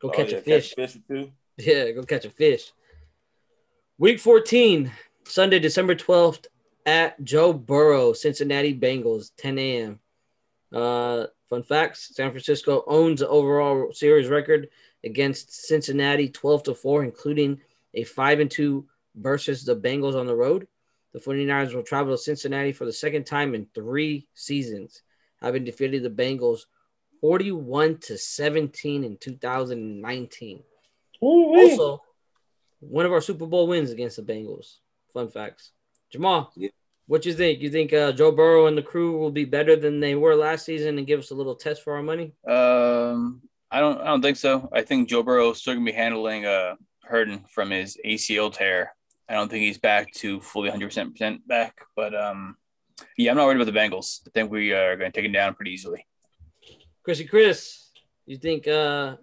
Go 0.01 0.09
Oh, 0.09 0.11
catch 0.11 0.31
yeah, 0.31 0.37
a 0.39 0.41
fish. 0.41 0.73
fish 0.73 0.97
too. 1.07 1.31
Yeah, 1.59 1.91
go 1.91 2.03
catch 2.03 2.23
a 2.23 2.29
fish. 2.29 2.71
Week 3.97 4.17
14, 4.17 4.89
Sunday, 5.25 5.59
December 5.59 5.93
12th 5.93 6.45
at 6.85 7.21
Joe 7.21 7.51
Burrow, 7.51 8.13
Cincinnati 8.13 8.73
Bengals, 8.73 9.31
10 9.37 9.59
a.m. 9.59 9.99
Uh, 10.71 11.25
fun 11.49 11.63
facts 11.63 12.15
San 12.15 12.31
Francisco 12.31 12.85
owns 12.87 13.19
the 13.19 13.27
overall 13.27 13.91
series 13.91 14.29
record 14.29 14.69
against 15.03 15.67
Cincinnati 15.67 16.29
12 16.29 16.63
to 16.63 16.75
4, 16.75 17.03
including 17.03 17.59
a 17.93 18.05
5 18.05 18.39
and 18.39 18.49
2 18.51 18.87
versus 19.15 19.65
the 19.65 19.75
Bengals 19.75 20.15
on 20.15 20.27
the 20.27 20.35
road. 20.35 20.65
The 21.11 21.19
49ers 21.19 21.73
will 21.73 21.83
travel 21.83 22.15
to 22.15 22.21
Cincinnati 22.21 22.71
for 22.71 22.85
the 22.85 22.93
second 22.93 23.25
time 23.25 23.53
in 23.53 23.67
three 23.75 24.29
seasons, 24.33 25.01
having 25.41 25.65
defeated 25.65 26.03
the 26.03 26.09
Bengals 26.09 26.61
41 27.19 27.97
to 27.97 28.17
17 28.17 29.03
in 29.03 29.17
2019. 29.17 30.63
Also, 31.21 32.01
one 32.79 33.05
of 33.05 33.11
our 33.11 33.21
Super 33.21 33.45
Bowl 33.45 33.67
wins 33.67 33.91
against 33.91 34.15
the 34.17 34.23
Bengals. 34.23 34.77
Fun 35.13 35.29
facts. 35.29 35.71
Jamal, 36.11 36.51
Yeah. 36.55 36.69
what 37.07 37.25
you 37.25 37.33
think? 37.33 37.61
You 37.61 37.69
think 37.69 37.93
uh, 37.93 38.11
Joe 38.11 38.31
Burrow 38.31 38.67
and 38.67 38.77
the 38.77 38.81
crew 38.81 39.17
will 39.17 39.31
be 39.31 39.45
better 39.45 39.75
than 39.75 39.99
they 39.99 40.15
were 40.15 40.35
last 40.35 40.65
season 40.65 40.97
and 40.97 41.05
give 41.07 41.19
us 41.19 41.31
a 41.31 41.35
little 41.35 41.55
test 41.55 41.83
for 41.83 41.95
our 41.95 42.03
money? 42.03 42.33
Um, 42.47 43.41
I 43.71 43.79
don't. 43.79 43.99
I 44.01 44.05
don't 44.05 44.21
think 44.21 44.37
so. 44.37 44.69
I 44.71 44.81
think 44.81 45.09
Joe 45.09 45.21
Burrow 45.23 45.51
is 45.51 45.59
still 45.59 45.73
gonna 45.73 45.85
be 45.85 45.91
handling 45.91 46.45
uh 46.45 46.75
hurting 47.03 47.45
from 47.49 47.69
his 47.71 47.97
ACL 48.05 48.51
tear. 48.53 48.95
I 49.27 49.33
don't 49.33 49.49
think 49.49 49.63
he's 49.63 49.77
back 49.77 50.11
to 50.13 50.39
fully 50.39 50.69
100 50.69 50.87
percent 51.13 51.47
back. 51.47 51.75
But 51.95 52.15
um, 52.15 52.55
yeah, 53.17 53.29
I'm 53.31 53.37
not 53.37 53.45
worried 53.45 53.61
about 53.61 53.71
the 53.71 53.77
Bengals. 53.79 54.21
I 54.27 54.31
think 54.31 54.49
we 54.51 54.73
are 54.73 54.95
going 54.95 55.11
to 55.11 55.15
take 55.15 55.29
it 55.29 55.33
down 55.33 55.53
pretty 55.53 55.71
easily. 55.71 56.05
Chrissy 57.03 57.25
Chris, 57.25 57.91
you 58.25 58.37
think 58.37 58.67
uh, 58.67 59.17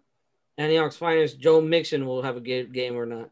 Antioch's 0.58 0.96
finest 0.96 1.38
Joe 1.38 1.60
Mixon 1.60 2.06
will 2.06 2.22
have 2.22 2.36
a 2.36 2.40
good 2.40 2.72
game 2.72 2.96
or 2.96 3.06
not? 3.06 3.30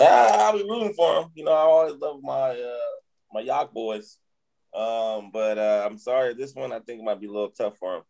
I'll 0.00 0.52
be 0.52 0.62
rooting 0.62 0.94
for 0.94 1.20
him. 1.20 1.28
You 1.34 1.44
know, 1.44 1.52
I 1.52 1.60
always 1.60 1.94
love 2.00 2.20
my 2.22 2.50
uh 2.50 2.78
my 3.32 3.40
Yak 3.40 3.72
boys. 3.72 4.18
Um, 4.74 5.30
but 5.32 5.58
uh, 5.58 5.88
I'm 5.88 5.98
sorry, 5.98 6.34
this 6.34 6.54
one 6.54 6.72
I 6.72 6.80
think 6.80 7.02
might 7.02 7.20
be 7.20 7.26
a 7.26 7.32
little 7.32 7.50
tough 7.50 7.78
for 7.78 7.96
him. 7.96 8.02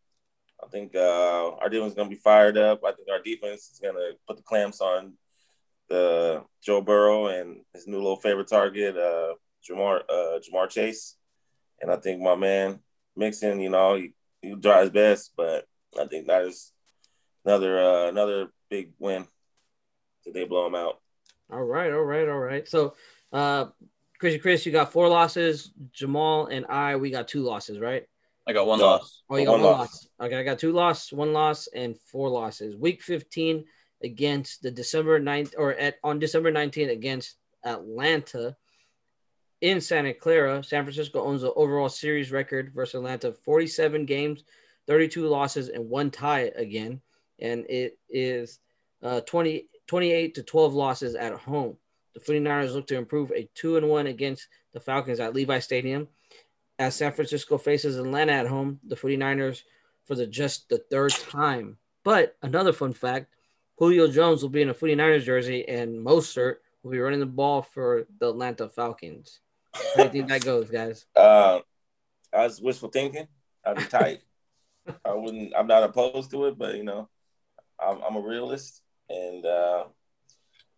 I 0.63 0.67
think 0.69 0.95
uh, 0.95 1.53
our 1.57 1.69
defense 1.69 1.93
is 1.93 1.97
gonna 1.97 2.11
be 2.11 2.17
fired 2.17 2.59
up. 2.59 2.81
I 2.85 2.93
think 2.93 3.09
our 3.11 3.23
defense 3.23 3.71
is 3.71 3.81
gonna 3.83 4.11
put 4.27 4.37
the 4.37 4.43
clamps 4.43 4.81
on 4.81 5.15
the 5.89 6.45
Joe 6.63 6.81
Burrow 6.81 7.29
and 7.29 7.63
his 7.73 7.87
new 7.87 7.97
little 7.97 8.17
favorite 8.17 8.49
target, 8.49 8.97
uh, 8.97 9.35
Ja'Marr 9.69 10.03
uh, 10.09 10.39
Ja'Marr 10.41 10.69
Chase. 10.69 11.17
And 11.81 11.91
I 11.91 11.97
think 11.97 12.21
my 12.21 12.35
man 12.35 12.81
Mixon, 13.17 13.61
you 13.61 13.71
know, 13.71 13.95
he 13.95 14.13
he 14.43 14.55
try 14.57 14.83
his 14.83 14.91
best, 14.91 15.33
but 15.37 15.65
I 15.99 16.07
think 16.07 16.27
that 16.27 16.43
is 16.43 16.73
another 17.49 17.79
uh, 17.83 18.09
another 18.09 18.49
big 18.69 18.93
win. 18.99 19.27
Did 20.25 20.35
they 20.35 20.45
blow 20.45 20.67
him 20.67 20.75
out? 20.75 21.01
All 21.51 21.63
right, 21.63 21.91
all 21.91 22.03
right, 22.03 22.29
all 22.29 22.39
right. 22.39 22.69
So, 22.69 22.95
uh, 23.33 23.67
Chrissy 24.19 24.39
Chris, 24.39 24.67
you 24.67 24.73
got 24.73 24.93
four 24.93 25.09
losses. 25.09 25.73
Jamal 25.93 26.47
and 26.47 26.67
I, 26.67 26.97
we 26.97 27.11
got 27.11 27.29
two 27.29 27.43
losses, 27.43 27.79
right? 27.79 28.05
I 28.47 28.53
got 28.53 28.67
one 28.67 28.79
No. 28.79 28.87
loss. 28.87 29.23
Oh, 29.31 29.37
you 29.37 29.47
got 29.47 29.53
One 29.53 29.63
one, 29.63 29.71
loss. 29.73 29.79
loss. 29.81 30.09
Okay, 30.29 30.37
I 30.39 30.43
got 30.43 30.59
two 30.59 30.73
loss, 30.73 31.13
one 31.13 31.33
loss, 31.33 31.67
and 31.69 31.97
four 31.99 32.29
losses. 32.29 32.77
Week 32.77 33.03
15 33.03 33.65
against 34.03 34.63
the 34.63 34.71
December 34.71 35.19
9th 35.21 35.55
or 35.57 35.75
at 35.75 35.97
on 36.05 36.19
December 36.19 36.53
19th 36.53 36.91
against 36.91 37.37
Atlanta 37.65 38.57
in 39.61 39.81
Santa 39.81 40.13
Clara. 40.15 40.63
San 40.63 40.85
Francisco 40.85 41.23
owns 41.23 41.43
the 41.43 41.53
overall 41.55 41.89
series 41.89 42.31
record 42.31 42.73
versus 42.75 42.95
Atlanta 42.97 43.33
47 43.33 44.05
games, 44.07 44.45
32 44.87 45.27
losses, 45.27 45.69
and 45.69 45.89
one 45.89 46.11
tie 46.11 46.51
again. 46.57 47.01
And 47.39 47.65
it 47.69 47.99
is 48.09 48.59
uh, 49.03 49.21
20, 49.21 49.67
28 49.87 50.35
to 50.35 50.43
12 50.43 50.75
losses 50.75 51.15
at 51.15 51.33
home. 51.35 51.77
The 52.15 52.21
49ers 52.21 52.75
look 52.75 52.87
to 52.89 52.97
improve 52.97 53.31
a 53.31 53.49
2 53.55 53.77
and 53.77 53.89
1 53.89 54.07
against 54.07 54.49
the 54.73 54.81
Falcons 54.81 55.21
at 55.21 55.35
Levi 55.35 55.61
Stadium 55.61 56.09
as 56.79 56.95
San 56.95 57.13
Francisco 57.13 57.59
faces 57.59 57.97
Atlanta 57.97 58.33
at 58.33 58.47
home, 58.47 58.79
the 58.87 58.97
49ers 58.97 59.63
for 60.05 60.15
the 60.15 60.27
just 60.27 60.69
the 60.69 60.79
third 60.91 61.13
time. 61.13 61.77
But 62.05 62.37
another 62.43 62.73
fun 62.73 62.93
fact, 62.93 63.27
Julio 63.77 64.09
Jones 64.09 64.43
will 64.43 64.49
be 64.49 64.63
in 64.63 64.71
a 64.71 64.75
49ers 64.75 65.25
jersey 65.25 65.69
and 65.69 66.05
Mostert 66.05 66.57
will 66.83 66.93
be 66.93 66.99
running 66.99 67.21
the 67.21 67.27
ball 67.27 67.63
for 67.63 68.07
the 68.21 68.31
Atlanta 68.31 68.69
Falcons. 68.69 69.41
How 69.75 69.83
do 69.97 70.03
you 70.05 70.09
think 70.09 70.29
that 70.29 70.45
goes, 70.45 70.71
guys? 70.71 71.07
Uh, 71.17 71.61
I 72.33 72.45
was 72.45 72.61
wishful 72.61 72.91
thinking. 72.91 73.27
I'd 73.65 73.77
be 73.77 73.85
tight. 73.85 74.21
I 75.05 75.15
wouldn't. 75.15 75.55
I'm 75.57 75.67
not 75.67 75.83
opposed 75.83 76.31
to 76.33 76.47
it, 76.47 76.59
but 76.59 76.77
you 76.77 76.85
know, 76.85 77.09
I'm, 77.81 78.01
I'm 78.03 78.17
a 78.17 78.21
realist, 78.21 78.83
and 79.09 79.45
uh, 79.45 79.85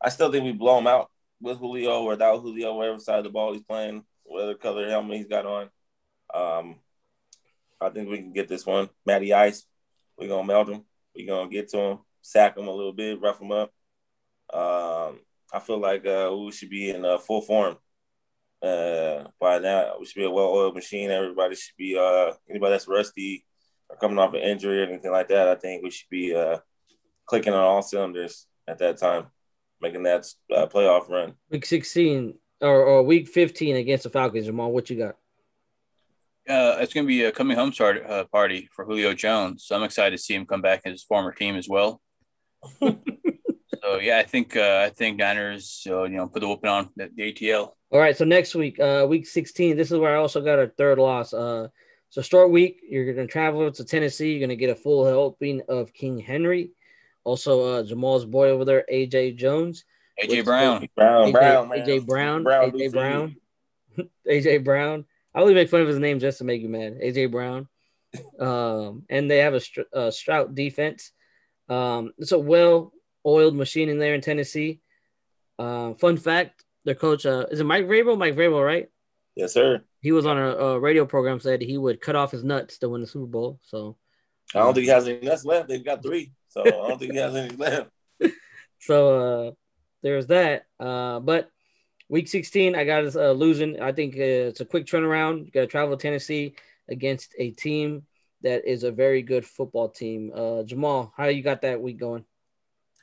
I 0.01 0.09
still 0.09 0.31
think 0.31 0.45
we 0.45 0.53
blow 0.53 0.79
him 0.79 0.87
out 0.87 1.11
with 1.41 1.59
Julio 1.59 2.03
or 2.03 2.11
without 2.11 2.41
Julio, 2.41 2.75
whatever 2.75 2.99
side 2.99 3.19
of 3.19 3.25
the 3.25 3.31
ball 3.31 3.53
he's 3.53 3.63
playing, 3.63 4.05
whatever 4.25 4.55
color 4.55 4.89
helmet 4.89 5.19
he's 5.19 5.27
got 5.27 5.47
on. 5.47 5.71
Um, 6.33 6.77
I 7.81 7.89
think 7.91 8.09
we 8.09 8.19
can 8.19 8.33
get 8.33 8.49
this 8.49 8.67
one. 8.67 8.91
Matty 9.07 9.33
Ice, 9.33 9.65
we're 10.19 10.29
gonna 10.29 10.47
melt 10.47 10.69
him. 10.69 10.85
We're 11.17 11.27
gonna 11.27 11.51
get 11.51 11.69
to 11.71 11.79
him, 11.79 11.99
sack 12.23 12.57
him 12.57 12.69
a 12.69 12.75
little 12.75 12.93
bit, 12.93 13.21
rough 13.21 13.41
him 13.41 13.53
up. 13.53 13.73
Um, 14.53 15.21
I 15.53 15.61
feel 15.61 15.79
like 15.79 16.07
uh, 16.07 16.35
we 16.37 16.53
should 16.53 16.71
be 16.71 16.91
in 16.91 17.05
uh, 17.05 17.19
full 17.19 17.41
form 17.43 17.77
uh, 18.63 19.25
by 19.41 19.59
now. 19.59 19.95
We 19.99 20.07
should 20.07 20.21
be 20.21 20.25
a 20.25 20.31
well-oiled 20.31 20.75
machine. 20.75 21.11
Everybody 21.11 21.57
should 21.57 21.77
be 21.77 21.97
uh, 21.99 22.33
anybody 22.49 22.73
that's 22.73 22.89
rusty 22.89 23.45
or 23.89 23.97
coming 23.97 24.19
off 24.19 24.35
an 24.35 24.41
injury 24.41 24.83
or 24.83 24.87
anything 24.87 25.11
like 25.11 25.29
that. 25.29 25.49
I 25.49 25.55
think 25.55 25.83
we 25.83 25.91
should 25.91 26.11
be 26.11 26.35
uh, 26.35 26.59
clicking 27.31 27.53
on 27.53 27.63
all 27.63 27.81
cylinders 27.81 28.49
at 28.67 28.79
that 28.79 28.99
time, 28.99 29.27
making 29.81 30.03
that 30.03 30.27
uh, 30.55 30.67
playoff 30.67 31.09
run. 31.09 31.35
Week 31.49 31.65
16 31.65 32.35
or, 32.61 32.83
or 32.83 33.03
week 33.05 33.29
15 33.29 33.77
against 33.77 34.03
the 34.03 34.11
Falcons, 34.11 34.47
Jamal, 34.47 34.73
what 34.73 34.91
you 34.91 34.99
got? 34.99 35.15
Uh, 36.49 36.79
it's 36.81 36.93
going 36.93 37.07
to 37.07 37.09
be 37.09 37.23
a 37.23 37.31
coming 37.31 37.57
home 37.57 37.73
start 37.73 38.05
uh, 38.05 38.25
party 38.25 38.69
for 38.73 38.85
Julio 38.85 39.15
Jones. 39.15 39.65
So 39.65 39.77
I'm 39.77 39.85
excited 39.85 40.17
to 40.17 40.21
see 40.21 40.35
him 40.35 40.45
come 40.45 40.61
back 40.61 40.83
in 40.85 40.91
his 40.91 41.05
former 41.05 41.31
team 41.31 41.55
as 41.55 41.69
well. 41.69 42.01
so 42.81 44.01
yeah, 44.01 44.19
I 44.19 44.25
think 44.25 44.57
uh, 44.57 44.83
I 44.85 44.91
think 44.91 45.17
Niners, 45.17 45.87
uh, 45.89 46.03
you 46.03 46.17
know, 46.17 46.27
put 46.27 46.41
the 46.41 46.49
whooping 46.49 46.69
on 46.69 46.91
the, 46.97 47.11
the 47.15 47.33
ATL. 47.33 47.71
All 47.93 48.01
right, 48.01 48.17
so 48.17 48.25
next 48.25 48.57
week, 48.57 48.81
uh, 48.81 49.07
week 49.09 49.29
16, 49.29 49.77
this 49.77 49.93
is 49.93 49.99
where 49.99 50.17
I 50.17 50.19
also 50.19 50.41
got 50.41 50.59
a 50.59 50.67
third 50.67 50.99
loss. 50.99 51.33
Uh, 51.33 51.69
so 52.09 52.23
short 52.23 52.51
week, 52.51 52.81
you're 52.89 53.15
going 53.15 53.25
to 53.25 53.33
travel 53.33 53.71
to 53.71 53.85
Tennessee. 53.85 54.33
You're 54.33 54.41
going 54.41 54.49
to 54.49 54.57
get 54.57 54.71
a 54.71 54.75
full 54.75 55.07
helping 55.07 55.63
of 55.69 55.93
King 55.93 56.19
Henry. 56.19 56.73
Also, 57.25 57.75
uh, 57.75 57.83
Jamal's 57.83 58.25
boy 58.25 58.51
over 58.51 58.65
there, 58.65 58.85
AJ 58.91 59.37
Jones. 59.37 59.85
AJ 60.23 60.45
Brown. 60.45 60.89
Brown, 60.97 61.29
AJ, 61.29 61.33
Brown. 61.33 61.69
AJ 61.69 62.07
Brown, 62.07 62.43
Brown, 62.43 62.71
AJ 62.73 62.93
Brown. 62.93 63.37
AJ 64.29 64.65
Brown. 64.65 65.05
I 65.35 65.41
always 65.41 65.55
make 65.55 65.69
fun 65.69 65.83
of 65.83 65.89
his 65.89 65.99
name 65.99 66.19
just 66.19 66.39
to 66.39 66.45
make 66.45 66.63
you 66.63 66.69
mad. 66.69 66.99
AJ 67.03 67.31
Brown. 67.31 67.69
Um, 68.41 69.05
and 69.09 69.31
they 69.31 69.39
have 69.39 69.55
a, 69.55 69.61
str- 69.61 69.83
a 69.93 70.11
Strout 70.11 70.57
defense. 70.57 71.13
Um, 71.69 72.13
it's 72.19 72.33
a 72.33 72.39
well-oiled 72.39 73.55
machine 73.55 73.89
in 73.89 74.01
there 74.01 74.15
in 74.15 74.21
Tennessee. 74.21 74.81
Uh, 75.61 75.95
fun 75.95 76.17
fact: 76.17 76.65
their 76.85 76.97
coach 76.97 77.25
uh, 77.25 77.47
is 77.53 77.61
it 77.61 77.65
Mike 77.65 77.87
Vrabel? 77.87 78.19
Mike 78.19 78.35
Vrabel, 78.35 78.65
right? 78.65 78.89
Yes, 79.37 79.53
sir. 79.53 79.85
He 80.01 80.11
was 80.11 80.27
on 80.27 80.39
a, 80.39 80.57
a 80.57 80.81
radio 80.81 81.07
program 81.07 81.39
said 81.39 81.63
he 81.63 81.79
would 81.79 82.01
cut 82.01 82.17
off 82.17 82.33
his 82.33 82.43
nuts 82.43 82.79
to 82.79 82.89
win 82.89 83.01
the 83.01 83.07
Super 83.07 83.27
Bowl. 83.27 83.61
So, 83.63 83.97
I 84.55 84.59
don't 84.59 84.75
think 84.75 84.85
he 84.85 84.91
has 84.91 85.07
any 85.07 85.21
nuts 85.21 85.45
left. 85.45 85.69
They've 85.69 85.85
got 85.85 86.03
three, 86.03 86.33
so 86.51 86.63
I 86.63 86.71
don't 86.71 86.99
think 86.99 87.13
he 87.13 87.19
has 87.19 87.35
any 87.35 87.57
left. 87.57 87.91
so 88.81 89.49
uh, 89.49 89.51
there's 90.03 90.27
that. 90.27 90.67
Uh, 90.79 91.21
but 91.21 91.49
week 92.09 92.29
16, 92.29 92.75
I 92.75 92.85
got 92.85 93.05
us 93.05 93.17
uh, 93.17 93.33
losing. 93.33 93.81
I 93.81 93.93
think 93.93 94.17
uh, 94.17 94.51
it's 94.51 94.61
a 94.61 94.65
quick 94.65 94.87
turnaround. 94.87 95.47
You 95.47 95.51
got 95.53 95.61
to 95.61 95.67
travel 95.67 95.97
to 95.97 96.03
Tennessee 96.03 96.55
against 96.89 97.35
a 97.39 97.51
team 97.53 98.03
that 98.43 98.69
is 98.69 98.83
a 98.83 98.91
very 98.91 99.23
good 99.23 99.47
football 99.47 99.89
team. 99.89 100.33
Uh, 100.35 100.65
Jamal, 100.65 101.13
how 101.17 101.27
you 101.27 101.43
got 101.43 101.63
that 101.63 101.81
week 101.81 101.99
going? 101.99 102.25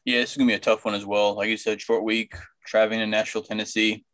Yeah, 0.03 0.19
this 0.19 0.31
is 0.31 0.37
gonna 0.37 0.47
be 0.47 0.53
a 0.53 0.59
tough 0.59 0.85
one 0.85 0.93
as 0.93 1.05
well. 1.05 1.35
Like 1.35 1.49
you 1.49 1.57
said, 1.57 1.81
short 1.81 2.03
week, 2.03 2.33
traveling 2.65 2.99
to 2.99 3.07
Nashville, 3.07 3.43
Tennessee. 3.43 4.05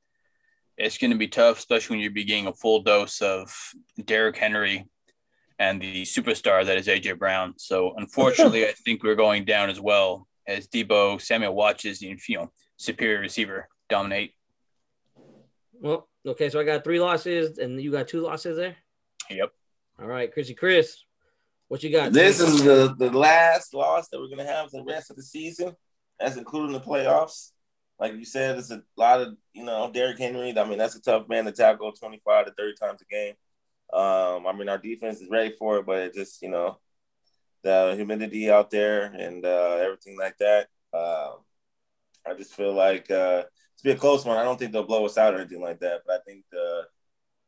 It's 0.76 0.98
gonna 0.98 1.18
be 1.18 1.28
tough, 1.28 1.60
especially 1.60 1.96
when 1.96 2.02
you're 2.02 2.12
be 2.12 2.24
getting 2.24 2.48
a 2.48 2.54
full 2.54 2.82
dose 2.82 3.22
of 3.22 3.56
Derrick 4.04 4.36
Henry 4.36 4.88
and 5.60 5.82
the 5.82 6.04
superstar 6.04 6.66
that 6.66 6.78
is 6.78 6.88
AJ 6.88 7.20
Brown. 7.20 7.54
So 7.58 7.94
unfortunately, 7.98 8.66
I 8.68 8.74
think 8.74 9.04
we're 9.04 9.16
going 9.16 9.46
down 9.46 9.70
as 9.70 9.80
well 9.80 10.28
as 10.48 10.68
Deebo 10.68 11.22
Samuel 11.22 11.56
watches 11.56 12.00
the 12.00 12.18
you 12.28 12.38
know 12.38 12.52
superior 12.78 13.20
receiver 13.20 13.70
dominate. 13.90 14.34
Well, 15.74 16.08
okay, 16.26 16.50
so 16.50 16.60
I 16.60 16.64
got 16.64 16.84
three 16.84 17.00
losses, 17.00 17.58
and 17.58 17.82
you 17.82 17.92
got 17.92 18.08
two 18.08 18.22
losses 18.22 18.58
there. 18.58 18.76
Yep. 19.30 19.52
All 20.00 20.08
right, 20.08 20.32
Chrissy 20.32 20.54
Chris, 20.54 21.04
what 21.68 21.84
you 21.84 21.92
got? 21.92 22.14
This 22.14 22.40
is 22.40 22.64
the, 22.64 22.96
the 22.98 23.12
last 23.12 23.74
loss 23.74 24.08
that 24.10 24.20
we're 24.20 24.30
gonna 24.30 24.46
have 24.46 24.72
for 24.72 24.78
the 24.78 24.92
rest 24.92 25.10
of 25.10 25.16
the 25.16 25.24
season. 25.24 25.76
That's 26.20 26.38
including 26.38 26.74
the 26.74 26.80
playoffs. 26.80 27.52
like 28.00 28.14
you 28.14 28.26
said, 28.26 28.58
it's 28.58 28.72
a 28.72 28.82
lot 28.98 29.22
of 29.22 29.36
you 29.54 29.64
know 29.64 29.90
Derrick 29.92 30.18
Henry. 30.18 30.58
I 30.58 30.64
mean, 30.66 30.78
that's 30.78 30.96
a 30.96 31.02
tough 31.02 31.28
man 31.28 31.46
to 31.46 31.52
tackle, 31.52 31.92
twenty 31.92 32.20
five 32.26 32.46
to 32.46 32.54
thirty 32.54 32.76
times 32.80 33.02
a 33.02 33.06
game. 33.06 33.34
Um, 33.94 34.48
I 34.48 34.54
mean, 34.54 34.70
our 34.70 34.78
defense 34.78 35.22
is 35.22 35.30
ready 35.30 35.54
for 35.58 35.78
it, 35.78 35.86
but 35.86 36.00
it 36.00 36.14
just 36.14 36.42
you 36.42 36.50
know 36.50 36.80
the 37.64 37.94
humidity 37.96 38.50
out 38.52 38.72
there 38.72 39.06
and 39.06 39.46
uh, 39.46 39.78
everything 39.82 40.18
like 40.18 40.38
that. 40.40 40.68
Um, 40.94 41.38
I 42.26 42.34
just 42.38 42.54
feel 42.54 42.74
like 42.74 43.10
uh, 43.12 43.44
it's 43.74 43.84
be 43.84 43.92
a 43.92 43.96
close 43.96 44.26
one. 44.26 44.38
I 44.38 44.44
don't 44.44 44.58
think 44.58 44.72
they'll 44.72 44.84
blow 44.84 45.06
us 45.06 45.18
out 45.18 45.34
or 45.34 45.40
anything 45.40 45.62
like 45.62 45.80
that, 45.80 46.02
but 46.06 46.16
I 46.16 46.20
think 46.26 46.46
uh, 46.54 46.84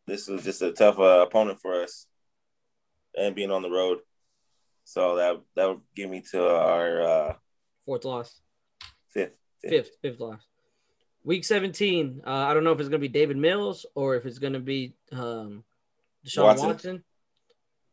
this 0.08 0.28
was 0.28 0.44
just 0.44 0.62
a 0.62 0.72
tough 0.72 1.00
uh, 1.00 1.26
opponent 1.28 1.60
for 1.62 1.82
us, 1.82 2.08
and 3.18 3.36
being 3.36 3.52
on 3.52 3.62
the 3.62 3.70
road. 3.70 4.00
So 4.84 5.16
that 5.16 5.42
that 5.56 5.68
would 5.68 5.82
give 5.96 6.10
me 6.10 6.22
to 6.32 6.48
our 6.48 7.02
uh, 7.02 7.34
Fourth 7.86 8.06
loss. 8.06 8.40
fifth. 9.10 9.38
Fifth, 9.62 9.92
fifth 10.02 10.20
loss. 10.20 10.42
Week 11.24 11.44
17. 11.44 12.22
Uh, 12.26 12.30
I 12.30 12.54
don't 12.54 12.64
know 12.64 12.72
if 12.72 12.80
it's 12.80 12.90
going 12.90 13.02
to 13.02 13.08
be 13.08 13.12
Davis 13.12 13.36
Mills 13.36 13.88
or 13.96 14.16
if 14.16 14.28
it's 14.28 14.38
going 14.38 14.54
to 14.54 14.60
be 14.60 14.94
um, 15.12 15.64
Deshaun 16.26 16.44
Watson. 16.44 16.68
Watson. 16.68 17.04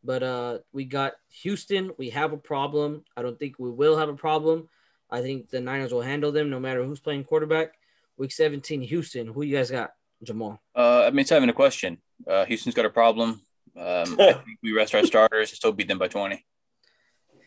But 0.03 0.23
uh, 0.23 0.57
we 0.73 0.85
got 0.85 1.13
Houston. 1.41 1.91
We 1.97 2.09
have 2.09 2.33
a 2.33 2.37
problem. 2.37 3.05
I 3.15 3.21
don't 3.21 3.39
think 3.39 3.57
we 3.57 3.71
will 3.71 3.97
have 3.97 4.09
a 4.09 4.15
problem. 4.15 4.67
I 5.09 5.21
think 5.21 5.49
the 5.49 5.61
Niners 5.61 5.93
will 5.93 6.01
handle 6.01 6.31
them 6.31 6.49
no 6.49 6.59
matter 6.59 6.83
who's 6.83 6.99
playing 6.99 7.23
quarterback. 7.23 7.73
Week 8.17 8.31
17, 8.31 8.81
Houston. 8.81 9.27
Who 9.27 9.43
you 9.43 9.55
guys 9.55 9.71
got, 9.71 9.91
Jamal? 10.23 10.61
Uh, 10.75 11.03
I 11.05 11.09
mean, 11.11 11.19
it's 11.19 11.31
not 11.31 11.37
even 11.37 11.49
a 11.49 11.53
question. 11.53 11.99
Uh, 12.27 12.45
Houston's 12.45 12.75
got 12.75 12.85
a 12.85 12.89
problem. 12.89 13.41
Um, 13.75 14.19
I 14.19 14.33
think 14.45 14.59
we 14.61 14.73
rest 14.73 14.93
our 14.93 15.05
starters 15.05 15.49
and 15.49 15.57
still 15.57 15.71
beat 15.71 15.87
them 15.87 15.99
by 15.99 16.07
20. 16.07 16.43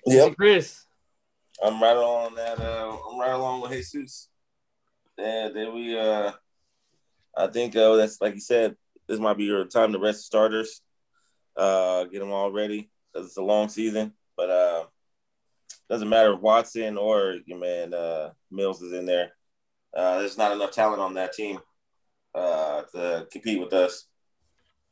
Yep, 0.06 0.36
Chris. 0.36 0.84
I'm 1.62 1.82
right 1.82 1.96
along 1.96 2.34
that. 2.36 2.60
Uh, 2.60 2.96
I'm 3.10 3.18
right 3.18 3.32
along 3.32 3.62
with 3.62 3.72
Jesus. 3.72 4.28
Yeah, 5.18 5.48
then 5.52 5.74
we. 5.74 5.98
Uh, 5.98 6.32
I 7.36 7.46
think 7.48 7.76
uh, 7.76 7.96
that's 7.96 8.20
like 8.20 8.34
you 8.34 8.40
said. 8.40 8.76
This 9.08 9.20
might 9.20 9.36
be 9.36 9.44
your 9.44 9.64
time 9.64 9.92
to 9.92 9.98
rest 9.98 10.18
the 10.18 10.22
starters. 10.24 10.80
Uh, 11.56 12.04
get 12.04 12.18
them 12.20 12.32
all 12.32 12.50
ready 12.52 12.90
because 13.12 13.28
it's 13.28 13.36
a 13.36 13.42
long 13.42 13.68
season. 13.68 14.12
But 14.36 14.50
uh, 14.50 14.84
doesn't 15.88 16.08
matter 16.08 16.32
if 16.34 16.40
Watson 16.40 16.96
or 16.98 17.36
your 17.46 17.58
man 17.58 17.94
uh, 17.94 18.30
Mills 18.50 18.82
is 18.82 18.92
in 18.92 19.06
there. 19.06 19.32
Uh, 19.96 20.18
there's 20.18 20.36
not 20.36 20.52
enough 20.52 20.72
talent 20.72 21.00
on 21.00 21.14
that 21.14 21.32
team 21.32 21.58
uh, 22.34 22.82
to 22.94 23.26
compete 23.32 23.60
with 23.60 23.72
us. 23.72 24.06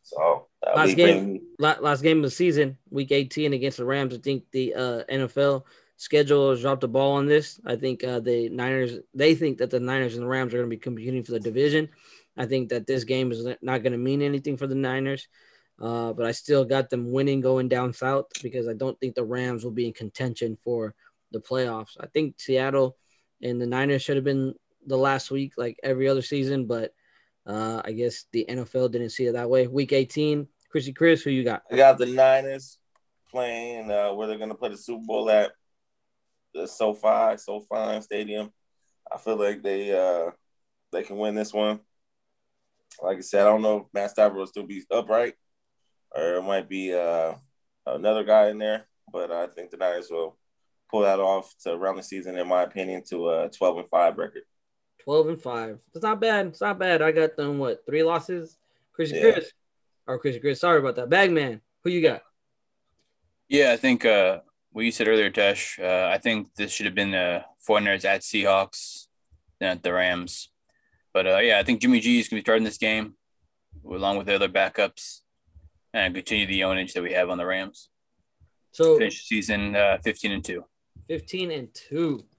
So 0.02 0.46
uh, 0.66 0.72
Last 0.76 0.96
game. 0.96 1.24
bring- 1.24 1.42
Last 1.58 2.02
game 2.02 2.18
of 2.18 2.24
the 2.24 2.30
season, 2.30 2.78
week 2.90 3.12
18 3.12 3.52
against 3.52 3.78
the 3.78 3.84
Rams. 3.84 4.14
I 4.14 4.18
think 4.18 4.44
the 4.52 4.74
uh, 4.74 5.02
NFL 5.10 5.64
schedule 5.96 6.50
has 6.50 6.60
dropped 6.60 6.80
the 6.82 6.88
ball 6.88 7.12
on 7.12 7.26
this. 7.26 7.60
I 7.66 7.76
think 7.76 8.04
uh, 8.04 8.20
the 8.20 8.48
Niners, 8.48 8.98
they 9.14 9.34
think 9.34 9.58
that 9.58 9.70
the 9.70 9.80
Niners 9.80 10.14
and 10.14 10.24
the 10.24 10.28
Rams 10.28 10.52
are 10.52 10.58
going 10.58 10.70
to 10.70 10.76
be 10.76 10.80
competing 10.80 11.22
for 11.22 11.32
the 11.32 11.40
division. 11.40 11.88
I 12.36 12.46
think 12.46 12.68
that 12.70 12.86
this 12.86 13.04
game 13.04 13.32
is 13.32 13.46
not 13.62 13.82
going 13.82 13.92
to 13.92 13.98
mean 13.98 14.22
anything 14.22 14.56
for 14.56 14.66
the 14.66 14.74
Niners. 14.74 15.28
Uh, 15.80 16.12
but 16.12 16.24
I 16.24 16.32
still 16.32 16.64
got 16.64 16.88
them 16.88 17.10
winning 17.10 17.40
going 17.40 17.68
down 17.68 17.92
south 17.92 18.26
because 18.42 18.68
I 18.68 18.74
don't 18.74 18.98
think 19.00 19.14
the 19.14 19.24
Rams 19.24 19.64
will 19.64 19.72
be 19.72 19.86
in 19.86 19.92
contention 19.92 20.56
for 20.62 20.94
the 21.32 21.40
playoffs. 21.40 21.96
I 22.00 22.06
think 22.06 22.38
Seattle 22.38 22.96
and 23.42 23.60
the 23.60 23.66
Niners 23.66 24.02
should 24.02 24.16
have 24.16 24.24
been 24.24 24.54
the 24.86 24.96
last 24.96 25.30
week, 25.30 25.54
like 25.56 25.78
every 25.82 26.08
other 26.08 26.22
season, 26.22 26.66
but 26.66 26.94
uh, 27.46 27.82
I 27.84 27.92
guess 27.92 28.24
the 28.32 28.46
NFL 28.48 28.92
didn't 28.92 29.10
see 29.10 29.26
it 29.26 29.32
that 29.32 29.50
way. 29.50 29.66
Week 29.66 29.92
18, 29.92 30.46
Chrissy 30.70 30.92
Chris, 30.92 31.22
who 31.22 31.30
you 31.30 31.42
got? 31.44 31.62
I 31.70 31.76
got 31.76 31.98
the 31.98 32.06
Niners 32.06 32.78
playing 33.30 33.90
uh, 33.90 34.12
where 34.14 34.28
they're 34.28 34.38
gonna 34.38 34.54
play 34.54 34.68
the 34.68 34.76
Super 34.76 35.04
Bowl 35.04 35.28
at 35.28 35.52
the 36.54 36.66
SoFi 36.66 37.36
SoFi 37.36 38.00
Stadium. 38.00 38.52
I 39.12 39.18
feel 39.18 39.36
like 39.36 39.62
they 39.62 39.92
uh, 39.92 40.30
they 40.92 41.02
can 41.02 41.16
win 41.16 41.34
this 41.34 41.52
one. 41.52 41.80
Like 43.02 43.18
I 43.18 43.20
said, 43.20 43.42
I 43.42 43.50
don't 43.50 43.62
know 43.62 43.78
if 43.78 43.86
Matt 43.92 44.10
Stafford 44.10 44.36
will 44.36 44.46
still 44.46 44.66
be 44.66 44.82
upright, 44.90 45.34
or 46.14 46.36
it 46.36 46.42
might 46.42 46.68
be 46.68 46.92
uh, 46.94 47.34
another 47.86 48.24
guy 48.24 48.48
in 48.48 48.58
there. 48.58 48.86
But 49.12 49.30
I 49.30 49.46
think 49.46 49.70
the 49.70 49.76
Niners 49.76 50.08
will 50.10 50.36
pull 50.90 51.02
that 51.02 51.20
off 51.20 51.54
to 51.64 51.76
round 51.76 51.98
the 51.98 52.02
season, 52.02 52.38
in 52.38 52.48
my 52.48 52.62
opinion, 52.62 53.02
to 53.10 53.30
a 53.30 53.50
twelve 53.50 53.78
and 53.78 53.88
five 53.88 54.18
record. 54.18 54.42
12 55.04 55.28
and 55.28 55.42
5. 55.42 55.78
It's 55.94 56.02
not 56.02 56.18
bad. 56.18 56.46
It's 56.46 56.62
not 56.62 56.78
bad. 56.78 57.02
I 57.02 57.12
got 57.12 57.36
them, 57.36 57.58
what, 57.58 57.84
three 57.84 58.02
losses? 58.02 58.56
Chrissy 58.94 59.16
Yeah. 59.16 59.32
Chris. 59.32 59.52
Or 60.06 60.18
Chrissy 60.18 60.40
Chris. 60.40 60.60
Sorry 60.60 60.78
about 60.78 60.96
that. 60.96 61.10
Bagman, 61.10 61.60
who 61.82 61.90
you 61.90 62.00
got? 62.00 62.22
Yeah, 63.48 63.72
I 63.72 63.76
think 63.76 64.06
uh, 64.06 64.40
what 64.72 64.86
you 64.86 64.90
said 64.90 65.08
earlier, 65.08 65.30
Tesh, 65.30 65.78
uh, 65.78 66.10
I 66.10 66.16
think 66.16 66.54
this 66.54 66.72
should 66.72 66.86
have 66.86 66.94
been 66.94 67.10
the 67.10 67.44
49ers 67.68 68.06
at 68.06 68.22
Seahawks, 68.22 69.08
then 69.60 69.72
at 69.72 69.82
the 69.82 69.92
Rams. 69.92 70.48
But 71.14 71.26
uh, 71.28 71.38
yeah, 71.38 71.58
I 71.58 71.62
think 71.62 71.80
Jimmy 71.80 72.00
G 72.00 72.18
is 72.18 72.28
going 72.28 72.40
to 72.40 72.42
be 72.42 72.44
starting 72.44 72.64
this 72.64 72.76
game 72.76 73.14
along 73.88 74.18
with 74.18 74.26
the 74.26 74.34
other 74.34 74.48
backups 74.48 75.20
and 75.92 76.12
continue 76.12 76.46
the 76.46 76.62
ownage 76.62 76.92
that 76.94 77.02
we 77.02 77.12
have 77.12 77.30
on 77.30 77.38
the 77.38 77.46
Rams. 77.46 77.88
So 78.72 78.98
Finish 78.98 79.24
season 79.24 79.76
uh, 79.76 79.98
15 80.02 80.32
and 80.32 80.44
2. 80.44 80.64
15 81.08 81.50
and 81.50 81.68
2. 81.72 82.24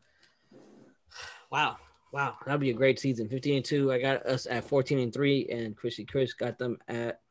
Wow. 1.52 1.78
Wow. 2.12 2.36
That'd 2.46 2.60
be 2.60 2.72
a 2.72 2.74
great 2.74 3.00
season. 3.00 3.30
15 3.30 3.58
and 3.58 3.66
2. 3.66 3.94
I 3.94 4.02
got 4.02 4.26
us 4.26 4.46
at 4.50 4.66
14 4.66 5.00
and 5.00 5.14
3, 5.14 5.48
and 5.50 5.78
Chrissy 5.78 6.04
Chris 6.04 6.34
got 6.34 6.58
them 6.58 6.78
at 6.90 7.22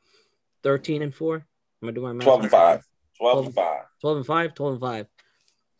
13 0.62 1.02
and 1.02 1.14
4. 1.14 1.34
I'm 1.34 1.42
gonna 1.82 1.92
do 1.92 2.00
my 2.00 2.12
math. 2.12 2.24
Twelve 2.24 2.42
and 2.44 2.52
right. 2.52 2.58
five. 2.76 2.84
Twelve 3.18 3.46
and 3.46 3.54
five. 3.54 3.82
12 4.00 4.16
and 4.16 4.26
5, 4.26 4.54
12 4.54 4.72
and 4.72 4.80
5. 4.80 5.06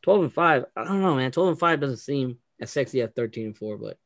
12 0.03 0.23
and 0.23 0.33
5. 0.33 0.65
I 0.77 0.85
don't 0.85 1.01
know, 1.01 1.15
man. 1.15 1.31
12 1.31 1.49
and 1.49 1.59
5 1.59 1.81
doesn't 1.81 1.97
seem 1.99 2.39
as 2.61 2.71
sexy 2.71 3.01
as 3.01 3.11
13 3.17 3.47
and 3.47 3.57
4, 3.57 3.79
but 3.79 3.97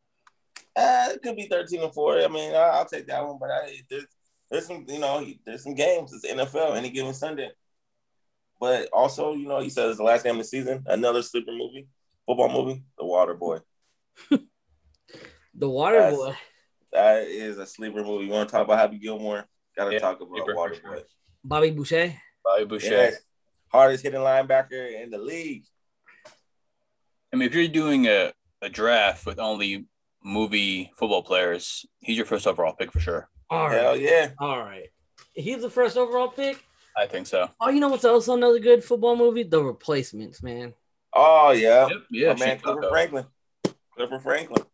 Uh, 0.76 1.08
it 1.14 1.22
could 1.22 1.36
be 1.36 1.46
thirteen 1.48 1.82
and 1.82 1.92
four. 1.92 2.18
I 2.20 2.28
mean, 2.28 2.54
I- 2.54 2.58
I'll 2.78 2.84
take 2.86 3.06
that 3.08 3.26
one. 3.26 3.38
But 3.40 3.50
I, 3.50 3.80
there's, 3.90 4.06
there's 4.50 4.66
some, 4.66 4.84
you 4.88 4.98
know, 4.98 5.24
there's 5.44 5.62
some 5.64 5.74
games. 5.74 6.12
It's 6.12 6.26
NFL 6.26 6.76
any 6.76 6.90
given 6.90 7.14
Sunday. 7.14 7.50
But 8.60 8.88
also, 8.92 9.34
you 9.34 9.46
know, 9.46 9.60
he 9.60 9.70
says 9.70 9.96
the 9.96 10.02
last 10.02 10.24
game 10.24 10.32
of 10.32 10.38
the 10.38 10.44
season, 10.44 10.82
another 10.86 11.22
sleeper 11.22 11.52
movie, 11.52 11.88
football 12.26 12.48
movie, 12.50 12.82
The 12.98 13.04
Water 13.04 13.34
Boy. 13.34 13.58
the 15.54 15.68
water 15.68 15.96
Yes. 15.96 16.14
boy. 16.16 16.34
That 16.92 17.22
is 17.28 17.58
a 17.58 17.66
sleeper 17.66 18.02
movie. 18.02 18.26
You 18.26 18.32
want 18.32 18.48
to 18.48 18.52
talk 18.52 18.64
about 18.64 18.78
Happy 18.78 18.98
Gilmore? 18.98 19.44
Got 19.76 19.86
to 19.86 19.92
Yeah, 19.92 19.98
talk 19.98 20.16
about 20.20 20.30
sleeper 20.30 20.52
for 20.52 20.56
Water 20.56 20.74
sure. 20.74 20.94
Boy. 20.96 21.02
Bobby 21.44 21.70
Boucher. 21.70 22.14
Bobby 22.44 22.64
Boucher. 22.64 22.90
Yes. 22.90 23.16
Hardest 23.70 24.02
hitting 24.02 24.20
linebacker 24.20 25.02
in 25.02 25.10
the 25.10 25.18
league. 25.18 25.64
I 27.32 27.36
mean, 27.36 27.46
if 27.48 27.54
you're 27.54 27.68
doing 27.68 28.06
a, 28.06 28.32
a 28.62 28.68
draft 28.70 29.26
with 29.26 29.38
only 29.38 29.86
movie 30.22 30.90
football 30.96 31.22
players, 31.22 31.86
he's 32.00 32.16
your 32.16 32.26
first 32.26 32.46
overall 32.46 32.72
pick 32.74 32.92
for 32.92 33.00
sure. 33.00 33.28
All 33.50 33.68
right. 33.68 33.80
Hell 33.80 33.96
yeah. 33.96 34.30
All 34.38 34.58
right. 34.58 34.88
He's 35.34 35.62
the 35.62 35.70
first 35.70 35.96
overall 35.96 36.28
pick. 36.28 36.62
I 36.96 37.06
think 37.06 37.26
so. 37.26 37.48
Oh, 37.60 37.68
you 37.70 37.80
know 37.80 37.88
what's 37.88 38.04
also 38.04 38.34
another 38.34 38.58
good 38.58 38.82
football 38.82 39.16
movie? 39.16 39.44
The 39.44 39.62
Replacements, 39.62 40.42
man. 40.42 40.74
Oh 41.14 41.52
yeah. 41.52 41.88
Yeah, 42.10 42.32
My 42.34 42.46
man 42.46 42.58
Clifford 42.58 42.84
Franklin. 42.90 43.26
Clifford 43.94 44.22
Franklin. 44.22 44.64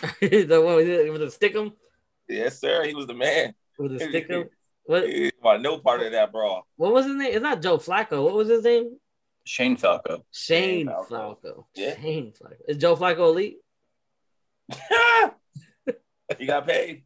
the 0.20 0.62
one 0.64 0.76
with 0.76 0.86
the, 0.86 1.10
with 1.10 1.20
the 1.20 1.26
stickum, 1.26 1.72
Yes, 2.28 2.60
sir. 2.60 2.84
He 2.84 2.94
was 2.94 3.06
the 3.06 3.14
man. 3.14 3.54
with 3.78 3.98
the 3.98 4.04
stickum. 4.06 4.48
What 4.84 5.08
He 5.08 5.30
was 5.42 5.60
no 5.60 5.78
part 5.78 6.02
of 6.02 6.12
that 6.12 6.32
brawl. 6.32 6.66
what 6.76 6.92
was 6.92 7.06
his 7.06 7.16
name? 7.16 7.32
It's 7.32 7.42
not 7.42 7.60
Joe 7.62 7.78
Flacco. 7.78 8.24
What 8.24 8.34
was 8.34 8.48
his 8.48 8.64
name? 8.64 8.96
Shane 9.44 9.76
Falco. 9.76 10.24
Shane 10.32 10.86
Shane 10.86 10.86
Falco. 10.86 11.38
Flacco. 11.44 11.64
Yeah. 11.74 11.96
Shane 12.00 12.32
Flacco. 12.32 12.54
Is 12.68 12.76
Joe 12.78 12.96
Flacco 12.96 13.18
elite? 13.28 13.58
he 16.38 16.46
got 16.46 16.66
paid. 16.66 17.02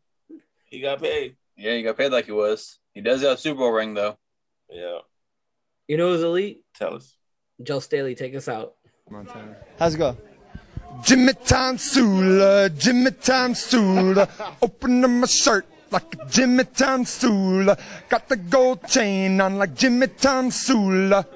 He 0.67 0.81
got 0.81 1.01
paid. 1.01 1.37
Yeah, 1.57 1.75
he 1.75 1.83
got 1.83 1.97
paid 1.97 2.13
like 2.13 2.27
he 2.27 2.33
was. 2.33 2.79
He 2.93 3.01
does 3.01 3.23
have 3.23 3.33
a 3.33 3.37
Super 3.37 3.59
Bowl 3.59 3.73
ring 3.73 3.95
though. 3.95 4.17
Yeah. 4.71 4.99
You 5.89 5.97
know 5.97 6.11
who's 6.11 6.23
elite? 6.23 6.65
Tell 6.75 6.95
us. 6.95 7.17
Joe 7.63 7.81
Staley. 7.81 8.15
Take 8.15 8.35
us 8.35 8.49
out. 8.49 8.75
Montana. 9.11 9.57
How's 9.79 9.95
it 9.95 9.99
go? 9.99 10.17
Jimmy 11.03 11.33
Time 11.33 11.77
Sula, 11.77 12.71
Jimmy 12.71 13.11
Time 13.11 13.55
Sula, 13.55 14.29
open 14.63 15.05
up 15.05 15.11
my 15.11 15.27
shirt 15.27 15.67
like 15.91 16.31
Jimmy 16.31 16.65
Time 16.65 17.05
Sula, 17.05 17.77
got 18.09 18.29
the 18.29 18.37
gold 18.37 18.87
chain 18.89 19.41
on 19.41 19.59
like 19.59 19.75
Jimmy 19.75 20.07
Time 20.07 20.51
Sula. 20.51 21.27